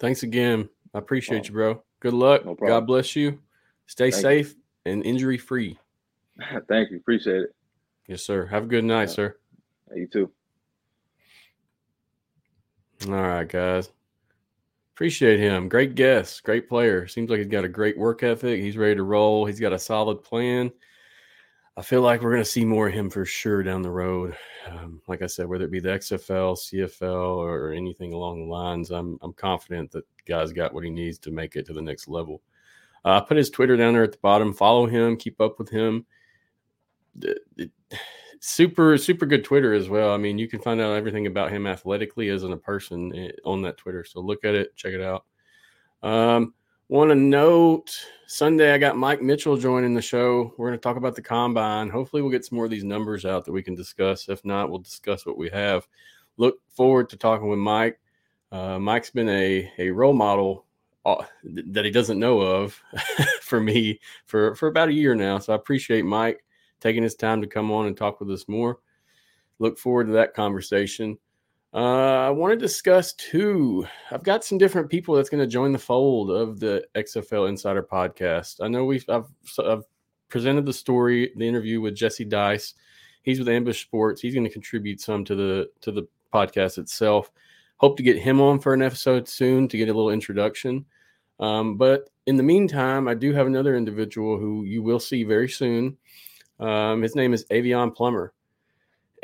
Thanks 0.00 0.24
again. 0.24 0.68
I 0.92 0.98
appreciate 0.98 1.46
you, 1.48 1.54
bro. 1.54 1.82
Good 2.00 2.14
luck. 2.14 2.44
No 2.44 2.54
God 2.54 2.86
bless 2.86 3.14
you. 3.14 3.40
Stay 3.86 4.10
Thank 4.10 4.22
safe 4.22 4.54
and 4.84 5.04
injury 5.04 5.38
free. 5.38 5.78
Thank 6.68 6.90
you. 6.90 6.96
Appreciate 6.98 7.42
it. 7.42 7.54
Yes, 8.08 8.22
sir. 8.22 8.46
Have 8.46 8.64
a 8.64 8.66
good 8.66 8.84
night, 8.84 9.08
Yeah. 9.08 9.14
sir. 9.14 9.36
You 9.94 10.06
too. 10.06 10.30
All 13.06 13.12
right, 13.12 13.48
guys. 13.48 13.90
Appreciate 14.98 15.38
him. 15.38 15.68
Great 15.68 15.94
guest, 15.94 16.42
great 16.42 16.68
player. 16.68 17.06
Seems 17.06 17.30
like 17.30 17.38
he's 17.38 17.46
got 17.46 17.62
a 17.62 17.68
great 17.68 17.96
work 17.96 18.24
ethic. 18.24 18.60
He's 18.60 18.76
ready 18.76 18.96
to 18.96 19.04
roll. 19.04 19.44
He's 19.44 19.60
got 19.60 19.72
a 19.72 19.78
solid 19.78 20.24
plan. 20.24 20.72
I 21.76 21.82
feel 21.82 22.02
like 22.02 22.20
we're 22.20 22.32
going 22.32 22.42
to 22.42 22.50
see 22.50 22.64
more 22.64 22.88
of 22.88 22.94
him 22.94 23.08
for 23.08 23.24
sure 23.24 23.62
down 23.62 23.82
the 23.82 23.92
road. 23.92 24.36
Um, 24.66 25.00
like 25.06 25.22
I 25.22 25.28
said, 25.28 25.46
whether 25.46 25.64
it 25.66 25.70
be 25.70 25.78
the 25.78 25.90
XFL, 25.90 26.58
CFL, 26.58 27.36
or 27.36 27.70
anything 27.70 28.12
along 28.12 28.40
the 28.40 28.52
lines, 28.52 28.90
I'm 28.90 29.20
I'm 29.22 29.34
confident 29.34 29.92
that 29.92 30.04
guy's 30.26 30.52
got 30.52 30.74
what 30.74 30.82
he 30.82 30.90
needs 30.90 31.20
to 31.20 31.30
make 31.30 31.54
it 31.54 31.64
to 31.66 31.72
the 31.72 31.80
next 31.80 32.08
level. 32.08 32.42
Uh, 33.04 33.18
I 33.18 33.20
put 33.20 33.36
his 33.36 33.50
Twitter 33.50 33.76
down 33.76 33.92
there 33.92 34.02
at 34.02 34.10
the 34.10 34.18
bottom. 34.18 34.52
Follow 34.52 34.86
him. 34.86 35.16
Keep 35.16 35.40
up 35.40 35.60
with 35.60 35.68
him. 35.68 36.06
The- 37.14 37.38
the- 37.54 37.70
super 38.40 38.96
super 38.98 39.26
good 39.26 39.44
Twitter 39.44 39.72
as 39.72 39.88
well. 39.88 40.12
I 40.12 40.16
mean, 40.16 40.38
you 40.38 40.48
can 40.48 40.60
find 40.60 40.80
out 40.80 40.96
everything 40.96 41.26
about 41.26 41.50
him 41.50 41.66
athletically 41.66 42.28
as 42.28 42.42
a 42.42 42.56
person 42.56 43.14
eh, 43.14 43.30
on 43.44 43.62
that 43.62 43.76
Twitter. 43.76 44.04
So 44.04 44.20
look 44.20 44.44
at 44.44 44.54
it, 44.54 44.76
check 44.76 44.92
it 44.92 45.02
out. 45.02 45.24
Um, 46.02 46.54
want 46.88 47.10
to 47.10 47.14
note 47.14 47.90
Sunday 48.26 48.72
I 48.72 48.78
got 48.78 48.96
Mike 48.96 49.22
Mitchell 49.22 49.56
joining 49.56 49.94
the 49.94 50.02
show. 50.02 50.54
We're 50.56 50.68
going 50.68 50.78
to 50.78 50.82
talk 50.82 50.96
about 50.96 51.14
the 51.14 51.22
combine. 51.22 51.90
Hopefully, 51.90 52.22
we'll 52.22 52.30
get 52.30 52.44
some 52.44 52.56
more 52.56 52.64
of 52.64 52.70
these 52.70 52.84
numbers 52.84 53.24
out 53.24 53.44
that 53.44 53.52
we 53.52 53.62
can 53.62 53.74
discuss. 53.74 54.28
If 54.28 54.44
not, 54.44 54.70
we'll 54.70 54.78
discuss 54.80 55.26
what 55.26 55.38
we 55.38 55.48
have. 55.50 55.86
Look 56.36 56.58
forward 56.68 57.08
to 57.10 57.16
talking 57.16 57.48
with 57.48 57.58
Mike. 57.58 57.98
Uh, 58.50 58.78
Mike's 58.78 59.10
been 59.10 59.28
a 59.28 59.70
a 59.78 59.90
role 59.90 60.14
model 60.14 60.64
uh, 61.04 61.24
that 61.44 61.84
he 61.84 61.90
doesn't 61.90 62.18
know 62.18 62.40
of 62.40 62.80
for 63.40 63.60
me 63.60 64.00
for 64.26 64.54
for 64.54 64.68
about 64.68 64.88
a 64.88 64.94
year 64.94 65.14
now. 65.14 65.38
So 65.38 65.52
I 65.52 65.56
appreciate 65.56 66.04
Mike 66.04 66.44
taking 66.80 67.02
his 67.02 67.14
time 67.14 67.40
to 67.42 67.46
come 67.46 67.70
on 67.70 67.86
and 67.86 67.96
talk 67.96 68.20
with 68.20 68.30
us 68.30 68.48
more. 68.48 68.78
Look 69.58 69.78
forward 69.78 70.06
to 70.06 70.12
that 70.14 70.34
conversation. 70.34 71.18
Uh, 71.74 72.26
I 72.26 72.30
want 72.30 72.52
to 72.52 72.56
discuss 72.56 73.12
too. 73.14 73.86
I've 74.10 74.22
got 74.22 74.44
some 74.44 74.56
different 74.56 74.88
people 74.88 75.14
that's 75.14 75.28
going 75.28 75.42
to 75.42 75.46
join 75.46 75.72
the 75.72 75.78
fold 75.78 76.30
of 76.30 76.60
the 76.60 76.86
XFL 76.94 77.48
Insider 77.48 77.82
podcast. 77.82 78.56
I 78.62 78.68
know 78.68 78.84
we've 78.84 79.04
I've, 79.08 79.26
I've 79.62 79.84
presented 80.28 80.64
the 80.64 80.72
story, 80.72 81.32
the 81.36 81.46
interview 81.46 81.80
with 81.80 81.94
Jesse 81.94 82.24
Dyess. 82.24 82.74
He's 83.22 83.38
with 83.38 83.48
Ambush 83.48 83.82
Sports. 83.82 84.22
He's 84.22 84.34
going 84.34 84.46
to 84.46 84.52
contribute 84.52 85.00
some 85.00 85.24
to 85.26 85.34
the 85.34 85.70
to 85.82 85.92
the 85.92 86.08
podcast 86.32 86.78
itself. 86.78 87.30
Hope 87.76 87.96
to 87.98 88.02
get 88.02 88.18
him 88.18 88.40
on 88.40 88.60
for 88.60 88.72
an 88.72 88.82
episode 88.82 89.28
soon 89.28 89.68
to 89.68 89.76
get 89.76 89.88
a 89.88 89.92
little 89.92 90.10
introduction. 90.10 90.86
Um, 91.38 91.76
but 91.76 92.08
in 92.26 92.36
the 92.36 92.42
meantime, 92.42 93.08
I 93.08 93.14
do 93.14 93.32
have 93.32 93.46
another 93.46 93.76
individual 93.76 94.38
who 94.38 94.64
you 94.64 94.82
will 94.82 95.00
see 95.00 95.22
very 95.22 95.48
soon. 95.48 95.96
Um, 96.60 97.02
his 97.02 97.14
name 97.14 97.32
is 97.32 97.44
Avion 97.46 97.94
Plummer. 97.94 98.32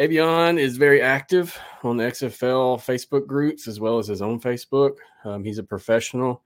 Avion 0.01 0.59
is 0.59 0.77
very 0.77 1.01
active 1.01 1.57
on 1.83 1.97
the 1.97 2.05
XFL 2.05 2.79
Facebook 2.79 3.27
groups 3.27 3.69
as 3.69 3.79
well 3.79 3.99
as 3.99 4.09
his 4.09 4.23
own 4.23 4.41
Facebook. 4.41 4.97
Um, 5.25 5.45
he's 5.45 5.59
a 5.59 5.63
professional. 5.63 6.43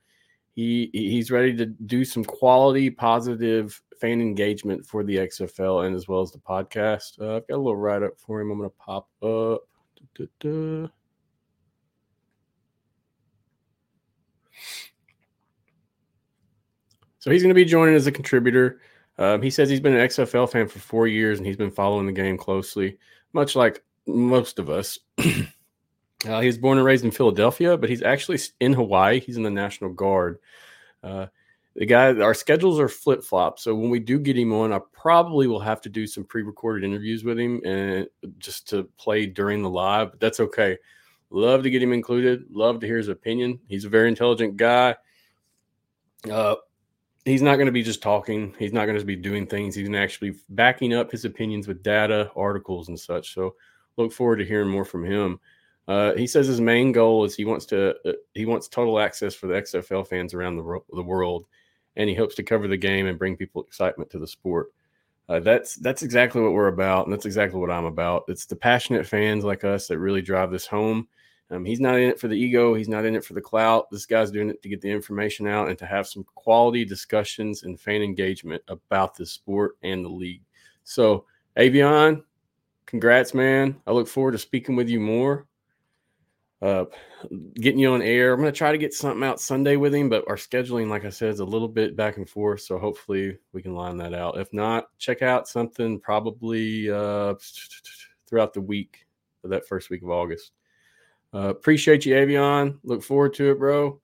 He 0.55 0.91
he's 0.93 1.31
ready 1.31 1.57
to 1.57 1.67
do 1.67 2.05
some 2.05 2.25
quality, 2.25 2.91
positive 2.91 3.81
fan 4.01 4.21
engagement 4.21 4.85
for 4.85 5.03
the 5.03 5.17
XFL 5.17 5.87
and 5.87 5.95
as 5.95 6.09
well 6.09 6.21
as 6.21 6.33
the 6.33 6.39
podcast. 6.39 7.21
Uh, 7.21 7.37
I've 7.37 7.49
got 7.49 7.55
a 7.55 7.59
little 7.59 7.77
write 7.77 8.03
up 8.03 8.19
for 8.19 8.41
him. 8.41 8.51
I'm 8.51 8.59
going 8.59 8.71
to 8.71 8.77
pop 8.77 9.09
up. 9.23 9.63
Da-da-da. 10.17 10.89
So 17.21 17.31
he's 17.31 17.43
going 17.43 17.51
to 17.51 17.55
be 17.55 17.65
joining 17.65 17.95
as 17.95 18.07
a 18.07 18.13
contributor. 18.13 18.81
Um, 19.19 19.43
he 19.43 19.51
says 19.51 19.69
he's 19.69 19.81
been 19.81 19.95
an 19.95 20.09
XFL 20.09 20.51
fan 20.51 20.69
for 20.69 20.79
four 20.79 21.07
years 21.07 21.39
and 21.39 21.47
he's 21.47 21.57
been 21.57 21.71
following 21.71 22.07
the 22.07 22.13
game 22.13 22.39
closely, 22.39 22.99
much 23.33 23.57
like 23.57 23.83
most 24.07 24.59
of 24.59 24.71
us. 24.71 24.99
uh, 25.19 26.41
he 26.41 26.47
was 26.47 26.59
born 26.59 26.79
and 26.79 26.87
raised 26.87 27.05
in 27.05 27.11
Philadelphia, 27.11 27.77
but 27.77 27.91
he's 27.91 28.03
actually 28.03 28.39
in 28.61 28.73
Hawaii. 28.73 29.19
He's 29.21 29.37
in 29.37 29.43
the 29.43 29.51
National 29.51 29.91
Guard. 29.91 30.39
Uh, 31.03 31.27
the 31.75 31.87
guy, 31.87 32.13
our 32.21 32.35
schedules 32.35 32.81
are 32.81 32.89
flip 32.89 33.23
flop. 33.23 33.59
So 33.59 33.75
when 33.75 33.91
we 33.91 34.01
do 34.01 34.19
get 34.19 34.37
him 34.37 34.53
on, 34.53 34.73
I 34.73 34.81
probably 34.93 35.47
will 35.47 35.61
have 35.61 35.81
to 35.83 35.89
do 35.89 36.07
some 36.07 36.25
pre 36.25 36.43
recorded 36.43 36.85
interviews 36.85 37.25
with 37.25 37.39
him 37.39 37.61
and 37.65 38.09
just 38.39 38.69
to 38.71 38.85
play 38.99 39.27
during 39.27 39.63
the 39.63 39.71
live, 39.71 40.11
but 40.11 40.21
that's 40.21 40.41
okay. 40.41 40.77
Love 41.31 41.63
to 41.63 41.71
get 41.71 41.83
him 41.83 41.93
included. 41.93 42.45
Love 42.51 42.81
to 42.81 42.87
hear 42.87 42.97
his 42.97 43.09
opinion. 43.09 43.61
He's 43.69 43.85
a 43.85 43.89
very 43.89 44.09
intelligent 44.09 44.57
guy. 44.57 44.97
Uh, 46.29 46.57
he's 47.25 47.43
not 47.43 47.57
going 47.57 47.67
to 47.67 47.73
be 47.73 47.83
just 47.83 48.03
talking. 48.03 48.55
He's 48.59 48.73
not 48.73 48.87
going 48.87 48.99
to 48.99 49.05
be 49.05 49.17
doing 49.17 49.47
things. 49.47 49.75
He's 49.75 49.93
actually 49.95 50.35
backing 50.51 50.95
up 50.95 51.11
his 51.11 51.25
opinions 51.25 51.69
with 51.69 51.83
data, 51.83 52.31
articles, 52.37 52.89
and 52.89 52.99
such. 52.99 53.35
So 53.35 53.55
look 53.97 54.13
forward 54.13 54.37
to 54.37 54.45
hearing 54.45 54.71
more 54.71 54.85
from 54.85 55.05
him. 55.05 55.41
Uh, 55.87 56.15
he 56.15 56.27
says 56.27 56.47
his 56.47 56.61
main 56.61 56.93
goal 56.93 57.25
is 57.25 57.35
he 57.35 57.47
wants 57.47 57.65
to 57.67 57.95
uh, 58.07 58.13
he 58.35 58.45
wants 58.45 58.69
total 58.69 58.99
access 58.99 59.35
for 59.35 59.47
the 59.47 59.55
XFL 59.55 60.07
fans 60.07 60.35
around 60.35 60.57
the, 60.57 60.63
ro- 60.63 60.85
the 60.93 61.03
world, 61.03 61.47
and 61.97 62.11
he 62.11 62.15
hopes 62.15 62.35
to 62.35 62.43
cover 62.43 62.69
the 62.69 62.77
game 62.77 63.07
and 63.07 63.19
bring 63.19 63.37
people 63.37 63.63
excitement 63.63 64.11
to 64.11 64.19
the 64.19 64.27
sport. 64.27 64.69
Uh, 65.31 65.41
that's 65.41 65.77
that's 65.77 66.03
exactly 66.03 66.43
what 66.43 66.53
we're 66.53 66.69
about, 66.69 67.07
and 67.07 67.13
that's 67.13 67.27
exactly 67.27 67.59
what 67.59 67.71
I'm 67.71 67.87
about. 67.87 68.25
It's 68.29 68.45
the 68.45 68.57
passionate 68.57 69.07
fans 69.07 69.45
like 69.45 69.65
us 69.65 69.89
that 69.89 69.99
really 69.99 70.21
drive 70.21 70.51
this 70.51 70.67
home. 70.67 71.09
Um, 71.51 71.65
he's 71.65 71.81
not 71.81 71.97
in 71.97 72.11
it 72.11 72.21
for 72.21 72.29
the 72.29 72.37
ego. 72.37 72.75
He's 72.75 72.89
not 72.89 73.07
in 73.07 73.15
it 73.15 73.25
for 73.25 73.33
the 73.33 73.41
clout. 73.41 73.91
This 73.91 74.05
guy's 74.05 74.31
doing 74.31 74.51
it 74.51 74.63
to 74.63 74.69
get 74.69 74.81
the 74.81 74.91
information 74.91 75.47
out 75.47 75.69
and 75.69 75.79
to 75.79 75.87
have 75.87 76.07
some 76.07 76.25
quality 76.35 76.85
discussions 76.85 77.63
and 77.63 77.81
fan 77.81 78.03
engagement 78.03 78.63
about 78.69 79.15
the 79.15 79.25
sport 79.25 79.79
and 79.83 80.05
the 80.05 80.11
league. 80.11 80.43
So, 80.85 81.25
Avion, 81.57 82.23
congrats, 82.85 83.33
man. 83.33 83.81
I 83.87 83.93
look 83.93 84.09
forward 84.09 84.33
to 84.33 84.39
speaking 84.39 84.77
with 84.77 84.89
you 84.89 85.01
more. 85.01 85.47
Uh, 86.61 86.87
getting 87.55 87.79
you 87.79 87.93
on 87.95 88.03
air. 88.03 88.33
I'm 88.33 88.41
going 88.41 88.53
to 88.53 88.59
try 88.59 88.73
to 88.73 88.79
get 88.79 88.93
something 88.93 89.23
out 89.23 89.41
Sunday 89.41 89.77
with 89.77 89.95
him, 89.95 90.09
but 90.09 90.25
our 90.27 90.35
scheduling, 90.35 90.89
like 90.89 91.05
I 91.05 91.11
said, 91.11 91.29
is 91.29 91.39
a 91.39 91.45
little 91.45 91.69
bit 91.69 91.95
back 91.95 92.17
and 92.17 92.29
forth. 92.29 92.63
So 92.63 92.79
hopefully 92.79 93.39
we 93.53 93.63
can 93.63 93.77
line 93.77 93.97
that 93.99 94.13
out. 94.13 94.39
If 94.39 94.53
not, 94.53 94.89
check 94.99 95.23
out 95.23 95.47
something 95.47 96.01
probably 96.01 96.91
uh, 96.91 97.35
throughout 98.27 98.55
the 98.55 98.61
week 98.61 99.07
that 99.45 99.69
first 99.69 99.89
week 99.89 100.03
of 100.03 100.11
August. 100.11 100.51
Uh, 101.35 101.49
appreciate 101.49 102.07
you, 102.07 102.15
Avion. 102.15 102.79
Look 102.85 103.03
forward 103.03 103.35
to 103.35 103.51
it, 103.51 103.59
bro. 103.59 104.01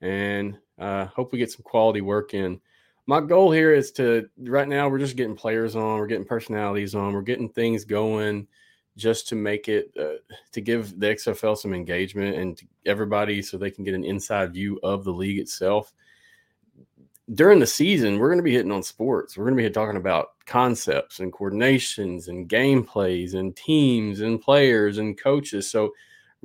And 0.00 0.58
uh, 0.78 1.06
hope 1.06 1.32
we 1.32 1.38
get 1.38 1.52
some 1.52 1.62
quality 1.62 2.00
work 2.00 2.34
in. 2.34 2.60
My 3.06 3.20
goal 3.20 3.52
here 3.52 3.72
is 3.72 3.92
to 3.92 4.28
right 4.38 4.66
now 4.66 4.88
we're 4.88 4.98
just 4.98 5.16
getting 5.16 5.36
players 5.36 5.76
on, 5.76 5.98
we're 5.98 6.08
getting 6.08 6.24
personalities 6.24 6.94
on, 6.94 7.12
we're 7.12 7.22
getting 7.22 7.48
things 7.48 7.84
going 7.84 8.48
just 8.96 9.28
to 9.28 9.36
make 9.36 9.68
it 9.68 9.92
uh, 10.00 10.18
to 10.52 10.60
give 10.60 10.98
the 10.98 11.08
XFL 11.08 11.56
some 11.56 11.72
engagement 11.72 12.36
and 12.36 12.60
everybody 12.84 13.42
so 13.42 13.56
they 13.56 13.70
can 13.70 13.84
get 13.84 13.94
an 13.94 14.04
inside 14.04 14.54
view 14.54 14.80
of 14.82 15.04
the 15.04 15.12
league 15.12 15.38
itself. 15.38 15.92
During 17.34 17.58
the 17.58 17.66
season, 17.66 18.18
we're 18.18 18.28
going 18.28 18.38
to 18.38 18.44
be 18.44 18.54
hitting 18.54 18.72
on 18.72 18.82
sports. 18.82 19.36
We're 19.36 19.44
going 19.44 19.56
to 19.56 19.62
be 19.62 19.70
talking 19.70 19.98
about 19.98 20.30
concepts 20.46 21.20
and 21.20 21.32
coordinations 21.32 22.28
and 22.28 22.48
gameplays 22.48 23.34
and 23.34 23.54
teams 23.54 24.20
and 24.20 24.40
players 24.40 24.98
and 24.98 25.18
coaches. 25.18 25.70
So 25.70 25.92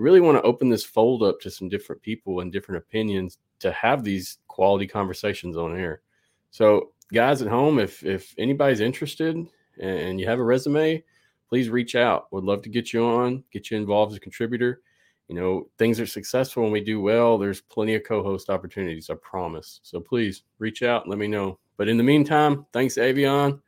really 0.02 0.20
want 0.20 0.38
to 0.38 0.44
open 0.44 0.70
this 0.70 0.84
fold 0.84 1.24
up 1.24 1.40
to 1.42 1.52
some 1.52 1.70
different 1.70 2.02
people 2.02 2.40
and 2.40 2.52
different 2.52 2.84
opinions 2.84 3.38
to 3.60 3.72
have 3.72 4.04
these 4.04 4.40
quality 4.48 4.88
conversations 4.88 5.58
on 5.58 5.78
air. 5.78 6.02
So, 6.50 6.92
guys 7.14 7.42
at 7.42 7.48
home, 7.48 7.80
if 7.80 8.04
if 8.04 8.34
anybody's 8.38 8.80
interested 8.80 9.38
and 9.80 10.20
you 10.20 10.28
have 10.28 10.40
a 10.40 10.44
resume, 10.44 11.04
please 11.48 11.70
reach 11.70 11.96
out. 11.96 12.28
Would 12.32 12.44
love 12.44 12.62
to 12.64 12.70
get 12.70 12.94
you 12.94 13.06
on, 13.06 13.44
get 13.52 13.72
you 13.72 13.78
involved 13.78 14.12
as 14.12 14.18
a 14.18 14.22
contributor. 14.22 14.82
You 15.28 15.36
know, 15.36 15.70
things 15.78 16.00
are 16.00 16.06
successful 16.06 16.64
when 16.64 16.74
we 16.74 16.82
do 16.82 17.00
well. 17.00 17.38
There's 17.38 17.62
plenty 17.62 17.96
of 17.96 18.04
co-host 18.04 18.50
opportunities, 18.50 19.10
I 19.10 19.16
promise. 19.16 19.80
So 19.84 20.02
please 20.02 20.44
reach 20.60 20.84
out 20.84 21.04
and 21.04 21.10
let 21.10 21.20
me 21.20 21.28
know. 21.28 21.58
But 21.78 21.88
in 21.88 21.96
the 21.96 22.04
meantime, 22.04 22.66
thanks, 22.74 22.96
Avion. 22.96 23.62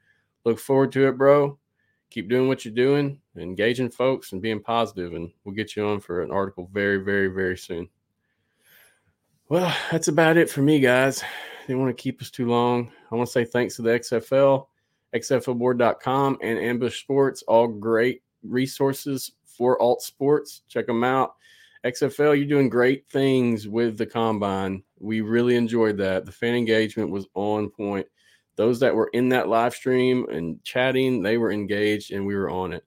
Look 0.44 0.60
forward 0.60 0.92
to 0.92 1.08
it, 1.08 1.18
bro 1.18 1.58
keep 2.14 2.30
doing 2.30 2.48
what 2.48 2.64
you're 2.64 2.74
doing, 2.74 3.20
engaging 3.38 3.90
folks 3.90 4.34
and 4.34 4.42
being 4.42 4.62
positive, 4.62 5.14
and 5.14 5.32
we'll 5.44 5.56
get 5.56 5.76
you 5.76 5.84
on 5.88 6.00
for 6.00 6.22
an 6.22 6.30
article 6.30 6.70
very, 6.72 6.98
very, 6.98 7.28
very 7.28 7.58
soon. 7.58 7.90
Well, 9.50 9.76
that's 9.92 10.10
about 10.10 10.38
it 10.38 10.48
for 10.48 10.62
me, 10.62 10.80
guys. 10.80 11.24
They 11.68 11.74
want 11.74 11.96
to 11.96 12.02
keep 12.02 12.22
us 12.22 12.30
too 12.30 12.48
long. 12.48 12.92
I 13.12 13.16
want 13.16 13.28
to 13.28 13.32
say 13.32 13.46
thanks 13.46 13.76
to 13.78 13.82
the 13.82 13.90
XFL, 13.90 14.68
XFLboard.com, 15.16 16.38
and 16.42 16.60
Ambush 16.60 17.02
Sports, 17.02 17.42
all 17.48 17.68
great 17.68 18.22
resources 18.44 19.32
for 19.46 19.82
alt 19.82 20.04
sports. 20.04 20.62
Check 20.68 20.86
them 20.86 21.04
out. 21.04 21.34
XFL, 21.84 22.38
you're 22.38 22.46
doing 22.46 22.70
great 22.70 23.10
things 23.10 23.68
with 23.68 23.98
the 23.98 24.06
combine. 24.06 24.84
We 25.00 25.22
really 25.22 25.56
enjoyed 25.56 25.98
that. 25.98 26.26
The 26.26 26.32
fan 26.32 26.54
engagement 26.54 27.10
was 27.10 27.26
on 27.34 27.72
point 27.72 28.06
those 28.56 28.80
that 28.80 28.96
were 28.96 29.10
in 29.14 29.30
that 29.30 29.48
live 29.48 29.74
stream 29.74 30.28
and 30.30 30.64
chatting, 30.64 31.22
they 31.24 31.38
were 31.38 31.52
engaged 31.52 32.12
and 32.12 32.26
we 32.26 32.36
were 32.36 32.50
on 32.50 32.74
it. 32.74 32.84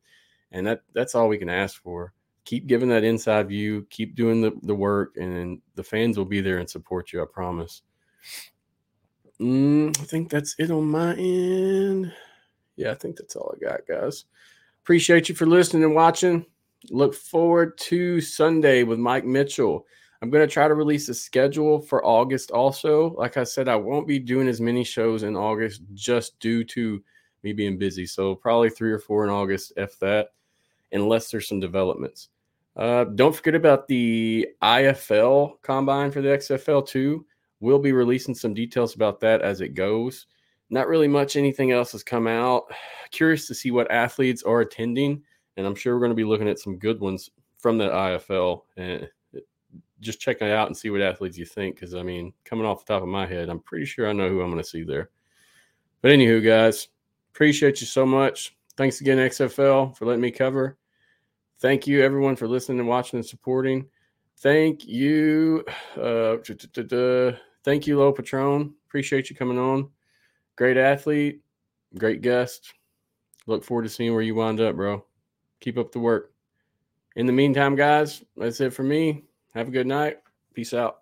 And 0.53 0.67
that 0.67 0.83
that's 0.95 1.14
all 1.14 1.29
we 1.29 1.39
can 1.39 1.49
ask 1.49 1.83
for. 1.83 2.12
keep 2.47 2.67
giving 2.67 2.89
that 2.89 3.05
inside 3.05 3.49
view, 3.49 3.87
keep 3.91 4.14
doing 4.14 4.41
the, 4.41 4.53
the 4.62 4.75
work, 4.75 5.17
and 5.17 5.61
the 5.75 5.83
fans 5.83 6.17
will 6.17 6.25
be 6.25 6.41
there 6.41 6.59
and 6.59 6.71
support 6.71 7.12
you. 7.12 7.21
I 7.21 7.27
promise. 7.31 7.83
Mm, 9.41 10.01
I 10.01 10.05
think 10.05 10.31
that's 10.31 10.55
it 10.59 10.71
on 10.71 10.89
my 10.89 11.14
end. 11.14 12.12
Yeah, 12.77 12.93
I 12.93 12.95
think 12.95 13.17
that's 13.17 13.37
all 13.37 13.55
I 13.55 13.59
got, 13.62 13.81
guys. 13.87 14.25
Appreciate 14.83 15.29
you 15.29 15.35
for 15.35 15.47
listening 15.47 15.85
and 15.85 15.95
watching. 15.95 16.47
Look 16.91 17.14
forward 17.14 17.77
to 17.79 18.21
Sunday 18.21 18.85
with 18.85 18.99
Mike 18.99 19.25
Mitchell. 19.25 19.85
I'm 20.23 20.31
going 20.31 20.47
to 20.47 20.53
try 20.53 20.67
to 20.67 20.75
release 20.75 21.09
a 21.09 21.14
schedule 21.14 21.81
for 21.81 22.05
August 22.05 22.51
also. 22.51 23.14
Like 23.17 23.37
I 23.37 23.45
said, 23.45 23.69
I 23.69 23.77
won't 23.77 24.09
be 24.09 24.19
doing 24.19 24.49
as 24.49 24.61
many 24.61 24.85
shows 24.85 25.23
in 25.23 25.37
August 25.37 25.83
just 25.95 26.39
due 26.41 26.64
to 26.64 27.03
me 27.43 27.53
being 27.53 27.79
busy. 27.79 28.07
So 28.07 28.35
probably 28.35 28.71
three 28.71 28.93
or 28.93 28.99
four 28.99 29.25
in 29.25 29.31
August, 29.31 29.73
if 29.77 29.99
that, 30.01 30.31
unless 30.93 31.31
there's 31.31 31.49
some 31.49 31.61
developments. 31.61 32.31
Uh, 32.77 33.05
don't 33.05 33.35
forget 33.35 33.55
about 33.55 33.89
the 33.89 34.49
IFL 34.62 35.61
combine 35.62 36.11
for 36.11 36.21
the 36.21 36.29
XFL 36.29 36.87
too. 36.87 37.25
We'll 37.61 37.79
be 37.79 37.93
releasing 37.93 38.35
some 38.35 38.53
details 38.53 38.95
about 38.95 39.21
that 39.21 39.41
as 39.41 39.61
it 39.61 39.75
goes. 39.75 40.27
Not 40.69 40.89
really 40.89 41.09
much 41.09 41.37
anything 41.37 41.73
else 41.73 41.93
has 41.93 42.03
come 42.03 42.27
out. 42.27 42.64
Curious 43.11 43.47
to 43.47 43.55
see 43.55 43.71
what 43.71 43.91
athletes 43.91 44.43
are 44.43 44.61
attending, 44.61 45.23
and 45.57 45.67
I'm 45.67 45.75
sure 45.75 45.95
we're 45.95 46.01
going 46.01 46.11
to 46.11 46.17
be 46.17 46.25
looking 46.25 46.49
at 46.49 46.59
some 46.59 46.79
good 46.79 47.01
ones 47.01 47.31
from 47.57 47.79
the 47.79 47.89
IFL 47.89 48.62
and 48.77 49.09
just 50.01 50.20
check 50.20 50.43
it 50.43 50.51
out 50.51 50.68
and 50.68 50.77
see 50.77 50.91
what 50.91 51.01
athletes 51.01 51.39
you 51.39 51.45
think. 51.45 51.77
Because 51.77 51.95
I 51.95 52.03
mean, 52.03 52.33
coming 52.45 52.66
off 52.66 52.85
the 52.85 52.93
top 52.93 53.03
of 53.03 53.09
my 53.09 53.27
head, 53.27 53.49
I'm 53.49 53.61
pretty 53.61 53.87
sure 53.87 54.09
I 54.09 54.12
know 54.12 54.29
who 54.29 54.41
I'm 54.41 54.51
going 54.51 54.62
to 54.62 54.68
see 54.68 54.83
there. 54.83 55.11
But 56.03 56.11
anywho, 56.11 56.45
guys, 56.45 56.89
appreciate 57.33 57.81
you 57.81 57.87
so 57.87 58.07
much. 58.07 58.57
Thanks 58.77 59.01
again, 59.01 59.18
XFL, 59.18 59.97
for 59.97 60.05
letting 60.05 60.20
me 60.20 60.31
cover. 60.31 60.77
Thank 61.61 61.87
you, 61.87 62.03
everyone, 62.03 62.37
for 62.37 62.47
listening 62.47 62.81
and 62.81 62.89
watching 62.89 63.18
and 63.18 63.27
supporting. 63.27 63.87
Thank 64.39 64.87
you. 64.87 65.64
Uh, 65.97 66.37
thank 67.64 67.87
you, 67.87 67.99
Low 67.99 68.12
Patron. 68.12 68.74
Appreciate 68.87 69.31
you 69.31 69.37
coming 69.37 69.59
on. 69.59 69.89
Great 70.57 70.77
athlete, 70.77 71.41
great 71.99 72.20
guest. 72.20 72.74
Look 73.47 73.64
forward 73.64 73.85
to 73.85 73.89
seeing 73.89 74.12
where 74.12 74.22
you 74.22 74.35
wind 74.35 74.61
up, 74.61 74.77
bro. 74.77 75.05
Keep 75.61 75.79
up 75.79 75.93
the 75.93 75.99
work. 75.99 76.33
In 77.16 77.27
the 77.27 77.33
meantime, 77.33 77.77
guys, 77.77 78.22
that's 78.37 78.61
it 78.61 78.74
for 78.74 78.83
me. 78.83 79.24
Have 79.57 79.69
a 79.69 79.71
good 79.71 79.87
night. 79.87 80.19
Peace 80.53 80.75
out. 80.75 80.99